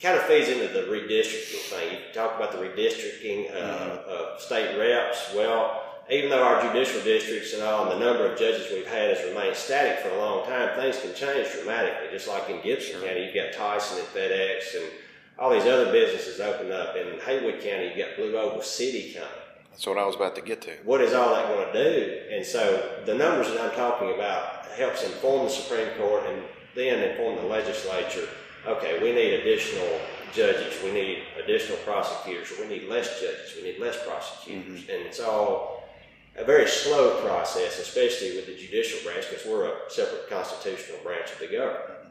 kind 0.00 0.16
of 0.16 0.22
feeds 0.24 0.48
into 0.48 0.68
the 0.68 0.82
redistricting 0.82 1.62
thing. 1.70 1.92
You 1.92 2.14
talk 2.14 2.36
about 2.36 2.52
the 2.52 2.58
redistricting 2.58 3.50
uh, 3.50 3.54
mm-hmm. 3.54 4.10
of 4.10 4.40
state 4.40 4.78
reps. 4.78 5.32
Well, 5.34 5.84
even 6.10 6.30
though 6.30 6.42
our 6.42 6.62
judicial 6.62 7.02
districts 7.02 7.52
and 7.52 7.62
all, 7.62 7.90
and 7.90 8.00
the 8.00 8.04
number 8.04 8.26
of 8.26 8.38
judges 8.38 8.70
we've 8.72 8.86
had 8.86 9.14
has 9.14 9.26
remained 9.28 9.56
static 9.56 9.98
for 9.98 10.10
a 10.10 10.18
long 10.18 10.46
time, 10.46 10.74
things 10.78 11.00
can 11.00 11.14
change 11.14 11.52
dramatically. 11.52 12.08
Just 12.10 12.28
like 12.28 12.48
in 12.48 12.62
Gibson 12.62 13.00
County, 13.00 13.24
you've 13.24 13.34
got 13.34 13.52
Tyson 13.52 13.98
and 13.98 14.08
FedEx 14.08 14.74
and 14.74 14.90
all 15.38 15.50
these 15.50 15.66
other 15.66 15.92
businesses 15.92 16.40
open 16.40 16.72
up. 16.72 16.96
In 16.96 17.20
Haywood 17.20 17.60
County, 17.60 17.88
you've 17.88 17.98
got 17.98 18.16
Blue 18.16 18.36
Oval 18.36 18.62
City 18.62 19.12
coming. 19.12 19.28
That's 19.70 19.86
what 19.86 19.98
I 19.98 20.06
was 20.06 20.16
about 20.16 20.34
to 20.36 20.42
get 20.42 20.62
to. 20.62 20.72
What 20.84 21.00
is 21.00 21.12
all 21.12 21.34
that 21.34 21.46
going 21.46 21.72
to 21.72 21.84
do? 21.84 22.20
And 22.32 22.44
so 22.44 23.02
the 23.04 23.14
numbers 23.14 23.48
that 23.48 23.60
I'm 23.60 23.76
talking 23.76 24.14
about 24.14 24.66
helps 24.76 25.04
inform 25.04 25.44
the 25.44 25.50
Supreme 25.50 25.90
Court 25.98 26.24
and 26.26 26.42
then 26.74 27.10
inform 27.10 27.36
the 27.36 27.42
legislature. 27.42 28.28
Okay, 28.68 29.02
we 29.02 29.12
need 29.12 29.32
additional 29.32 29.98
judges, 30.34 30.74
we 30.84 30.92
need 30.92 31.22
additional 31.42 31.78
prosecutors, 31.78 32.52
we 32.60 32.68
need 32.68 32.86
less 32.86 33.18
judges, 33.18 33.54
we 33.56 33.62
need 33.62 33.80
less 33.80 33.96
prosecutors, 34.06 34.82
mm-hmm. 34.82 34.90
and 34.90 35.06
it's 35.06 35.20
all 35.20 35.88
a 36.36 36.44
very 36.44 36.68
slow 36.68 37.18
process, 37.22 37.78
especially 37.78 38.36
with 38.36 38.44
the 38.44 38.54
judicial 38.54 39.00
branch, 39.02 39.24
because 39.30 39.46
we're 39.46 39.64
a 39.68 39.90
separate 39.90 40.28
constitutional 40.28 40.98
branch 41.02 41.32
of 41.32 41.38
the 41.38 41.46
government. 41.46 42.10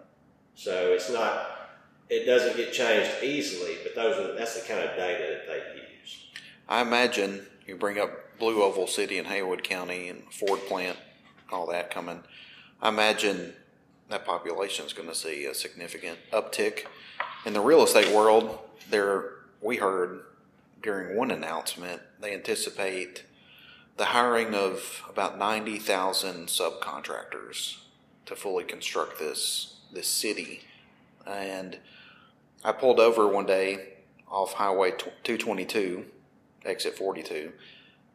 So 0.55 0.93
it's 0.93 1.11
not, 1.11 1.69
it 2.09 2.25
doesn't 2.25 2.57
get 2.57 2.73
changed 2.73 3.23
easily, 3.23 3.77
but 3.83 3.93
those 3.93 4.17
are, 4.17 4.33
that's 4.33 4.59
the 4.59 4.67
kind 4.67 4.83
of 4.83 4.95
data 4.95 5.37
that 5.45 5.47
they 5.47 5.79
use. 5.79 6.25
I 6.67 6.81
imagine 6.81 7.45
you 7.67 7.75
bring 7.75 7.99
up 7.99 8.39
Blue 8.39 8.63
Oval 8.63 8.87
City 8.87 9.19
and 9.19 9.27
Haywood 9.27 9.63
County 9.63 10.09
and 10.09 10.23
Ford 10.33 10.59
plant, 10.67 10.97
all 11.51 11.67
that 11.67 11.91
coming. 11.91 12.23
I 12.81 12.89
imagine 12.89 13.53
that 14.09 14.25
population 14.25 14.85
is 14.85 14.93
going 14.93 15.09
to 15.09 15.15
see 15.15 15.45
a 15.45 15.53
significant 15.53 16.17
uptick. 16.31 16.85
In 17.45 17.53
the 17.53 17.61
real 17.61 17.83
estate 17.83 18.13
world, 18.13 18.59
there 18.89 19.31
we 19.61 19.77
heard 19.77 20.23
during 20.81 21.17
one 21.17 21.31
announcement 21.31 22.01
they 22.21 22.33
anticipate 22.33 23.23
the 23.97 24.05
hiring 24.05 24.53
of 24.53 25.03
about 25.09 25.37
90,000 25.37 26.47
subcontractors 26.47 27.77
to 28.25 28.35
fully 28.35 28.63
construct 28.63 29.19
this 29.19 29.73
this 29.91 30.07
city. 30.07 30.61
And 31.25 31.77
I 32.63 32.71
pulled 32.71 32.99
over 32.99 33.27
one 33.27 33.45
day 33.45 33.93
off 34.29 34.53
Highway 34.53 34.91
222, 34.91 36.05
exit 36.65 36.97
42, 36.97 37.53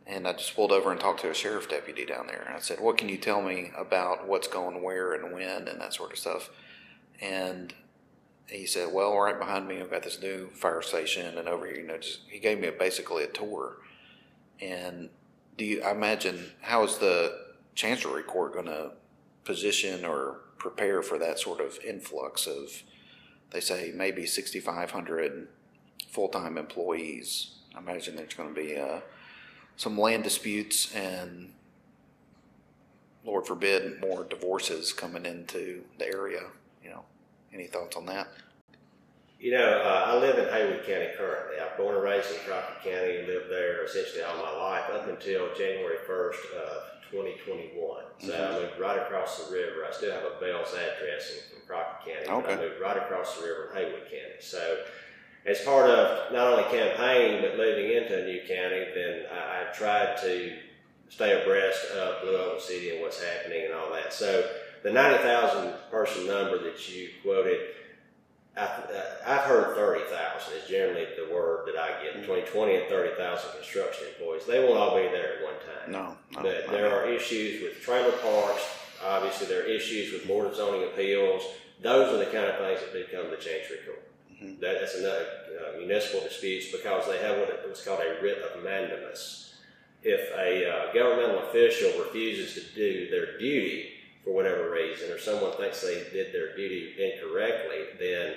and 0.07 0.27
I 0.27 0.33
just 0.33 0.55
pulled 0.55 0.73
over 0.73 0.91
and 0.91 1.01
talked 1.01 1.21
to 1.21 1.31
a 1.31 1.35
sheriff 1.35 1.69
deputy 1.69 2.05
down 2.05 2.27
there. 2.27 2.45
And 2.47 2.57
I 2.57 2.61
said, 2.61 2.81
"What 2.81 2.99
can 2.99 3.09
you 3.09 3.19
tell 3.19 3.43
me 3.43 3.71
about 3.77 4.27
what's 4.27 4.49
going 4.49 4.83
where 4.83 5.13
and 5.13 5.33
when 5.33 5.69
and 5.69 5.81
that 5.81 5.95
sort 5.95 6.13
of 6.13 6.19
stuff?" 6.19 6.51
And 7.21 7.75
he 8.49 8.67
said, 8.67 8.93
"Well, 8.93 9.17
right 9.19 9.39
behind 9.39 9.69
me, 9.69 9.81
I've 9.81 9.91
got 9.91 10.03
this 10.03 10.21
new 10.21 10.49
fire 10.51 10.83
station, 10.83 11.39
and 11.39 11.49
over 11.49 11.67
here, 11.67 11.77
you 11.77 11.87
know, 11.87 11.99
just 11.99 12.21
he 12.29 12.39
gave 12.39 12.59
me 12.61 12.69
a, 12.69 12.73
basically 12.73 13.25
a 13.25 13.29
tour." 13.29 13.77
And 14.61 15.11
do 15.57 15.65
you, 15.65 15.83
I 15.83 15.91
imagine, 15.91 16.53
how 16.61 16.85
is 16.85 16.99
the 16.99 17.37
Chancery 17.75 18.23
Court 18.23 18.55
going 18.55 18.67
to 18.67 18.93
position 19.45 20.05
or 20.05 20.41
prepare 20.59 21.03
for 21.03 21.19
that 21.19 21.39
sort 21.39 21.61
of 21.61 21.79
influx 21.85 22.47
of, 22.47 22.83
they 23.51 23.61
say, 23.61 23.93
maybe 23.95 24.25
6,500 24.27 25.49
full 26.09 26.29
time 26.29 26.59
employees? 26.59 27.57
I 27.75 27.79
imagine 27.79 28.17
there's 28.17 28.35
going 28.35 28.55
to 28.55 28.61
be 28.61 28.77
uh, 28.77 29.01
some 29.77 29.99
land 29.99 30.25
disputes 30.25 30.95
and, 30.95 31.53
Lord 33.25 33.47
forbid, 33.47 34.01
more 34.01 34.25
divorces 34.25 34.93
coming 34.93 35.27
into 35.27 35.83
the 35.99 36.07
area. 36.07 36.43
You 36.83 36.91
know, 36.91 37.05
any 37.53 37.67
thoughts 37.67 37.97
on 37.97 38.07
that? 38.07 38.29
You 39.43 39.51
know, 39.51 39.83
uh, 39.85 40.05
I 40.07 40.19
live 40.19 40.39
in 40.39 40.53
Haywood 40.53 40.87
County 40.87 41.09
currently. 41.19 41.59
I'm 41.61 41.77
born 41.77 41.97
and 41.97 42.05
raised 42.05 42.31
in 42.31 42.39
Crockett 42.47 42.79
County 42.85 43.19
and 43.19 43.27
lived 43.27 43.51
there 43.51 43.85
essentially 43.85 44.23
all 44.23 44.37
my 44.37 44.57
life 44.57 44.85
up 44.95 45.09
until 45.09 45.53
January 45.59 45.99
1st 46.09 46.47
of 46.63 46.93
2021. 47.11 47.75
So 48.21 48.31
mm-hmm. 48.31 48.39
I 48.39 48.61
moved 48.61 48.79
right 48.79 48.99
across 49.03 49.43
the 49.43 49.53
river. 49.53 49.85
I 49.85 49.93
still 49.93 50.13
have 50.13 50.23
a 50.23 50.39
Bells 50.39 50.71
address 50.71 51.35
in, 51.35 51.59
from 51.59 51.67
Crockett 51.67 52.07
County, 52.07 52.31
okay. 52.31 52.55
but 52.55 52.59
I 52.59 52.69
moved 52.69 52.81
right 52.81 52.97
across 52.97 53.37
the 53.37 53.43
river 53.43 53.71
in 53.71 53.83
Haywood 53.83 54.07
County. 54.07 54.39
So 54.39 54.85
as 55.45 55.61
part 55.63 55.91
of 55.91 56.33
not 56.33 56.49
only 56.49 56.65
campaigning 56.65 57.43
but 57.43 57.57
moving 57.57 57.93
into 57.93 58.23
a 58.23 58.25
new 58.25 58.41
county, 58.41 58.87
then 58.95 59.25
I, 59.33 59.69
I 59.69 59.73
tried 59.73 60.17
to 60.23 60.57
stay 61.09 61.43
abreast 61.43 61.91
of 61.93 62.23
Blue 62.23 62.37
Oval 62.37 62.61
City 62.61 62.91
and 62.91 63.03
what's 63.03 63.23
happening 63.23 63.67
and 63.67 63.75
all 63.75 63.93
that. 63.93 64.13
So 64.13 64.49
the 64.83 64.91
90,000 64.91 65.75
person 65.91 66.27
number 66.27 66.59
that 66.63 66.89
you 66.89 67.09
quoted, 67.23 67.61
I've, 68.57 68.69
uh, 68.69 69.03
I've 69.27 69.43
heard 69.43 69.75
30,000 69.77 70.55
is 70.55 70.69
generally 70.69 71.07
the 71.17 71.33
word 71.35 71.67
that 71.67 71.77
I 71.77 72.03
get. 72.03 72.17
Mm. 72.17 72.21
Between 72.21 72.47
20 72.47 72.77
and 72.77 72.89
30,000 72.89 73.51
construction 73.57 74.09
employees. 74.09 74.47
They 74.47 74.61
won't 74.61 74.79
all 74.79 74.97
be 74.97 75.09
there 75.09 75.39
at 75.39 75.45
one 75.45 75.55
time. 75.55 75.93
No. 75.93 76.17
no 76.33 76.43
but 76.43 76.71
there 76.71 76.93
are 76.95 77.09
issues 77.09 77.63
with 77.63 77.81
trailer 77.81 78.13
parks. 78.19 78.63
Obviously, 79.05 79.49
there 79.49 79.63
are 79.63 79.67
issues 79.67 80.13
with 80.13 80.27
Board 80.29 80.47
of 80.47 80.57
Zoning 80.57 80.85
Appeals. 80.85 81.43
Those 81.81 82.13
are 82.13 82.19
the 82.19 82.27
kind 82.27 82.47
of 82.47 82.59
things 82.59 82.81
that 82.81 82.93
become 82.93 83.31
the 83.31 83.37
Chancery 83.37 83.79
Court. 83.85 84.12
Mm-hmm. 84.43 84.61
That, 84.61 84.81
that's 84.81 84.97
another 84.97 85.27
uh, 85.61 85.79
municipal 85.79 86.21
disputes 86.21 86.73
because 86.73 87.07
they 87.07 87.19
have 87.19 87.39
what 87.39 87.69
was 87.69 87.85
called 87.85 88.01
a 88.01 88.23
writ 88.23 88.39
of 88.39 88.63
mandamus. 88.63 89.55
If 90.03 90.33
a 90.37 90.69
uh, 90.69 90.93
governmental 90.93 91.49
official 91.49 92.03
refuses 92.03 92.55
to 92.55 92.75
do 92.75 93.09
their 93.11 93.39
duty, 93.39 93.91
for 94.25 94.33
whatever 94.35 94.71
reason, 94.71 95.11
or 95.11 95.19
someone 95.19 95.53
thinks 95.53 95.81
they 95.83 96.05
did 96.13 96.33
their 96.33 96.57
duty 96.57 96.95
incorrectly, 96.99 97.79
then, 97.99 98.35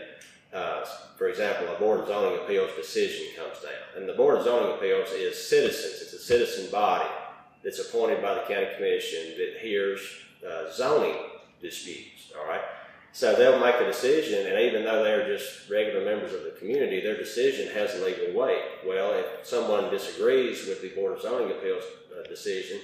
uh, 0.54 0.86
for 1.18 1.28
example, 1.28 1.74
a 1.74 1.80
Board 1.80 2.02
of 2.02 2.08
Zoning 2.08 2.40
Appeals 2.44 2.72
decision 2.76 3.28
comes 3.36 3.62
down. 3.62 3.72
And 3.96 4.10
the 4.10 4.14
Board 4.14 4.38
of 4.38 4.46
Zoning 4.46 4.76
Appeals 4.76 5.10
is 5.12 5.38
citizens, 5.48 6.02
it's 6.02 6.14
a 6.14 6.20
citizen 6.20 6.72
body 6.72 7.10
that's 7.64 7.80
appointed 7.80 8.22
by 8.22 8.36
the 8.36 8.42
county 8.42 8.68
commission 8.76 9.38
that 9.38 9.60
hears 9.60 10.02
uh, 10.48 10.72
zoning 10.72 11.16
disputes, 11.62 12.32
all 12.40 12.48
right? 12.48 12.62
So 13.16 13.34
they'll 13.34 13.62
make 13.62 13.76
a 13.76 13.86
decision, 13.86 14.46
and 14.46 14.60
even 14.60 14.84
though 14.84 15.02
they're 15.02 15.26
just 15.26 15.70
regular 15.70 16.04
members 16.04 16.34
of 16.34 16.44
the 16.44 16.50
community, 16.60 17.00
their 17.00 17.16
decision 17.16 17.74
has 17.74 17.98
legal 18.02 18.38
weight. 18.38 18.62
Well, 18.86 19.14
if 19.14 19.48
someone 19.48 19.90
disagrees 19.90 20.68
with 20.68 20.82
the 20.82 20.90
Board 20.90 21.14
of 21.14 21.22
Zoning 21.22 21.50
Appeals 21.50 21.86
uh, 22.12 22.28
decision, 22.28 22.82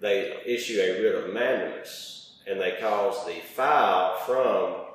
they 0.00 0.42
issue 0.44 0.80
a 0.80 1.00
writ 1.00 1.14
of 1.14 1.32
mandamus 1.32 2.32
and 2.48 2.60
they 2.60 2.78
cause 2.80 3.24
the 3.26 3.34
file 3.34 4.18
from 4.26 4.86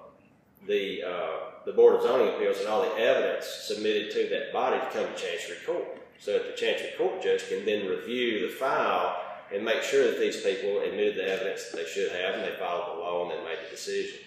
the 0.67 1.03
uh, 1.03 1.37
the 1.65 1.71
Board 1.71 1.95
of 1.95 2.01
Zoning 2.01 2.35
Appeals 2.35 2.59
and 2.59 2.67
all 2.67 2.81
the 2.81 2.97
evidence 2.97 3.47
submitted 3.47 4.11
to 4.11 4.27
that 4.27 4.51
body 4.51 4.77
to 4.77 4.89
come 4.91 5.07
to 5.07 5.15
Chancery 5.15 5.55
Court. 5.65 5.87
So 6.19 6.33
that 6.33 6.53
the 6.53 6.57
Chancery 6.57 6.91
Court 6.97 7.23
judge 7.23 7.47
can 7.47 7.65
then 7.65 7.87
review 7.87 8.45
the 8.45 8.53
file 8.53 9.21
and 9.53 9.63
make 9.63 9.83
sure 9.83 10.03
that 10.11 10.19
these 10.19 10.41
people 10.41 10.81
admitted 10.81 11.15
the 11.15 11.31
evidence 11.31 11.69
that 11.69 11.77
they 11.77 11.85
should 11.85 12.11
have 12.11 12.35
and 12.35 12.43
they 12.43 12.57
followed 12.59 12.97
the 12.97 12.99
law 12.99 13.21
and 13.21 13.31
then 13.31 13.45
made 13.45 13.59
the 13.65 13.69
decision. 13.69 14.19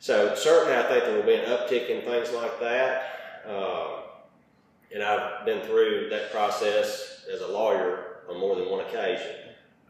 So 0.00 0.34
certainly 0.34 0.76
I 0.76 0.82
think 0.84 1.04
there 1.04 1.16
will 1.16 1.22
be 1.22 1.34
an 1.34 1.46
uptick 1.46 1.88
in 1.90 2.02
things 2.02 2.32
like 2.32 2.60
that. 2.60 3.42
Um, 3.46 4.02
and 4.94 5.02
I've 5.02 5.44
been 5.44 5.60
through 5.62 6.08
that 6.10 6.30
process 6.30 7.26
as 7.32 7.40
a 7.40 7.48
lawyer 7.48 8.18
on 8.28 8.38
more 8.38 8.54
than 8.56 8.70
one 8.70 8.84
occasion. 8.86 9.34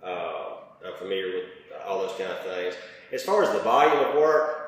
Uh, 0.03 0.57
I'm 0.87 0.95
familiar 0.97 1.35
with 1.35 1.45
all 1.87 1.99
those 2.01 2.17
kind 2.17 2.31
of 2.31 2.41
things. 2.41 2.75
As 3.13 3.23
far 3.23 3.43
as 3.43 3.53
the 3.53 3.61
volume 3.61 4.05
of 4.05 4.15
work, 4.15 4.68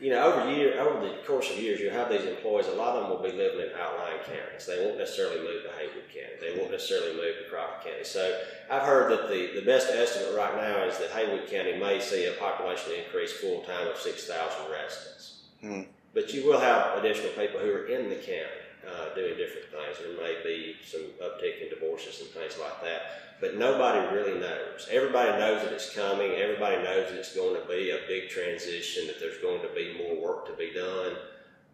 you 0.00 0.10
know, 0.10 0.32
over 0.32 0.50
year, 0.50 0.80
over 0.80 1.06
the 1.06 1.14
course 1.26 1.50
of 1.50 1.58
years, 1.58 1.78
you'll 1.78 1.92
have 1.92 2.08
these 2.08 2.24
employees. 2.24 2.66
A 2.66 2.72
lot 2.72 2.96
of 2.96 3.02
them 3.02 3.10
will 3.10 3.30
be 3.30 3.36
living 3.36 3.60
in 3.60 3.72
outlying 3.78 4.18
counties. 4.24 4.66
They 4.66 4.84
won't 4.84 4.98
necessarily 4.98 5.40
move 5.40 5.62
to 5.62 5.70
Haywood 5.76 6.08
County. 6.08 6.40
They 6.40 6.58
won't 6.58 6.70
necessarily 6.70 7.14
move 7.14 7.36
to 7.36 7.50
Crockett 7.50 7.84
County. 7.84 8.04
So 8.04 8.40
I've 8.70 8.82
heard 8.82 9.12
that 9.12 9.28
the, 9.28 9.60
the 9.60 9.66
best 9.66 9.90
estimate 9.90 10.34
right 10.36 10.56
now 10.56 10.84
is 10.84 10.96
that 10.98 11.10
Haywood 11.10 11.50
County 11.50 11.78
may 11.78 12.00
see 12.00 12.26
a 12.26 12.32
population 12.32 12.94
increase 13.04 13.32
full 13.32 13.60
time 13.62 13.88
of 13.88 13.98
six 13.98 14.26
thousand 14.26 14.72
residents. 14.72 15.42
Hmm. 15.60 15.82
But 16.14 16.32
you 16.32 16.46
will 16.46 16.60
have 16.60 16.98
additional 16.98 17.32
people 17.32 17.60
who 17.60 17.70
are 17.70 17.86
in 17.86 18.08
the 18.08 18.16
county 18.16 18.60
uh, 18.86 19.14
doing 19.14 19.36
different 19.36 19.68
things. 19.70 19.98
There 19.98 20.16
may 20.16 20.42
be 20.42 20.76
some 20.84 21.02
uptick 21.22 21.62
in 21.62 21.68
divorces 21.70 22.20
and 22.20 22.30
things 22.30 22.58
like 22.58 22.82
that 22.82 23.30
but 23.40 23.56
nobody 23.56 24.14
really 24.14 24.38
knows. 24.38 24.86
Everybody 24.90 25.38
knows 25.38 25.62
that 25.62 25.72
it's 25.72 25.94
coming. 25.94 26.32
Everybody 26.32 26.76
knows 26.82 27.10
that 27.10 27.18
it's 27.18 27.34
going 27.34 27.60
to 27.60 27.66
be 27.66 27.90
a 27.90 28.00
big 28.06 28.28
transition, 28.28 29.06
that 29.06 29.18
there's 29.18 29.38
going 29.38 29.62
to 29.62 29.68
be 29.74 29.96
more 29.98 30.20
work 30.20 30.46
to 30.46 30.52
be 30.52 30.72
done. 30.74 31.14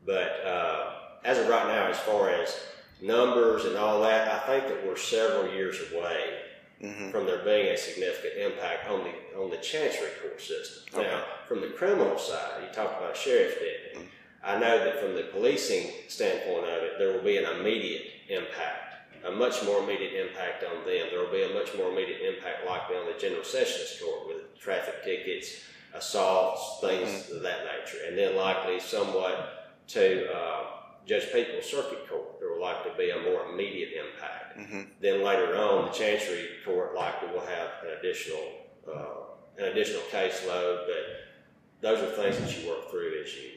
But 0.06 0.44
uh, 0.46 0.92
as 1.24 1.38
of 1.38 1.48
right 1.48 1.66
now, 1.66 1.88
as 1.88 1.98
far 1.98 2.30
as 2.30 2.56
numbers 3.02 3.64
and 3.64 3.76
all 3.76 4.00
that, 4.02 4.28
I 4.32 4.46
think 4.46 4.68
that 4.68 4.86
we're 4.86 4.96
several 4.96 5.52
years 5.52 5.78
away 5.92 6.38
mm-hmm. 6.80 7.10
from 7.10 7.26
there 7.26 7.44
being 7.44 7.66
a 7.66 7.76
significant 7.76 8.34
impact 8.38 8.88
on 8.88 9.00
the 9.04 9.40
on 9.40 9.50
the 9.50 9.58
chancery 9.58 10.10
court 10.22 10.40
system. 10.40 10.84
Okay. 10.94 11.08
Now, 11.08 11.24
from 11.48 11.60
the 11.60 11.68
criminal 11.68 12.16
side, 12.16 12.62
you 12.62 12.72
talked 12.72 13.02
about 13.02 13.16
sheriff's 13.16 13.54
deputy. 13.54 13.96
Mm-hmm. 13.96 14.06
I 14.46 14.58
know 14.58 14.78
that 14.78 15.00
from 15.00 15.14
the 15.16 15.24
policing 15.24 15.90
standpoint 16.08 16.64
of 16.64 16.82
it, 16.82 16.92
there 16.98 17.12
will 17.12 17.24
be 17.24 17.36
an 17.36 17.44
immediate 17.58 18.06
impact 18.28 18.86
a 19.26 19.32
much 19.32 19.62
more 19.64 19.82
immediate 19.82 20.14
impact 20.14 20.64
on 20.64 20.84
them. 20.84 21.08
There 21.10 21.20
will 21.20 21.32
be 21.32 21.42
a 21.42 21.54
much 21.54 21.74
more 21.76 21.90
immediate 21.90 22.20
impact 22.22 22.66
likely 22.66 22.96
on 22.96 23.06
the 23.06 23.18
General 23.18 23.44
Sessions 23.44 24.00
Court 24.00 24.28
with 24.28 24.58
traffic 24.58 25.02
tickets, 25.04 25.62
assaults, 25.94 26.78
things 26.80 27.08
mm-hmm. 27.08 27.36
of 27.36 27.42
that 27.42 27.64
nature, 27.64 27.98
and 28.06 28.16
then 28.16 28.36
likely 28.36 28.78
somewhat 28.78 29.74
to 29.88 30.32
uh, 30.32 30.64
Judge 31.06 31.24
Peeples 31.32 31.64
Circuit 31.64 32.08
Court. 32.08 32.38
There 32.40 32.50
will 32.50 32.60
likely 32.60 32.92
be 32.96 33.10
a 33.10 33.22
more 33.22 33.52
immediate 33.52 33.90
impact. 33.92 34.58
Mm-hmm. 34.58 34.80
Then 35.00 35.24
later 35.24 35.56
on, 35.56 35.86
the 35.86 35.92
Chancery 35.92 36.46
Court 36.64 36.94
likely 36.94 37.28
will 37.28 37.46
have 37.46 37.70
an 37.84 37.98
additional 37.98 38.42
uh, 38.88 39.22
an 39.58 39.64
additional 39.72 40.02
caseload, 40.12 40.86
but 40.86 41.80
those 41.80 42.02
are 42.02 42.10
things 42.10 42.38
that 42.38 42.62
you 42.62 42.68
work 42.68 42.90
through 42.90 43.22
as 43.24 43.34
you 43.34 43.55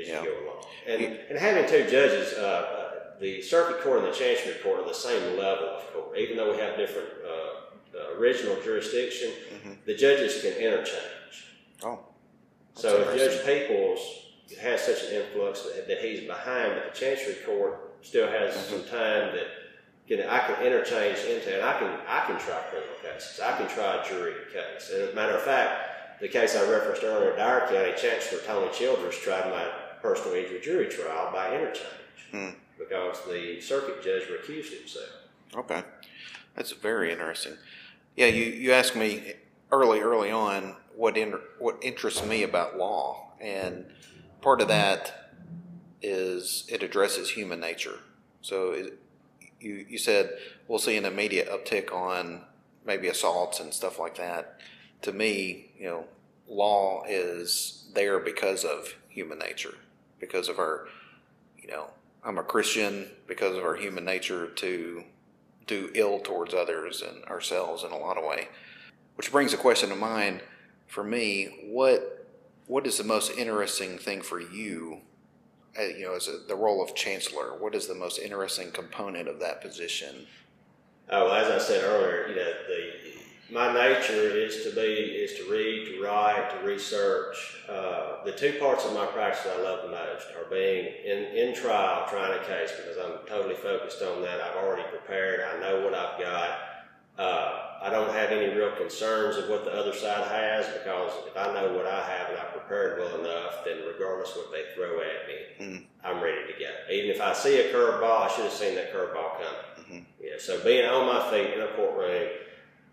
as 0.00 0.08
yeah. 0.08 0.22
you 0.22 0.28
go 0.28 0.44
along. 0.44 0.64
And, 0.86 1.18
and 1.30 1.38
having 1.38 1.68
two 1.68 1.90
judges. 1.90 2.32
Uh, 2.34 2.86
the 3.20 3.42
circuit 3.42 3.82
court 3.82 4.04
and 4.04 4.08
the 4.08 4.16
chancery 4.16 4.54
court 4.62 4.80
are 4.80 4.86
the 4.86 4.94
same 4.94 5.38
level 5.38 5.68
of 5.68 5.92
court, 5.92 6.18
even 6.18 6.36
though 6.36 6.52
we 6.52 6.58
have 6.58 6.76
different 6.76 7.08
uh, 7.24 7.98
uh, 7.98 8.18
original 8.18 8.56
jurisdiction. 8.62 9.30
Mm-hmm. 9.30 9.72
The 9.86 9.94
judges 9.94 10.42
can 10.42 10.52
interchange. 10.52 11.54
Oh, 11.82 12.00
so 12.74 13.00
if 13.00 13.16
Judge 13.16 13.40
Peeples 13.46 14.00
has 14.60 14.82
such 14.82 15.04
an 15.04 15.22
influx 15.22 15.62
that, 15.62 15.88
that, 15.88 15.98
he's 15.98 16.26
behind, 16.26 16.74
but 16.74 16.92
the 16.92 16.98
chancery 16.98 17.36
court 17.46 17.96
still 18.02 18.28
has 18.28 18.54
mm-hmm. 18.54 18.76
some 18.76 18.82
time 18.82 19.34
that 19.34 19.46
can, 20.06 20.20
I 20.28 20.38
can 20.40 20.64
interchange 20.64 21.18
into, 21.20 21.54
and 21.54 21.64
I 21.64 21.78
can 21.78 21.88
I 22.06 22.26
can 22.26 22.38
try 22.38 22.60
criminal 22.70 22.94
cases. 23.02 23.40
I 23.40 23.56
can 23.56 23.68
try 23.68 24.02
a 24.02 24.08
jury 24.08 24.34
case. 24.52 24.90
And 24.92 25.02
as 25.02 25.12
a 25.12 25.14
matter 25.14 25.32
of 25.32 25.42
fact, 25.42 26.20
the 26.20 26.28
case 26.28 26.54
I 26.54 26.70
referenced 26.70 27.02
earlier, 27.02 27.34
Dyer 27.34 27.66
County 27.66 27.92
Chancellor 28.00 28.40
Tony 28.46 28.72
Childers 28.72 29.18
tried 29.18 29.50
my 29.50 29.66
personal 30.02 30.34
injury 30.34 30.60
jury 30.60 30.88
trial 30.88 31.32
by 31.32 31.54
interchange. 31.54 31.86
Hmm 32.30 32.50
because 32.78 33.20
the 33.24 33.60
circuit 33.60 34.02
judge 34.02 34.24
recused 34.24 34.78
himself. 34.78 35.08
Okay, 35.54 35.82
that's 36.54 36.72
very 36.72 37.10
interesting. 37.10 37.54
Yeah, 38.16 38.26
you, 38.26 38.44
you 38.44 38.72
asked 38.72 38.96
me 38.96 39.34
early 39.72 40.00
early 40.00 40.30
on 40.30 40.76
what 40.94 41.16
in, 41.16 41.38
what 41.58 41.78
interests 41.82 42.24
me 42.24 42.42
about 42.42 42.76
law, 42.76 43.32
and 43.40 43.86
part 44.40 44.60
of 44.60 44.68
that 44.68 45.32
is 46.02 46.64
it 46.68 46.82
addresses 46.82 47.30
human 47.30 47.60
nature. 47.60 48.00
So 48.42 48.72
it, 48.72 48.98
you 49.60 49.86
you 49.88 49.98
said 49.98 50.30
we'll 50.68 50.78
see 50.78 50.96
an 50.96 51.04
immediate 51.04 51.48
uptick 51.48 51.92
on 51.92 52.42
maybe 52.84 53.08
assaults 53.08 53.60
and 53.60 53.72
stuff 53.72 53.98
like 53.98 54.16
that. 54.16 54.60
To 55.02 55.12
me, 55.12 55.72
you 55.78 55.86
know, 55.86 56.04
law 56.48 57.04
is 57.08 57.84
there 57.94 58.18
because 58.18 58.64
of 58.64 58.94
human 59.08 59.38
nature, 59.38 59.74
because 60.18 60.48
of 60.48 60.58
our, 60.58 60.88
you 61.58 61.68
know, 61.68 61.90
I'm 62.24 62.38
a 62.38 62.42
Christian 62.42 63.10
because 63.26 63.56
of 63.56 63.64
our 63.64 63.76
human 63.76 64.04
nature 64.04 64.48
to 64.48 65.04
do 65.66 65.90
ill 65.94 66.20
towards 66.20 66.54
others 66.54 67.02
and 67.02 67.24
ourselves 67.24 67.84
in 67.84 67.92
a 67.92 67.98
lot 67.98 68.18
of 68.18 68.24
way. 68.24 68.48
Which 69.16 69.32
brings 69.32 69.52
a 69.52 69.56
question 69.56 69.88
to 69.90 69.96
mind 69.96 70.42
for 70.86 71.04
me: 71.04 71.68
what 71.70 72.26
what 72.66 72.86
is 72.86 72.98
the 72.98 73.04
most 73.04 73.36
interesting 73.38 73.98
thing 73.98 74.22
for 74.22 74.40
you? 74.40 75.02
Uh, 75.78 75.82
you 75.84 76.04
know, 76.04 76.14
as 76.14 76.26
a, 76.26 76.38
the 76.48 76.56
role 76.56 76.82
of 76.82 76.94
chancellor, 76.94 77.56
what 77.58 77.74
is 77.74 77.86
the 77.86 77.94
most 77.94 78.18
interesting 78.18 78.70
component 78.70 79.28
of 79.28 79.38
that 79.40 79.60
position? 79.60 80.26
Oh, 81.10 81.26
well, 81.26 81.34
as 81.34 81.48
I 81.50 81.64
said 81.64 81.84
earlier, 81.84 82.26
you 82.28 82.36
know, 82.36 82.52
the 82.66 83.05
my 83.50 83.72
nature 83.72 84.36
is 84.36 84.64
to 84.64 84.74
be 84.74 84.80
is 84.80 85.34
to 85.34 85.50
read, 85.50 85.86
to 85.86 86.02
write, 86.02 86.50
to 86.50 86.66
research. 86.66 87.62
Uh, 87.68 88.24
the 88.24 88.32
two 88.32 88.58
parts 88.58 88.84
of 88.84 88.92
my 88.92 89.06
practice 89.06 89.46
I 89.46 89.62
love 89.62 89.82
the 89.82 89.90
most 89.90 90.26
are 90.36 90.50
being 90.50 90.86
in, 91.04 91.36
in 91.36 91.54
trial, 91.54 92.06
trying 92.08 92.38
a 92.38 92.44
case 92.44 92.72
because 92.72 92.98
I'm 92.98 93.26
totally 93.26 93.54
focused 93.54 94.02
on 94.02 94.22
that. 94.22 94.40
I've 94.40 94.56
already 94.56 94.82
prepared. 94.90 95.40
I 95.40 95.60
know 95.60 95.84
what 95.84 95.94
I've 95.94 96.20
got. 96.20 96.58
Uh, 97.18 97.62
I 97.82 97.90
don't 97.90 98.12
have 98.12 98.30
any 98.30 98.52
real 98.54 98.72
concerns 98.72 99.36
of 99.36 99.48
what 99.48 99.64
the 99.64 99.72
other 99.72 99.94
side 99.94 100.26
has 100.26 100.66
because 100.78 101.12
if 101.26 101.36
I 101.36 101.52
know 101.54 101.72
what 101.72 101.86
I 101.86 102.02
have 102.04 102.30
and 102.30 102.38
I've 102.38 102.52
prepared 102.52 102.98
well 102.98 103.20
enough, 103.20 103.64
then 103.64 103.78
regardless 103.86 104.34
what 104.34 104.50
they 104.50 104.64
throw 104.74 105.00
at 105.00 105.28
me, 105.28 105.66
mm-hmm. 105.66 105.84
I'm 106.04 106.22
ready 106.22 106.52
to 106.52 106.58
go. 106.58 106.92
Even 106.92 107.10
if 107.10 107.20
I 107.20 107.32
see 107.32 107.60
a 107.60 107.72
curveball, 107.72 108.22
I 108.22 108.28
should 108.34 108.44
have 108.44 108.52
seen 108.52 108.74
that 108.74 108.92
curveball 108.92 109.34
coming. 109.34 109.76
Mm-hmm. 109.78 109.98
Yeah. 110.20 110.34
So 110.38 110.62
being 110.64 110.84
on 110.84 111.06
my 111.06 111.30
feet 111.30 111.54
in 111.54 111.60
a 111.60 111.68
courtroom 111.68 112.28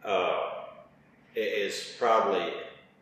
uh, 0.05 0.49
is 1.35 1.95
probably 1.97 2.53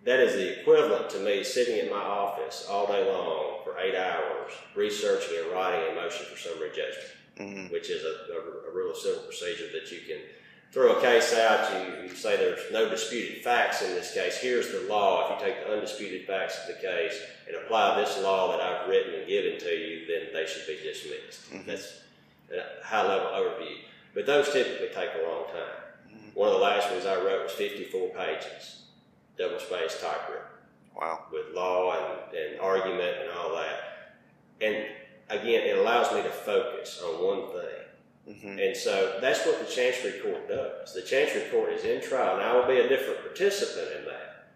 that 0.04 0.20
is 0.20 0.34
the 0.34 0.60
equivalent 0.60 1.10
to 1.12 1.20
me 1.20 1.44
sitting 1.44 1.78
in 1.78 1.90
my 1.90 2.02
office 2.02 2.66
all 2.70 2.88
day 2.88 3.08
long 3.12 3.60
for 3.64 3.78
eight 3.80 3.96
hours 3.96 4.52
researching 4.76 5.38
and 5.44 5.52
writing 5.52 5.92
a 5.92 5.96
motion 5.96 6.26
for 6.26 6.38
summary 6.38 6.70
judgment, 6.70 7.12
mm-hmm. 7.38 7.74
which 7.74 7.90
is 7.90 8.04
a, 8.04 8.34
a, 8.34 8.72
a, 8.72 8.74
rule 8.74 8.92
of 8.92 8.98
civil 8.98 9.22
procedure 9.22 9.68
that 9.72 9.92
you 9.92 10.00
can 10.08 10.18
throw 10.72 10.98
a 10.98 11.02
case 11.02 11.36
out. 11.36 11.72
You, 11.74 12.04
you, 12.04 12.16
say 12.16 12.36
there's 12.36 12.72
no 12.72 12.90
disputed 12.90 13.44
facts 13.44 13.84
in 13.84 13.92
this 13.92 14.14
case. 14.14 14.38
Here's 14.38 14.72
the 14.72 14.88
law. 14.90 15.36
If 15.36 15.40
you 15.40 15.46
take 15.46 15.66
the 15.66 15.74
undisputed 15.74 16.26
facts 16.26 16.58
of 16.62 16.76
the 16.76 16.82
case 16.82 17.22
and 17.48 17.56
apply 17.58 18.02
this 18.02 18.20
law 18.24 18.52
that 18.52 18.62
I've 18.62 18.90
written 18.90 19.14
and 19.14 19.28
given 19.28 19.60
to 19.60 19.70
you, 19.70 20.08
then 20.08 20.34
they 20.34 20.48
should 20.48 20.66
be 20.66 20.82
dismissed. 20.82 21.52
Mm-hmm. 21.52 21.68
That's 21.70 22.02
a 22.52 22.84
high 22.84 23.08
level 23.08 23.28
overview. 23.28 23.78
But 24.16 24.26
those 24.26 24.52
typically 24.52 24.88
take 24.88 25.12
a 25.16 25.30
long 25.30 25.46
time. 25.46 25.81
One 26.34 26.48
of 26.48 26.56
the 26.56 26.60
last 26.60 26.92
ones 26.92 27.06
I 27.06 27.16
wrote 27.16 27.44
was 27.44 27.52
54 27.54 28.10
pages, 28.10 28.84
double 29.38 29.60
spaced 29.60 30.02
typewritten. 30.02 30.48
Wow. 30.96 31.26
With 31.32 31.56
law 31.56 31.94
and, 31.94 32.38
and 32.38 32.60
argument 32.60 33.18
and 33.22 33.32
all 33.32 33.56
that. 33.56 34.16
And 34.62 34.86
again, 35.30 35.68
it 35.68 35.78
allows 35.78 36.14
me 36.14 36.22
to 36.22 36.30
focus 36.30 37.02
on 37.04 37.24
one 37.24 37.52
thing. 37.52 37.82
Mm-hmm. 38.30 38.60
And 38.60 38.78
so 38.78 39.18
that's 39.20 39.46
what 39.46 39.60
the 39.60 39.74
Chancery 39.74 40.20
Court 40.20 40.48
does. 40.48 40.94
The 40.94 41.02
Chancery 41.02 41.50
Court 41.50 41.74
is 41.74 41.84
in 41.84 42.02
trial. 42.02 42.36
and 42.36 42.44
I 42.44 42.54
will 42.54 42.68
be 42.68 42.80
a 42.80 42.88
different 42.88 43.22
participant 43.22 44.00
in 44.00 44.06
that, 44.06 44.48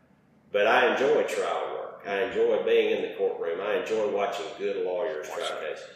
but 0.52 0.68
I 0.68 0.94
enjoy 0.94 1.24
trial 1.24 1.74
work. 1.74 2.04
I 2.08 2.24
enjoy 2.24 2.64
being 2.64 2.96
in 2.96 3.02
the 3.02 3.16
courtroom. 3.18 3.60
I 3.62 3.82
enjoy 3.82 4.16
watching 4.16 4.46
good 4.60 4.86
lawyers 4.86 5.28
try 5.28 5.50
cases. 5.68 5.90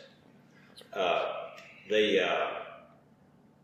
Uh, 0.92 1.34
the 1.90 2.28
uh, 2.28 2.48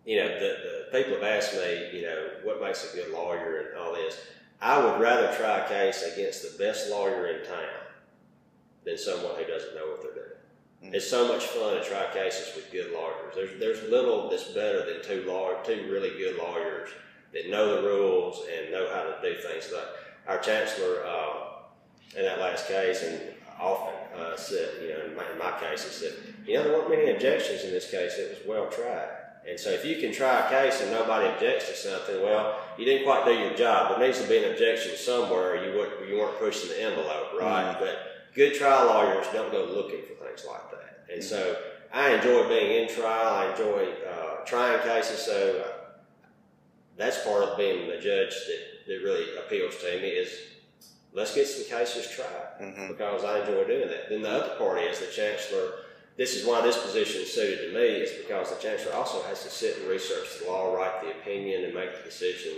you 0.06 0.18
know, 0.18 0.28
the, 0.28 0.86
the 0.92 1.00
people 1.00 1.16
have 1.16 1.24
asked 1.24 1.54
me, 1.54 1.90
you 1.94 2.04
know, 2.04 2.30
what 2.44 2.62
makes 2.62 2.94
a 2.94 2.96
good 2.96 3.12
lawyer 3.12 3.70
and 3.70 3.78
all 3.78 3.94
this. 3.94 4.18
I 4.62 4.84
would 4.84 5.02
rather 5.02 5.36
try 5.36 5.60
a 5.60 5.68
case 5.68 6.04
against 6.14 6.44
the 6.44 6.64
best 6.64 6.90
lawyer 6.90 7.28
in 7.28 7.46
town 7.46 7.84
than 8.86 8.98
someone 8.98 9.36
who 9.36 9.46
doesn't 9.46 9.76
know 9.76 9.88
what 9.88 10.02
they're 10.02 10.14
doing. 10.14 10.38
Mm-hmm. 10.84 10.96
It's 10.96 11.10
so 11.10 11.28
much 11.28 11.46
fun 11.46 11.76
to 11.76 11.84
try 11.84 12.06
cases 12.14 12.56
with 12.56 12.72
good 12.72 12.94
lawyers. 12.94 13.34
There's 13.36 13.60
there's 13.60 13.90
little 13.90 14.30
that's 14.30 14.50
better 14.50 14.86
than 14.86 15.04
two 15.04 15.28
lawyer, 15.28 15.58
two 15.64 15.90
really 15.92 16.12
good 16.18 16.38
lawyers 16.38 16.90
that 17.34 17.50
know 17.50 17.82
the 17.82 17.88
rules 17.88 18.46
and 18.56 18.72
know 18.72 18.88
how 18.94 19.04
to 19.04 19.18
do 19.22 19.42
things. 19.42 19.70
Like 19.74 19.88
our 20.28 20.40
chancellor 20.40 21.04
uh, 21.06 22.18
in 22.18 22.24
that 22.24 22.40
last 22.40 22.68
case, 22.68 23.04
and 23.04 23.20
often 23.60 23.94
uh, 24.18 24.38
said, 24.38 24.70
you 24.82 24.90
know, 24.90 25.06
in 25.06 25.16
my, 25.16 25.24
in 25.32 25.38
my 25.38 25.60
case, 25.60 25.84
he 25.84 25.90
said, 25.90 26.14
you 26.46 26.56
know, 26.56 26.64
there 26.64 26.78
weren't 26.78 26.90
many 26.90 27.12
objections 27.12 27.64
in 27.64 27.72
this 27.72 27.90
case. 27.90 28.14
It 28.18 28.38
was 28.38 28.48
well 28.48 28.70
tried. 28.70 29.25
And 29.48 29.60
so 29.60 29.70
if 29.70 29.86
you 29.86 29.98
can 29.98 30.12
try 30.12 30.46
a 30.46 30.50
case 30.50 30.82
and 30.82 30.92
nobody 30.92 31.28
objects 31.28 31.70
to 31.70 31.76
something, 31.76 32.22
well, 32.24 32.60
you 32.78 32.86
didn't 32.86 33.06
quite 33.06 33.26
do 33.26 33.34
your 33.34 33.54
job. 33.54 33.92
There 33.92 34.08
needs 34.08 34.22
to 34.22 34.28
be 34.28 34.44
an 34.44 34.52
objection 34.52 34.96
somewhere. 34.98 35.64
You 35.64 35.78
weren't, 35.78 36.10
you 36.10 36.18
weren't 36.18 36.40
pushing 36.40 36.70
the 36.70 36.82
envelope, 36.82 37.40
right? 37.40 37.72
Mm-hmm. 37.72 37.80
But 37.84 38.00
good 38.34 38.56
trial 38.56 38.88
lawyers 38.88 39.28
don't 39.32 39.52
go 39.52 39.66
looking 39.66 40.02
for 40.02 40.26
things 40.26 40.46
like 40.48 40.72
that. 40.72 41.06
And 41.14 41.22
mm-hmm. 41.22 41.30
so 41.30 41.58
I 41.94 42.16
enjoy 42.16 42.50
being 42.50 42.84
in 42.84 42.94
trial. 42.94 43.36
I 43.36 43.52
enjoy 43.52 43.94
uh, 44.10 44.46
trying 44.46 44.80
cases. 44.82 45.20
So 45.20 45.64
that's 46.98 47.24
part 47.24 47.44
of 47.44 47.58
being 47.58 47.88
the 47.88 47.98
judge 47.98 48.34
that, 48.34 48.62
that 48.88 49.00
really 49.04 49.38
appeals 49.38 49.76
to 49.78 50.02
me 50.02 50.08
is 50.08 50.32
let's 51.14 51.36
get 51.36 51.48
some 51.48 51.66
cases 51.66 52.10
tried 52.10 52.60
Mhm. 52.62 52.88
because 52.90 53.24
I 53.24 53.40
enjoy 53.40 53.64
doing 53.66 53.88
that. 53.88 54.10
Then 54.10 54.22
the 54.22 54.30
other 54.30 54.56
part 54.56 54.80
is 54.80 55.00
the 55.00 55.08
chancellor. 55.08 55.72
This 56.18 56.36
is 56.36 56.46
why 56.46 56.62
this 56.62 56.78
position 56.82 57.22
is 57.22 57.34
suited 57.34 57.72
to 57.72 57.78
me 57.78 57.86
is 57.88 58.12
because 58.24 58.50
the 58.50 58.62
chancellor 58.62 58.94
also 58.94 59.22
has 59.24 59.44
to 59.44 59.50
sit 59.50 59.80
and 59.80 59.88
research 59.90 60.40
the 60.40 60.50
law, 60.50 60.74
write 60.74 61.02
the 61.02 61.12
opinion, 61.12 61.66
and 61.66 61.74
make 61.74 61.96
the 61.98 62.04
decision 62.04 62.54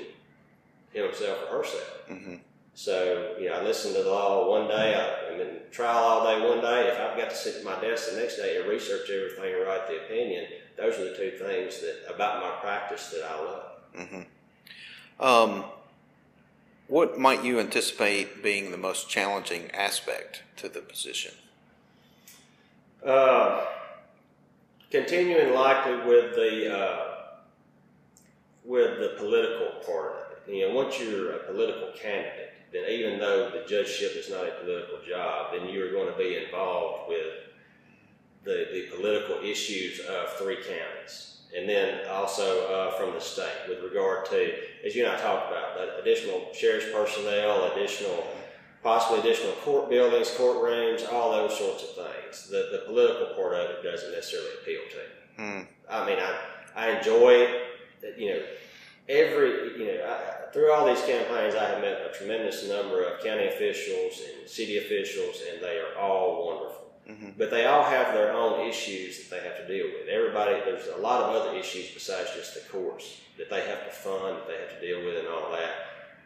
himself 0.93 1.39
or 1.49 1.57
herself. 1.57 2.07
Mhm. 2.07 2.41
So, 2.75 3.35
you 3.39 3.49
know, 3.49 3.55
I 3.55 3.63
listen 3.63 3.93
to 3.93 4.03
the 4.03 4.11
law 4.11 4.47
one 4.51 4.67
day, 4.67 4.93
I, 4.93 5.33
I'm 5.33 5.41
in 5.41 5.61
trial 5.71 5.97
all 5.97 6.23
day 6.25 6.47
one 6.47 6.61
day. 6.61 6.87
If 6.87 6.99
I've 6.99 7.17
got 7.17 7.31
to 7.31 7.35
sit 7.35 7.55
at 7.55 7.63
my 7.63 7.79
desk 7.81 8.11
the 8.11 8.17
next 8.17 8.35
day 8.35 8.57
and 8.59 8.69
research 8.69 9.09
everything 9.09 9.55
and 9.55 9.63
write 9.65 9.87
the 9.87 10.05
opinion, 10.05 10.45
those 10.75 10.99
are 10.99 11.05
the 11.09 11.17
two 11.17 11.31
things 11.39 11.81
that 11.81 12.13
about 12.13 12.43
my 12.43 12.51
practice 12.61 13.09
that 13.09 13.23
I 13.23 13.41
love. 13.41 13.71
Mhm. 13.95 14.25
Um, 15.19 15.65
what 16.87 17.17
might 17.17 17.43
you 17.43 17.59
anticipate 17.59 18.43
being 18.43 18.69
the 18.69 18.77
most 18.77 19.09
challenging 19.09 19.71
aspect 19.71 20.43
to 20.57 20.69
the 20.69 20.81
position? 20.81 21.33
Uh, 23.05 23.65
continuing 24.91 25.53
likely 25.53 25.97
with 26.07 26.35
the 26.35 26.75
uh, 26.75 27.07
with 28.63 28.99
the 28.99 29.15
political 29.17 29.67
part 29.85 30.13
of 30.13 30.31
it. 30.31 30.53
You 30.53 30.67
know, 30.67 30.75
once 30.75 30.99
you're 30.99 31.31
a 31.31 31.39
political 31.45 31.89
candidate, 31.97 32.51
then 32.73 32.83
even 32.89 33.19
though 33.19 33.49
the 33.49 33.65
judgeship 33.67 34.13
is 34.15 34.29
not 34.29 34.45
a 34.45 34.51
political 34.61 34.97
job, 35.07 35.53
then 35.53 35.69
you're 35.69 35.91
going 35.91 36.11
to 36.11 36.17
be 36.17 36.43
involved 36.43 37.07
with 37.07 37.33
the, 38.43 38.67
the 38.71 38.95
political 38.95 39.37
issues 39.43 39.99
of 40.01 40.33
three 40.33 40.57
counties. 40.57 41.37
And 41.55 41.67
then 41.67 42.07
also 42.09 42.67
uh, 42.67 42.91
from 42.97 43.13
the 43.13 43.21
state 43.21 43.69
with 43.69 43.81
regard 43.83 44.25
to, 44.27 44.53
as 44.85 44.95
you 44.95 45.05
and 45.05 45.15
I 45.15 45.21
talked 45.21 45.49
about, 45.49 45.99
additional 45.99 46.49
sheriff's 46.53 46.91
personnel, 46.91 47.71
additional, 47.71 48.27
possibly 48.83 49.19
additional 49.19 49.53
court 49.63 49.89
buildings, 49.89 50.29
courtrooms, 50.29 51.11
all 51.11 51.31
those 51.31 51.57
sorts 51.57 51.83
of 51.83 51.89
things. 51.89 52.49
The, 52.49 52.69
the 52.71 52.83
political 52.85 53.35
part 53.35 53.53
of 53.53 53.69
it 53.69 53.83
doesn't 53.83 54.11
necessarily 54.11 54.49
appeal 54.61 54.81
to 54.91 54.97
me. 54.97 55.45
Mm. 55.45 55.67
I 55.89 56.05
mean, 56.05 56.19
I, 56.19 56.37
I 56.75 56.97
enjoy, 56.97 57.61
you 58.17 58.29
know, 58.31 58.41
every, 59.09 59.77
you 59.79 59.85
know, 59.85 60.05
I, 60.05 60.51
through 60.51 60.71
all 60.71 60.85
these 60.85 61.03
campaigns, 61.05 61.55
I 61.55 61.65
have 61.65 61.81
met 61.81 62.01
a 62.01 62.17
tremendous 62.17 62.67
number 62.67 63.03
of 63.03 63.23
county 63.23 63.47
officials 63.47 64.21
and 64.25 64.49
city 64.49 64.77
officials, 64.77 65.41
and 65.51 65.61
they 65.61 65.77
are 65.79 65.99
all 65.99 66.47
wonderful. 66.47 66.77
Mhm. 67.09 67.37
But 67.37 67.51
they 67.51 67.65
all 67.65 67.83
have 67.83 68.13
their 68.13 68.33
own 68.33 68.67
issues 68.67 69.17
that 69.19 69.35
they 69.35 69.47
have 69.47 69.57
to 69.57 69.67
deal 69.67 69.85
with. 69.85 70.09
Everybody, 70.09 70.59
there's 70.65 70.87
a 70.87 70.97
lot 70.97 71.23
of 71.23 71.35
other 71.35 71.57
issues 71.57 71.91
besides 71.91 72.33
just 72.35 72.53
the 72.53 72.69
courts 72.69 73.21
that 73.37 73.49
they 73.49 73.61
have 73.61 73.85
to 73.85 73.91
fund, 73.91 74.37
that 74.37 74.47
they 74.47 74.57
have 74.57 74.79
to 74.79 74.85
deal 74.85 75.05
with, 75.05 75.17
and 75.17 75.27
all 75.27 75.51
that. 75.51 75.71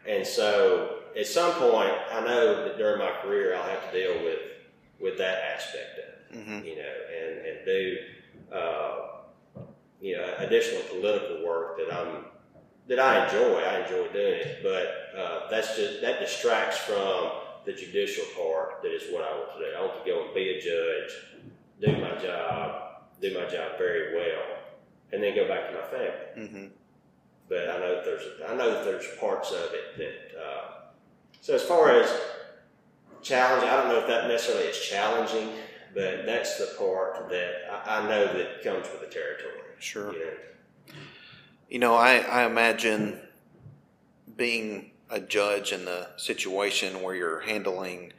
And 0.06 0.26
so, 0.26 1.01
at 1.16 1.26
some 1.26 1.52
point, 1.54 1.92
I 2.10 2.20
know 2.24 2.64
that 2.64 2.78
during 2.78 2.98
my 2.98 3.12
career, 3.22 3.54
I'll 3.56 3.68
have 3.68 3.90
to 3.92 3.98
deal 3.98 4.22
with 4.24 4.38
with 5.00 5.18
that 5.18 5.38
aspect 5.56 5.98
of 5.98 6.04
it 6.04 6.38
Mhm. 6.38 6.64
you 6.64 6.76
know, 6.76 6.94
and, 7.18 7.46
and 7.46 7.66
do, 7.66 7.98
uh, 8.52 8.98
you 10.00 10.16
know, 10.16 10.34
additional 10.38 10.82
political 10.84 11.44
work 11.44 11.76
that 11.78 11.92
I'm, 11.92 12.24
that 12.86 12.98
I 13.00 13.24
enjoy. 13.26 13.58
I 13.62 13.80
enjoy 13.82 14.08
doing 14.12 14.34
it, 14.40 14.60
but 14.62 15.18
uh, 15.20 15.50
that's 15.50 15.76
just, 15.76 16.00
that 16.02 16.20
distracts 16.20 16.78
from 16.78 17.32
the 17.64 17.72
judicial 17.72 18.24
part 18.36 18.80
that 18.82 18.92
is 18.94 19.12
what 19.12 19.22
I 19.24 19.30
want 19.36 19.52
to 19.54 19.58
do. 19.58 19.76
I 19.76 19.80
want 19.80 20.04
to 20.04 20.10
go 20.10 20.24
and 20.24 20.34
be 20.34 20.48
a 20.50 20.60
judge, 20.60 21.12
do 21.80 22.00
my 22.00 22.16
job, 22.22 23.02
do 23.20 23.34
my 23.34 23.44
job 23.46 23.76
very 23.78 24.14
well, 24.16 24.58
and 25.12 25.22
then 25.22 25.34
go 25.34 25.46
back 25.48 25.68
to 25.68 25.74
my 25.74 25.86
family. 25.88 26.48
Mhm. 26.48 26.70
But 27.48 27.68
I 27.68 27.78
know 27.78 27.94
that 27.96 28.04
there's, 28.04 28.24
I 28.48 28.54
know 28.54 28.70
that 28.72 28.84
there's 28.84 29.06
parts 29.18 29.50
of 29.50 29.74
it 29.74 29.96
that, 29.98 30.40
uh, 30.40 30.68
so 31.42 31.54
as 31.56 31.62
far 31.62 31.90
as 31.90 32.08
challenge, 33.20 33.64
I 33.64 33.76
don't 33.76 33.88
know 33.88 33.98
if 33.98 34.06
that 34.06 34.28
necessarily 34.28 34.68
is 34.68 34.78
challenging, 34.78 35.50
but 35.92 36.24
that's 36.24 36.56
the 36.56 36.74
part 36.78 37.28
that 37.28 37.52
I, 37.68 37.98
I 37.98 38.08
know 38.08 38.32
that 38.32 38.62
comes 38.62 38.86
with 38.92 39.00
the 39.00 39.08
territory. 39.08 39.58
Sure. 39.80 40.12
You 40.12 40.18
know? 40.20 40.30
You 41.68 41.78
know, 41.80 41.94
I, 41.96 42.18
I 42.18 42.46
imagine 42.46 43.18
being 44.36 44.92
a 45.10 45.18
judge 45.18 45.72
in 45.72 45.84
the 45.84 46.10
situation 46.16 47.02
where 47.02 47.16
you're 47.16 47.40
handling 47.40 48.12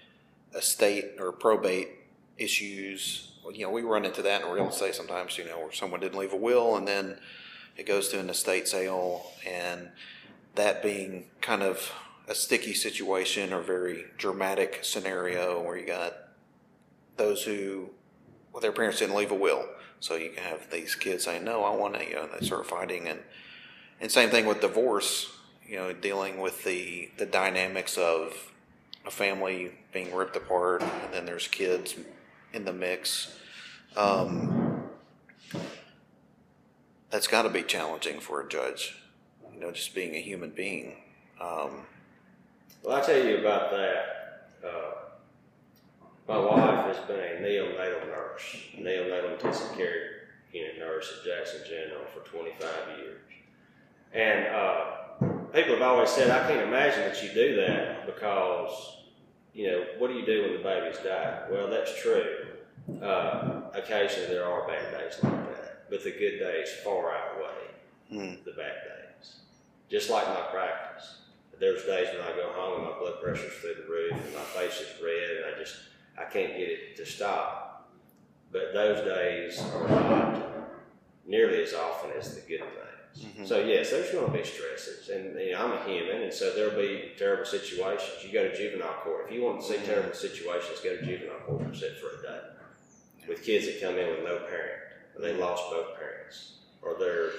estate 0.54 1.12
or 1.18 1.32
probate 1.32 1.90
issues. 2.38 3.32
You 3.54 3.66
know, 3.66 3.72
we 3.72 3.84
run 3.84 4.04
into 4.04 4.22
that 4.24 4.42
in 4.42 4.52
real 4.52 4.68
estate 4.68 4.96
sometimes, 4.96 5.38
you 5.38 5.46
know, 5.46 5.60
where 5.60 5.72
someone 5.72 6.02
didn't 6.02 6.20
leave 6.20 6.34
a 6.34 6.38
will 6.38 6.76
and 6.76 6.86
then 6.86 7.20
it 7.78 7.86
goes 7.86 8.10
to 8.10 8.20
an 8.20 8.30
estate 8.30 8.68
sale 8.68 9.32
and 9.48 9.92
that 10.56 10.84
being 10.84 11.26
kind 11.40 11.64
of 11.64 11.92
a 12.28 12.36
sticky 12.36 12.74
situation 12.74 13.52
or 13.52 13.62
very 13.62 14.06
dramatic 14.18 14.80
scenario 14.82 15.62
where 15.62 15.78
you 15.78 15.86
got 15.86 16.14
those 17.18 17.44
who, 17.44 17.90
well, 18.52 18.62
their 18.62 18.72
parents 18.72 19.00
didn't 19.00 19.16
leave 19.16 19.32
a 19.32 19.36
will. 19.36 19.66
So 20.00 20.16
you 20.16 20.32
can 20.32 20.44
have 20.44 20.70
these 20.70 20.96
kids 20.96 21.26
saying, 21.26 21.44
no, 21.44 21.64
I 21.64 21.76
want 21.76 21.96
to, 21.96 22.06
you 22.06 22.16
know, 22.16 22.28
they 22.28 22.46
start 22.46 22.66
fighting. 22.66 23.08
And, 23.08 23.20
and 24.02 24.12
same 24.12 24.30
thing 24.30 24.46
with 24.46 24.62
divorce, 24.62 25.32
you 25.66 25.78
know, 25.78 25.94
dealing 25.94 26.40
with 26.40 26.64
the, 26.64 27.10
the 27.18 27.26
dynamics 27.26 27.98
of 27.98 28.52
a 29.06 29.12
family 29.12 29.72
being 29.92 30.14
ripped 30.14 30.36
apart 30.36 30.82
and 30.82 31.14
then 31.14 31.26
there's 31.26 31.48
kids 31.48 31.96
in 32.54 32.66
the 32.66 32.74
mix. 32.74 33.38
Um, 33.96 34.84
that's 37.10 37.28
got 37.28 37.44
to 37.44 37.50
be 37.50 37.64
challenging 37.64 38.20
for 38.20 38.42
a 38.42 38.48
judge, 38.48 38.96
you 39.54 39.60
know, 39.60 39.72
just 39.72 39.94
being 39.94 40.16
a 40.16 40.20
human 40.20 40.50
being. 40.50 40.96
Um, 41.40 41.86
Well, 42.84 42.98
I 42.98 43.02
tell 43.02 43.24
you 43.24 43.38
about 43.38 43.72
that. 43.72 44.50
Uh, 44.64 44.92
my 46.28 46.38
wife 46.38 46.96
has 46.96 47.06
been 47.06 47.18
a 47.20 47.42
neonatal 47.42 48.08
nurse, 48.08 48.58
neonatal 48.78 49.34
intensive 49.34 49.76
care 49.78 50.14
unit 50.52 50.78
nurse 50.80 51.14
at 51.18 51.26
Jackson 51.26 51.62
General 51.68 52.06
for 52.14 52.30
25 52.30 52.70
years. 52.98 53.22
And 54.14 54.48
uh, 54.48 54.86
people 55.54 55.76
have 55.76 55.82
always 55.82 56.10
said, 56.10 56.30
I 56.30 56.46
can't 56.48 56.68
imagine 56.68 57.02
that 57.02 57.24
you 57.24 57.34
do 57.34 57.56
that 57.56 58.06
because, 58.06 58.98
you 59.54 59.68
know, 59.68 59.86
what 59.98 60.10
do 60.10 60.16
you 60.16 60.26
do 60.26 60.42
when 60.44 60.54
the 60.54 60.64
babies 60.64 60.98
die? 61.04 61.44
Well, 61.50 61.70
that's 61.70 62.02
true. 62.02 62.48
Uh, 63.02 63.62
occasionally 63.74 64.28
there 64.28 64.46
are 64.46 64.68
bad 64.68 64.92
days 64.92 65.24
like 65.24 65.32
that, 65.32 65.90
but 65.90 66.04
the 66.04 66.12
good 66.12 66.38
days 66.40 66.70
far 66.84 67.16
outweigh 67.16 67.72
mm, 68.12 68.44
the 68.44 68.52
bad 68.52 68.76
days. 68.84 69.38
Just 69.90 70.10
like 70.10 70.28
my 70.28 70.42
practice. 70.52 71.20
There's 71.64 71.86
days 71.86 72.10
when 72.12 72.28
I 72.28 72.36
go 72.36 72.52
home 72.52 72.82
and 72.82 72.92
my 72.92 73.00
blood 73.00 73.22
pressure's 73.24 73.54
through 73.54 73.76
the 73.76 73.90
roof 73.90 74.12
and 74.12 74.34
my 74.34 74.42
face 74.42 74.82
is 74.82 75.02
red 75.02 75.38
and 75.38 75.56
I 75.56 75.58
just 75.58 75.78
I 76.18 76.26
can't 76.26 76.58
get 76.58 76.68
it 76.68 76.98
to 76.98 77.06
stop. 77.06 77.90
But 78.52 78.74
those 78.74 79.06
days 79.06 79.62
are 79.72 79.88
not 79.88 80.44
nearly 81.26 81.64
as 81.64 81.74
often 81.74 82.12
as 82.20 82.36
the 82.36 82.42
good 82.42 82.60
things. 82.60 83.26
Mhm. 83.38 83.48
So 83.48 83.64
yes, 83.64 83.92
there's 83.92 84.12
going 84.12 84.26
to 84.30 84.38
be 84.38 84.44
stresses, 84.44 85.08
and 85.08 85.40
you 85.40 85.54
know, 85.54 85.60
I'm 85.60 85.72
a 85.72 85.84
human, 85.86 86.24
and 86.24 86.34
so 86.34 86.54
there'll 86.54 86.76
be 86.76 87.14
terrible 87.18 87.46
situations. 87.46 88.26
You 88.26 88.34
go 88.34 88.44
to 88.50 88.58
juvenile 88.58 89.00
court. 89.02 89.28
If 89.28 89.34
you 89.34 89.44
want 89.44 89.62
to 89.62 89.66
see 89.68 89.78
terrible 89.86 90.14
situations, 90.14 90.82
go 90.84 90.98
to 90.98 91.06
juvenile 91.06 91.40
court 91.46 91.62
and 91.62 91.76
sit 91.78 91.98
for 91.98 92.20
a 92.20 92.22
day 92.24 92.42
with 93.26 93.42
kids 93.42 93.68
that 93.68 93.80
come 93.80 93.98
in 93.98 94.10
with 94.10 94.24
no 94.26 94.40
parent, 94.50 94.82
or 95.16 95.22
they 95.22 95.34
lost 95.36 95.64
both 95.70 95.98
parents, 95.98 96.56
or 96.82 96.96
their 97.00 97.30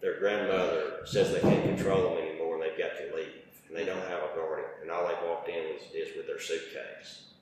their 0.00 0.18
grandmother 0.18 1.02
says 1.04 1.32
they 1.32 1.40
can't 1.40 1.64
control 1.64 2.14
them 2.14 2.18
anymore 2.24 2.54
and 2.54 2.62
they've 2.62 2.78
got 2.78 2.96
to 2.98 3.14
leave, 3.14 3.41
and 3.72 3.80
they 3.80 3.86
don't 3.86 4.06
have 4.08 4.20
a 4.22 4.36
guardian, 4.36 4.68
and 4.82 4.90
all 4.90 5.08
they 5.08 5.26
walked 5.26 5.48
in 5.48 5.54
is, 5.54 5.82
is 5.94 6.14
with 6.14 6.26
their 6.26 6.40
suitcase. 6.40 7.32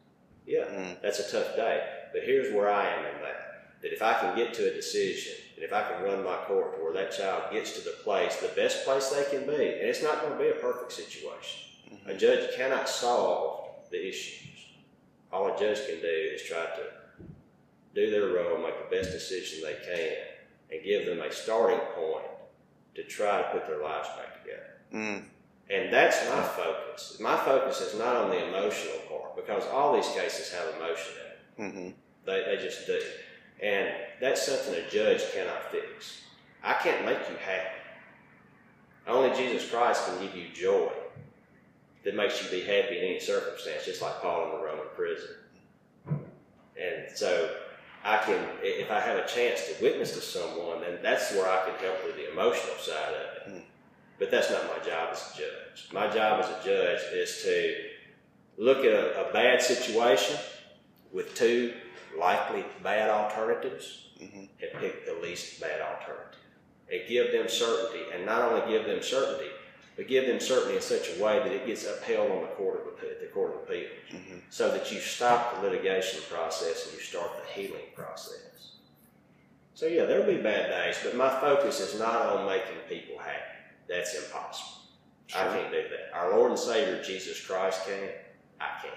Yeah, 0.47 0.65
mm, 0.65 1.03
that's 1.03 1.19
a 1.19 1.31
tough 1.31 1.57
day. 1.57 1.85
But 2.13 2.23
here's 2.23 2.55
where 2.55 2.71
I 2.71 2.87
am 2.87 3.05
in 3.05 3.21
that. 3.23 3.73
That 3.83 3.93
if 3.93 4.01
I 4.01 4.15
can 4.15 4.37
get 4.37 4.55
to 4.55 4.71
a 4.71 4.75
decision, 4.75 5.35
and 5.57 5.65
if 5.65 5.73
I 5.73 5.83
can 5.83 6.05
run 6.05 6.25
my 6.25 6.37
court 6.47 6.77
to 6.77 6.85
where 6.85 6.93
that 6.93 7.17
child 7.17 7.53
gets 7.53 7.73
to 7.79 7.81
the 7.81 7.97
place, 8.05 8.37
the 8.37 8.49
best 8.49 8.85
place 8.85 9.09
they 9.09 9.25
can 9.25 9.45
be, 9.45 9.55
and 9.55 9.89
it's 9.89 10.03
not 10.03 10.21
going 10.21 10.33
to 10.33 10.39
be 10.39 10.51
a 10.51 10.61
perfect 10.61 10.93
situation. 10.93 11.67
A 12.07 12.15
judge 12.15 12.55
cannot 12.57 12.89
solve 12.89 13.71
the 13.91 14.09
issues. 14.09 14.47
All 15.33 15.53
a 15.53 15.59
judge 15.59 15.79
can 15.87 16.01
do 16.01 16.31
is 16.35 16.43
try 16.43 16.65
to 16.65 17.25
do 17.95 18.11
their 18.11 18.29
role, 18.29 18.63
make 18.63 18.75
the 18.79 18.97
best 18.97 19.11
decision 19.11 19.65
they 19.65 19.77
can, 19.85 20.17
and 20.71 20.85
give 20.85 21.07
them 21.07 21.21
a 21.21 21.33
starting 21.33 21.81
point 21.97 22.27
to 22.95 23.03
try 23.05 23.43
to 23.43 23.49
put 23.49 23.67
their 23.67 23.83
lives 23.83 24.09
back 24.17 24.43
together. 24.43 24.71
mm, 24.95 25.25
And 25.73 25.93
that's 25.93 26.29
my 26.29 26.43
focus. 26.43 27.19
My 27.21 27.37
focus 27.37 27.81
is 27.81 27.99
not 27.99 28.17
on 28.17 28.31
the 28.31 28.49
emotional 28.49 28.99
part 29.09 29.37
because 29.37 29.65
all 29.69 29.95
these 29.95 30.09
cases 30.09 30.53
have 30.53 30.75
emotion 30.77 31.13
in 31.59 31.65
it. 31.65 31.75
mhm, 31.75 31.95
They, 32.27 32.45
they 32.45 32.63
just 32.63 32.87
do. 32.87 33.01
And 33.63 33.91
that's 34.21 34.45
something 34.47 34.75
a 34.75 34.91
judge 34.91 35.23
cannot 35.33 35.71
fix. 35.71 36.23
I 36.65 36.75
can't 36.75 37.05
make 37.05 37.19
you 37.29 37.37
happy. 37.37 37.77
Only 39.07 39.37
Jesus 39.37 39.71
Christ 39.71 40.07
can 40.07 40.21
give 40.25 40.35
you 40.35 40.49
joy 40.53 40.91
that 42.05 42.15
makes 42.17 42.43
you 42.43 42.51
be 42.51 42.65
happy 42.65 42.99
in 42.99 43.05
any 43.05 43.21
circumstance, 43.21 43.85
just 43.85 44.03
like 44.03 44.21
Paul 44.21 44.47
in 44.47 44.51
the 44.59 44.65
Roman 44.65 44.87
prison. 44.97 45.31
And 46.81 47.15
so 47.15 47.57
I 48.05 48.19
can, 48.19 48.45
if 48.63 48.91
I 48.91 49.01
have 49.01 49.19
a 49.19 49.27
chance 49.29 49.67
to 49.69 49.83
witness 49.83 50.15
to 50.15 50.21
someone, 50.21 50.81
then 50.81 50.99
that's 51.03 51.33
where 51.33 51.47
I 51.49 51.65
can 51.69 51.75
help 51.85 52.05
with 52.05 52.17
the 52.17 52.33
emotional 52.33 52.77
side 52.77 53.15
of 53.15 53.37
it. 53.37 53.40
But 54.21 54.31
that's 54.31 54.51
not 54.51 54.63
my 54.69 54.85
job 54.85 55.09
as 55.13 55.33
a 55.35 55.39
judge. 55.39 55.89
My 55.93 56.07
job 56.07 56.45
as 56.45 56.51
a 56.51 56.63
judge 56.65 57.01
is 57.15 57.43
to 57.43 57.75
look 58.59 58.85
at 58.85 58.93
a, 58.93 59.29
a 59.29 59.33
bad 59.33 59.63
situation 59.63 60.37
with 61.11 61.35
two 61.35 61.73
likely 62.19 62.65
bad 62.85 63.09
alternatives 63.11 64.07
Mhm. 64.21 64.49
and 64.61 64.71
pick 64.81 65.07
the 65.07 65.15
least 65.15 65.59
bad 65.61 65.81
alternative. 65.81 66.39
And 66.93 67.01
give 67.09 67.33
them 67.33 67.49
certainty, 67.49 68.05
and 68.13 68.27
not 68.27 68.43
only 68.53 68.71
give 68.71 68.85
them 68.85 69.03
certainty, 69.03 69.51
but 69.97 70.07
give 70.07 70.27
them 70.27 70.39
certainty 70.41 70.77
in 70.77 70.83
such 70.83 71.09
a 71.17 71.23
way 71.25 71.39
that 71.39 71.51
it 71.53 71.65
gets 71.67 71.87
upheld 71.87 72.31
on 72.31 72.43
the 72.43 72.49
court 72.49 72.81
of 72.83 72.87
appeal, 72.89 73.11
the 73.21 73.27
court 73.29 73.55
of 73.55 73.63
appeals, 73.63 73.91
Mhm. 74.13 74.43
so 74.51 74.71
that 74.73 74.93
you 74.93 75.01
stop 75.01 75.55
the 75.55 75.63
litigation 75.71 76.21
process 76.29 76.85
and 76.87 76.95
you 76.97 77.01
start 77.01 77.31
the 77.41 77.53
healing 77.53 77.87
process. 77.95 78.73
So 79.73 79.87
yeah, 79.87 80.05
there'll 80.05 80.27
be 80.27 80.37
bad 80.43 80.69
days, 80.69 80.99
but 81.03 81.15
my 81.15 81.31
focus 81.41 81.81
is 81.81 81.99
not 81.99 82.27
on 82.27 82.47
making 82.47 82.77
people 82.89 83.17
happy. 83.19 83.50
That's 83.91 84.15
impossible. 84.15 84.83
I 85.35 85.45
can't 85.49 85.73
do 85.73 85.83
that. 85.83 86.17
Our 86.17 86.37
Lord 86.37 86.53
and 86.53 86.59
Savior 86.59 87.03
Jesus 87.03 87.45
Christ 87.45 87.85
can. 87.87 88.09
I 88.61 88.69
can't. 88.81 88.95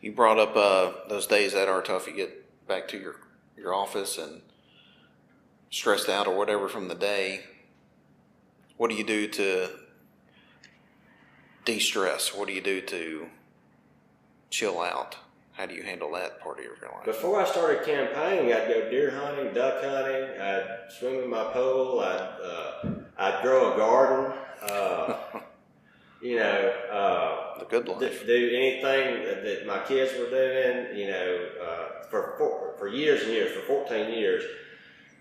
You 0.00 0.12
brought 0.12 0.38
up 0.38 0.56
uh, 0.56 1.08
those 1.08 1.26
days 1.26 1.52
that 1.52 1.68
are 1.68 1.82
tough. 1.82 2.06
You 2.06 2.14
get 2.14 2.66
back 2.66 2.88
to 2.88 2.98
your, 2.98 3.16
your 3.56 3.74
office 3.74 4.16
and 4.16 4.40
stressed 5.70 6.08
out 6.08 6.26
or 6.26 6.36
whatever 6.36 6.68
from 6.68 6.88
the 6.88 6.94
day. 6.94 7.44
What 8.78 8.90
do 8.90 8.96
you 8.96 9.04
do 9.04 9.28
to 9.28 9.68
de 11.66 11.78
stress? 11.78 12.34
What 12.34 12.48
do 12.48 12.54
you 12.54 12.62
do 12.62 12.80
to 12.80 13.26
chill 14.50 14.80
out? 14.80 15.16
How 15.54 15.66
do 15.66 15.74
you 15.74 15.84
handle 15.84 16.10
that 16.12 16.40
part 16.40 16.58
of 16.58 16.64
your 16.64 16.74
life? 16.82 17.04
Before 17.04 17.40
I 17.40 17.44
started 17.44 17.84
campaigning, 17.84 18.52
I'd 18.52 18.66
go 18.66 18.90
deer 18.90 19.12
hunting, 19.12 19.54
duck 19.54 19.84
hunting. 19.84 20.40
I'd 20.40 20.78
swim 20.90 21.22
in 21.22 21.30
my 21.30 21.44
pool. 21.44 22.00
I'd 22.00 22.38
uh, 22.42 22.88
I'd 23.16 23.40
grow 23.42 23.72
a 23.72 23.76
garden. 23.76 24.36
Uh, 24.68 25.16
you 26.22 26.36
know, 26.36 26.72
uh, 26.90 27.58
the 27.60 27.66
good 27.66 27.86
life. 27.86 28.26
do 28.26 28.50
anything 28.52 29.24
that, 29.26 29.44
that 29.44 29.64
my 29.64 29.78
kids 29.84 30.18
were 30.18 30.28
doing. 30.28 30.98
You 30.98 31.06
know, 31.12 31.48
uh, 31.62 32.06
for, 32.10 32.34
for 32.36 32.74
for 32.76 32.88
years 32.88 33.22
and 33.22 33.30
years, 33.30 33.52
for 33.52 33.60
14 33.60 34.12
years, 34.12 34.42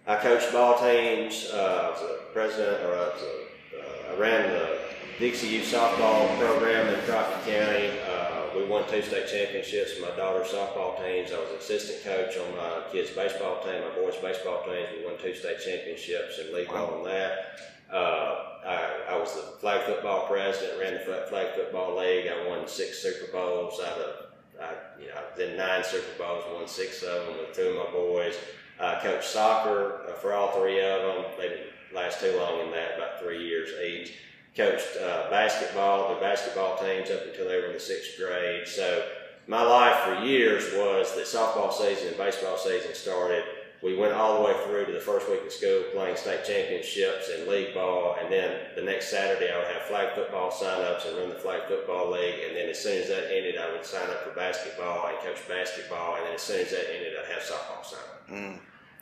I 0.07 0.15
coached 0.15 0.51
ball 0.51 0.79
teams. 0.79 1.51
Uh, 1.53 1.57
I 1.57 1.89
was 1.91 2.01
a 2.01 2.33
president, 2.33 2.83
or 2.85 2.95
I, 2.95 3.07
was 3.09 3.21
a, 3.21 4.11
uh, 4.11 4.13
I 4.15 4.17
ran 4.17 4.49
the 4.49 4.79
Dixie 5.19 5.49
Youth 5.49 5.71
softball 5.71 6.39
program 6.39 6.91
in 6.91 6.99
Crockett 7.01 7.45
County. 7.45 8.12
We 8.55 8.65
won 8.65 8.87
two 8.87 9.01
state 9.01 9.27
championships 9.27 9.99
my 9.99 10.15
daughter's 10.15 10.47
softball 10.47 10.97
teams. 11.03 11.31
I 11.31 11.39
was 11.39 11.49
assistant 11.59 12.03
coach 12.03 12.37
on 12.37 12.55
my 12.55 12.83
kids' 12.91 13.09
baseball 13.11 13.63
team, 13.63 13.81
my 13.81 13.95
boys' 13.95 14.17
baseball 14.17 14.63
teams. 14.63 14.89
We 14.97 15.05
won 15.05 15.17
two 15.19 15.33
state 15.33 15.57
championships 15.63 16.39
and 16.39 16.53
league 16.53 16.67
ball 16.67 16.99
on 16.99 17.03
that. 17.05 17.59
Uh, 17.91 18.53
I, 18.65 18.89
I 19.09 19.17
was 19.17 19.33
the 19.35 19.41
flag 19.59 19.81
football 19.85 20.27
president, 20.27 20.79
ran 20.79 20.93
the 20.93 21.25
flag 21.29 21.55
football 21.55 21.97
league. 21.97 22.27
I 22.27 22.47
won 22.47 22.67
six 22.67 22.99
Super 22.99 23.31
Bowls 23.31 23.79
out 23.79 23.97
of, 23.97 24.15
I, 24.61 25.01
you 25.01 25.07
know, 25.07 25.43
in 25.43 25.57
nine 25.57 25.83
Super 25.83 26.17
Bowls, 26.17 26.43
won 26.53 26.67
six 26.67 27.01
of 27.01 27.25
them 27.25 27.37
with 27.39 27.55
two 27.55 27.69
of 27.69 27.87
my 27.87 27.91
boys. 27.91 28.35
I 28.79 28.99
coached 29.01 29.25
soccer 29.25 30.01
uh, 30.09 30.13
for 30.13 30.33
all 30.33 30.51
three 30.59 30.79
of 30.79 31.01
them. 31.01 31.25
They 31.37 31.49
didn't 31.49 31.67
last 31.93 32.19
too 32.19 32.35
long 32.37 32.59
in 32.61 32.71
that, 32.71 32.97
about 32.97 33.19
three 33.19 33.45
years 33.47 33.69
each. 33.83 34.13
Coached 34.55 34.97
uh, 35.01 35.29
basketball, 35.29 36.13
the 36.13 36.21
basketball 36.21 36.77
teams 36.77 37.09
up 37.09 37.25
until 37.25 37.47
they 37.47 37.57
were 37.57 37.67
in 37.67 37.73
the 37.73 37.79
sixth 37.79 38.17
grade. 38.19 38.67
So 38.67 39.07
my 39.47 39.63
life 39.63 39.97
for 40.05 40.25
years 40.25 40.65
was 40.73 41.15
that 41.15 41.25
softball 41.25 41.73
season 41.73 42.09
and 42.09 42.17
baseball 42.17 42.57
season 42.57 42.93
started. 42.93 43.43
We 43.81 43.97
went 43.97 44.13
all 44.13 44.37
the 44.37 44.45
way 44.45 44.53
through 44.63 44.85
to 44.85 44.91
the 44.93 44.99
first 45.01 45.29
week 45.29 45.41
of 45.43 45.51
school 45.51 45.83
playing 45.91 46.15
state 46.15 46.45
championships 46.45 47.29
and 47.35 47.49
league 47.49 47.73
ball, 47.73 48.15
and 48.21 48.31
then 48.31 48.57
the 48.75 48.81
next 48.81 49.09
Saturday 49.09 49.51
I 49.51 49.57
would 49.57 49.67
have 49.67 49.81
flag 49.81 50.15
football 50.15 50.51
sign-ups 50.51 51.05
and 51.05 51.17
run 51.17 51.27
the 51.27 51.35
flag 51.35 51.63
football 51.67 52.09
league, 52.11 52.47
and 52.47 52.55
then 52.55 52.69
as 52.69 52.81
soon 52.81 53.01
as 53.01 53.09
that 53.09 53.25
ended, 53.35 53.57
I 53.57 53.73
would 53.73 53.83
sign 53.85 54.09
up 54.09 54.23
for 54.23 54.33
basketball 54.35 55.07
and 55.07 55.17
coach 55.17 55.45
basketball, 55.49 56.15
and 56.15 56.27
then 56.27 56.35
as 56.35 56.41
soon 56.41 56.61
as 56.61 56.71
that 56.71 56.95
ended, 56.95 57.13
I'd 57.19 57.33
have 57.33 57.43
softball 57.43 57.83
sign-up. 57.83 58.29
Mm, 58.31 58.59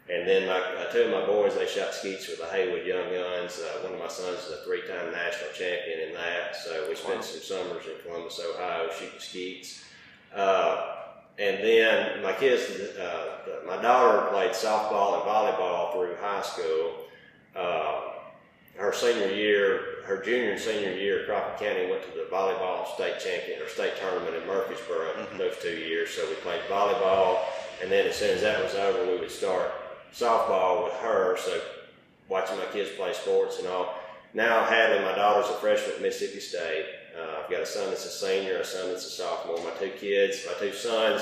And 0.09 0.27
then 0.27 0.47
my, 0.47 0.59
uh, 0.59 0.91
two 0.91 1.03
of 1.03 1.11
my 1.11 1.25
boys, 1.25 1.55
they 1.55 1.67
shot 1.67 1.93
skeets 1.93 2.27
with 2.27 2.39
the 2.39 2.45
Haywood 2.47 2.85
Young 2.85 3.09
Guns. 3.11 3.59
Uh, 3.61 3.83
one 3.83 3.93
of 3.93 3.99
my 3.99 4.07
sons 4.07 4.39
is 4.39 4.51
a 4.51 4.63
three-time 4.65 5.11
national 5.11 5.51
champion 5.53 6.09
in 6.09 6.13
that. 6.15 6.55
So 6.55 6.85
we 6.89 6.95
spent 6.95 7.17
Wow. 7.17 7.21
some 7.21 7.41
summers 7.41 7.85
in 7.85 7.93
Columbus, 8.03 8.39
Ohio, 8.43 8.89
shooting 8.91 9.19
skeets. 9.19 9.83
Uh, 10.35 10.95
and 11.39 11.63
then 11.63 12.21
my 12.21 12.33
kids, 12.33 12.63
uh, 12.97 13.37
my 13.65 13.81
daughter 13.81 14.27
played 14.31 14.51
softball 14.51 15.15
and 15.15 15.23
volleyball 15.23 15.93
through 15.93 16.15
high 16.19 16.41
school. 16.41 17.05
Uh, 17.55 18.01
her 18.77 18.91
senior 18.93 19.27
year, 19.27 20.03
her 20.05 20.21
junior 20.21 20.51
and 20.51 20.59
senior 20.59 20.91
year, 20.91 21.25
Crockett 21.25 21.59
County 21.59 21.89
went 21.89 22.03
to 22.03 22.09
the 22.17 22.27
volleyball 22.31 22.87
state 22.95 23.19
champion 23.19 23.61
or 23.61 23.67
state 23.69 23.93
tournament 23.97 24.35
in 24.35 24.45
Murfreesboro 24.47 25.13
Mhm. 25.13 25.37
those 25.37 25.57
two 25.61 25.77
years. 25.77 26.09
So 26.13 26.27
we 26.27 26.35
played 26.35 26.61
volleyball, 26.69 27.39
and 27.81 27.91
then 27.91 28.07
as 28.07 28.15
soon 28.17 28.31
as 28.31 28.41
that 28.41 28.63
was 28.63 28.75
over, 28.75 29.05
we 29.05 29.17
would 29.17 29.31
start 29.31 29.71
softball 30.13 30.85
with 30.85 30.93
her. 30.95 31.37
So 31.37 31.61
watching 32.29 32.57
my 32.57 32.65
kids 32.65 32.89
play 32.97 33.13
sports 33.13 33.59
and 33.59 33.67
all. 33.67 33.95
Now 34.33 34.63
Hadley, 34.65 35.03
my 35.03 35.15
daughter's 35.15 35.49
a 35.49 35.55
freshman 35.55 35.95
at 35.95 36.01
Mississippi 36.01 36.39
State. 36.39 36.85
Uh, 37.17 37.43
I've 37.43 37.51
got 37.51 37.61
a 37.61 37.65
son 37.65 37.89
that's 37.89 38.05
a 38.05 38.09
senior, 38.09 38.57
a 38.57 38.63
son 38.65 38.87
that's 38.89 39.05
a 39.05 39.09
sophomore. 39.09 39.57
My 39.57 39.71
two 39.79 39.89
kids, 39.99 40.45
my 40.47 40.53
two 40.65 40.73
sons, 40.73 41.21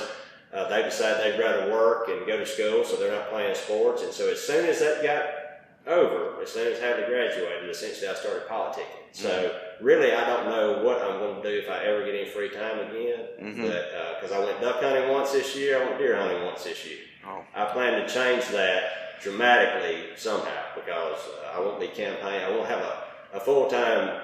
uh, 0.54 0.70
they 0.70 0.84
decided 0.84 1.34
they'd 1.34 1.40
rather 1.40 1.72
work 1.72 2.08
and 2.10 2.26
go 2.28 2.38
to 2.38 2.46
school, 2.46 2.84
so 2.84 2.96
they're 2.96 3.12
not 3.12 3.30
playing 3.32 3.56
sports. 3.56 4.04
And 4.04 4.12
so 4.14 4.30
as 4.30 4.40
soon 4.40 4.66
as 4.68 4.80
that 4.80 5.02
got 5.02 5.92
over, 5.92 6.40
as 6.44 6.52
soon 6.52 6.72
as 6.72 6.80
Hadley 6.80 7.06
graduated, 7.06 7.68
essentially 7.70 8.08
I 8.08 8.14
started 8.14 8.44
politicking. 8.48 8.86
So 9.12 9.60
really, 9.82 10.12
I 10.14 10.26
don't 10.28 10.46
know 10.48 10.84
what 10.84 11.02
I'm 11.02 11.18
going 11.20 11.42
to 11.42 11.50
do 11.52 11.58
if 11.58 11.68
I 11.70 11.84
ever 11.86 12.06
get 12.06 12.14
any 12.14 12.30
free 12.30 12.50
time 12.50 12.80
again. 12.80 13.26
Mhm. 13.42 13.68
But 13.68 14.20
because 14.22 14.32
I 14.36 14.40
went 14.40 14.62
duck 14.62 14.82
hunting 14.84 15.10
once 15.10 15.32
this 15.32 15.56
year, 15.56 15.82
I 15.82 15.86
went 15.86 15.98
deer 15.98 16.16
hunting 16.16 16.44
once 16.46 16.64
this 16.64 16.86
year. 16.86 17.00
Oh, 17.26 17.44
I 17.56 17.66
plan 17.66 18.02
to 18.02 18.08
change 18.14 18.48
that 18.50 19.22
dramatically 19.22 20.08
somehow 20.16 20.64
because 20.76 21.20
uh, 21.46 21.58
I 21.58 21.60
won't 21.60 21.80
be 21.80 21.88
campaigning. 21.88 22.42
I 22.44 22.50
won't 22.52 22.68
have 22.70 22.80
a, 22.80 23.04
a 23.34 23.40
full 23.40 23.68
time, 23.70 24.22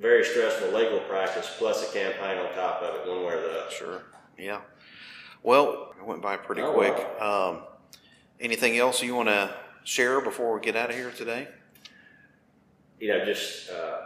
very 0.00 0.24
stressful 0.24 0.72
legal 0.72 1.00
practice 1.00 1.50
plus 1.58 1.88
a 1.88 1.92
campaign 1.92 2.38
on 2.38 2.52
top 2.54 2.82
of 2.82 2.94
it, 3.06 3.08
one 3.08 3.24
way 3.24 3.34
or 3.34 3.40
the 3.40 3.60
other. 3.62 3.70
sure. 3.70 4.02
Yeah. 4.38 4.60
Well, 5.42 5.94
it 5.98 6.04
went 6.04 6.22
by 6.22 6.36
pretty 6.36 6.62
Oh, 6.62 6.72
quick. 6.72 6.96
Um, 7.20 7.62
anything 8.40 8.78
else 8.78 9.02
you 9.02 9.14
want 9.14 9.28
to 9.28 9.54
share 9.84 10.20
before 10.20 10.54
we 10.54 10.60
get 10.60 10.74
out 10.74 10.90
of 10.90 10.96
here 10.96 11.10
today? 11.10 11.46
You 12.98 13.08
know, 13.08 13.24
just 13.24 13.70
uh, 13.70 13.98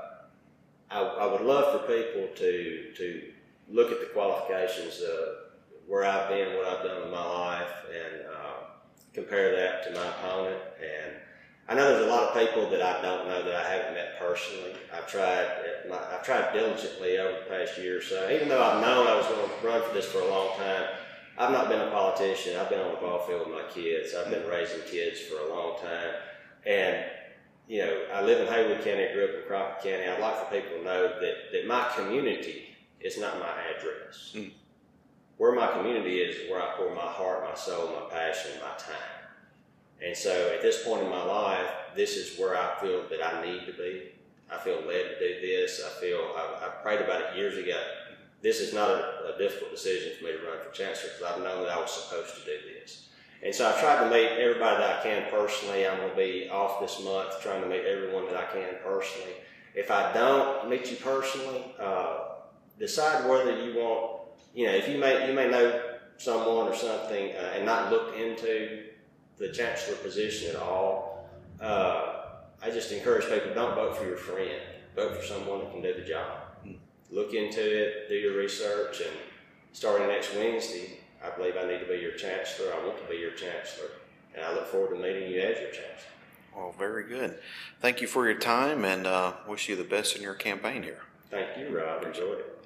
I, 0.91 1.01
I 1.01 1.27
would 1.33 1.43
love 1.43 1.81
for 1.81 1.87
people 1.87 2.29
to 2.37 2.93
to 2.97 3.23
look 3.71 3.93
at 3.93 4.01
the 4.01 4.07
qualifications 4.07 5.01
of 5.03 5.48
where 5.89 6.05
I've 6.05 6.29
been, 6.29 6.57
what 6.57 6.67
I've 6.67 6.85
done 6.85 7.03
in 7.03 7.11
my 7.11 7.25
life, 7.25 7.73
and 7.91 8.27
uh, 8.27 8.55
compare 9.15 9.57
that 9.57 9.85
to 9.85 9.99
my 9.99 10.07
opponent. 10.07 10.61
And 10.81 11.17
I 11.69 11.75
know 11.75 11.89
there's 11.89 12.07
a 12.07 12.11
lot 12.11 12.29
of 12.29 12.47
people 12.47 12.71
that 12.71 12.83
I 12.83 13.03
don't 13.03 13.27
know 13.27 13.43
that 13.43 13.55
I 13.55 13.69
haven't 13.69 13.95
met 13.95 14.19
personally. 14.19 14.75
I've 14.95 15.09
tried, 15.09 15.49
my, 15.89 15.97
I've 15.97 16.23
tried 16.23 16.53
diligently 16.53 17.19
over 17.19 17.41
the 17.41 17.51
past 17.51 17.79
year 17.79 17.99
or 17.99 18.03
so. 18.03 18.31
Even 18.31 18.49
though 18.49 18.63
I've 18.63 18.83
known 18.83 19.07
I 19.07 19.17
was 19.17 19.27
going 19.27 19.49
to 19.49 19.67
run 19.67 19.83
for 19.83 19.95
this 19.95 20.07
for 20.07 20.21
a 20.21 20.29
long 20.29 20.57
time, 20.59 20.85
I've 21.39 21.53
not 21.53 21.69
been 21.69 21.81
a 21.81 21.91
politician. 21.91 22.59
I've 22.59 22.69
been 22.69 22.81
on 22.81 22.95
the 22.95 23.01
ball 23.01 23.21
field 23.21 23.49
with 23.49 23.57
my 23.57 23.71
kids. 23.71 24.15
I've 24.15 24.31
been 24.31 24.47
raising 24.47 24.81
kids 24.83 25.21
for 25.21 25.39
a 25.39 25.55
long 25.55 25.79
time, 25.79 26.15
and 26.67 27.05
you 27.69 27.81
know, 27.81 28.05
I 28.13 28.23
live 28.23 28.41
in 28.41 28.53
Haywood 28.53 28.83
County. 28.83 29.07
I 29.07 29.13
grew 29.13 29.25
up 29.25 29.35
in 29.37 29.43
Crockett 29.47 29.85
County. 29.85 30.11
I'd 30.11 30.21
like 30.21 30.39
for 30.39 30.55
people 30.55 30.79
to 30.79 30.85
know 30.85 31.21
that 31.21 31.53
that 31.53 31.67
my 31.67 31.89
community 31.95 32.65
is 33.01 33.19
not 33.19 33.39
my 33.39 33.47
address. 33.47 34.33
Mm. 34.35 34.51
Where 35.39 35.55
my 35.55 35.69
community 35.69 36.19
is, 36.19 36.37
is 36.37 36.51
where 36.51 36.61
I 36.61 36.75
pour 36.77 36.95
my 36.95 37.01
heart, 37.01 37.49
my 37.49 37.55
soul, 37.55 37.89
my 37.89 38.15
passion, 38.15 38.53
my 38.61 38.77
time. 38.77 39.19
And 40.05 40.17
so 40.17 40.53
at 40.55 40.63
this 40.63 40.85
point 40.85 41.03
in 41.03 41.11
my 41.11 41.25
life, 41.25 41.67
this 41.97 42.17
is 42.17 42.39
where 42.39 42.57
I 42.57 42.79
feel 42.81 43.05
that 43.09 43.25
I 43.25 43.45
need 43.45 43.67
to 43.67 43.73
be. 43.73 44.11
I 44.51 44.57
feel 44.59 44.77
led 44.87 45.03
to 45.03 45.19
do 45.19 45.41
this. 45.41 45.83
I 45.85 46.01
feel, 46.01 46.19
I, 46.37 46.67
I 46.67 46.69
prayed 46.83 47.01
about 47.01 47.23
it 47.23 47.37
years 47.37 47.57
ago. 47.57 47.81
This 48.41 48.61
is 48.61 48.73
not 48.73 48.91
a, 48.91 49.35
a 49.35 49.39
difficult 49.39 49.73
decision 49.73 50.13
for 50.17 50.25
me 50.25 50.33
to 50.33 50.39
run 50.39 50.59
for 50.65 50.71
chancellor 50.73 51.11
because 51.17 51.35
I've 51.35 51.43
known 51.43 51.65
that 51.65 51.73
I 51.73 51.81
was 51.81 51.91
supposed 51.91 52.35
to 52.37 52.45
do 52.45 52.57
this. 52.81 53.09
And 53.43 53.55
so 53.55 53.69
I've 53.69 53.81
tried 53.81 54.05
to 54.05 54.11
meet 54.11 54.39
everybody 54.39 54.79
that 54.79 55.01
I 55.01 55.03
can 55.03 55.31
personally. 55.31 55.87
I'm 55.87 55.99
going 55.99 56.11
to 56.11 56.17
be 56.17 56.49
off 56.51 56.81
this 56.81 57.03
month 57.05 57.41
trying 57.41 57.63
to 57.63 57.69
meet 57.69 57.85
everyone 57.85 58.27
that 58.27 58.37
I 58.37 58.47
can 58.47 58.75
personally. 58.83 59.35
If 59.75 59.91
I 59.91 60.13
don't 60.13 60.69
meet 60.69 60.91
you 60.91 60.97
personally, 60.97 61.65
uh, 61.79 62.21
decide 62.79 63.29
whether 63.29 63.65
you 63.65 63.79
want, 63.79 64.18
you 64.59 64.67
know, 64.67 64.73
if 64.73 64.89
you 64.89 64.99
may, 64.99 65.29
you 65.29 65.35
may 65.35 65.49
know 65.49 65.81
someone 66.17 66.67
or 66.67 66.75
something 66.75 67.31
uh, 67.31 67.53
and 67.55 67.65
not 67.65 67.93
looked 67.93 68.19
into 68.19 68.87
the 69.37 69.53
chancellor 69.53 69.95
position 69.99 70.51
at 70.51 70.61
all. 70.61 71.29
Uh, 71.61 72.25
I 72.61 72.69
just 72.71 72.91
encourage 72.91 73.29
people 73.29 73.55
don't 73.55 73.77
vote 73.77 73.97
for 73.97 74.05
your 74.05 74.17
friend. 74.17 74.61
Vote 74.97 75.17
for 75.17 75.25
someone 75.25 75.61
that 75.61 75.71
can 75.71 75.81
do 75.81 75.95
the 75.95 76.03
job. 76.03 76.41
Look 77.09 77.35
into 77.35 77.61
it, 77.61 78.09
do 78.09 78.17
your 78.17 78.37
research, 78.37 79.01
and 79.01 79.17
starting 79.73 80.09
next 80.09 80.35
Wednesday, 80.35 80.99
I 81.25 81.31
believe 81.37 81.55
I 81.57 81.65
need 81.65 81.79
to 81.79 81.87
be 81.87 82.01
your 82.01 82.17
chancellor. 82.17 82.75
I 82.75 82.85
want 82.85 82.99
to 82.99 83.09
be 83.09 83.17
your 83.17 83.31
chancellor, 83.31 83.91
and 84.35 84.45
I 84.45 84.53
look 84.55 84.67
forward 84.67 84.97
to 84.97 85.01
meeting 85.01 85.31
you 85.31 85.41
as 85.41 85.57
your 85.61 85.71
chancellor. 85.71 86.11
Well, 86.57 86.75
very 86.77 87.05
good. 87.05 87.39
Thank 87.81 88.01
you 88.01 88.09
for 88.09 88.29
your 88.29 88.41
time 88.41 88.85
and 88.85 89.07
uh, 89.07 89.35
wish 89.47 89.69
you 89.69 89.77
the 89.77 89.85
best 89.85 90.17
in 90.17 90.23
your 90.23 90.35
campaign 90.35 90.83
here. 90.83 91.03
Thank 91.31 91.57
you, 91.57 91.79
Rob. 91.79 92.03
Enjoyed 92.03 92.41
it. 92.41 92.58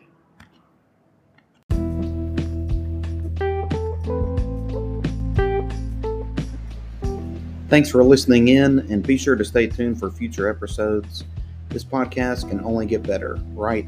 Thanks 7.73 7.89
for 7.89 8.05
listening 8.05 8.49
in, 8.49 8.81
and 8.93 9.03
be 9.03 9.17
sure 9.17 9.35
to 9.35 9.47
stay 9.47 9.67
tuned 9.67 9.99
for 9.99 10.11
future 10.11 10.47
episodes. 10.47 11.25
This 11.71 11.83
podcast 11.83 12.51
can 12.51 12.61
only 12.61 12.85
get 12.85 13.03
better, 13.03 13.39
right? 13.55 13.87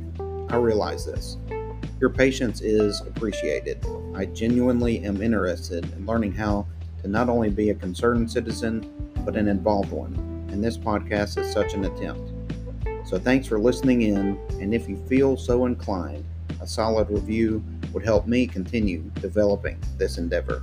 I 0.48 0.56
realize 0.56 1.04
this. 1.04 1.36
Your 2.00 2.08
patience 2.08 2.62
is 2.62 3.02
appreciated. 3.02 3.84
I 4.14 4.24
genuinely 4.24 5.04
am 5.04 5.20
interested 5.20 5.84
in 5.92 6.06
learning 6.06 6.32
how 6.32 6.66
to 7.02 7.08
not 7.08 7.28
only 7.28 7.50
be 7.50 7.68
a 7.68 7.74
concerned 7.74 8.32
citizen, 8.32 9.12
but 9.22 9.36
an 9.36 9.48
involved 9.48 9.90
one, 9.90 10.14
and 10.50 10.64
this 10.64 10.78
podcast 10.78 11.36
is 11.36 11.52
such 11.52 11.74
an 11.74 11.84
attempt. 11.84 12.32
So 13.06 13.18
thanks 13.18 13.46
for 13.46 13.58
listening 13.58 14.00
in, 14.00 14.38
and 14.62 14.72
if 14.72 14.88
you 14.88 14.96
feel 14.96 15.36
so 15.36 15.66
inclined, 15.66 16.24
a 16.62 16.66
solid 16.66 17.10
review 17.10 17.62
would 17.92 18.02
help 18.02 18.26
me 18.26 18.46
continue 18.46 19.02
developing 19.20 19.78
this 19.98 20.16
endeavor. 20.16 20.62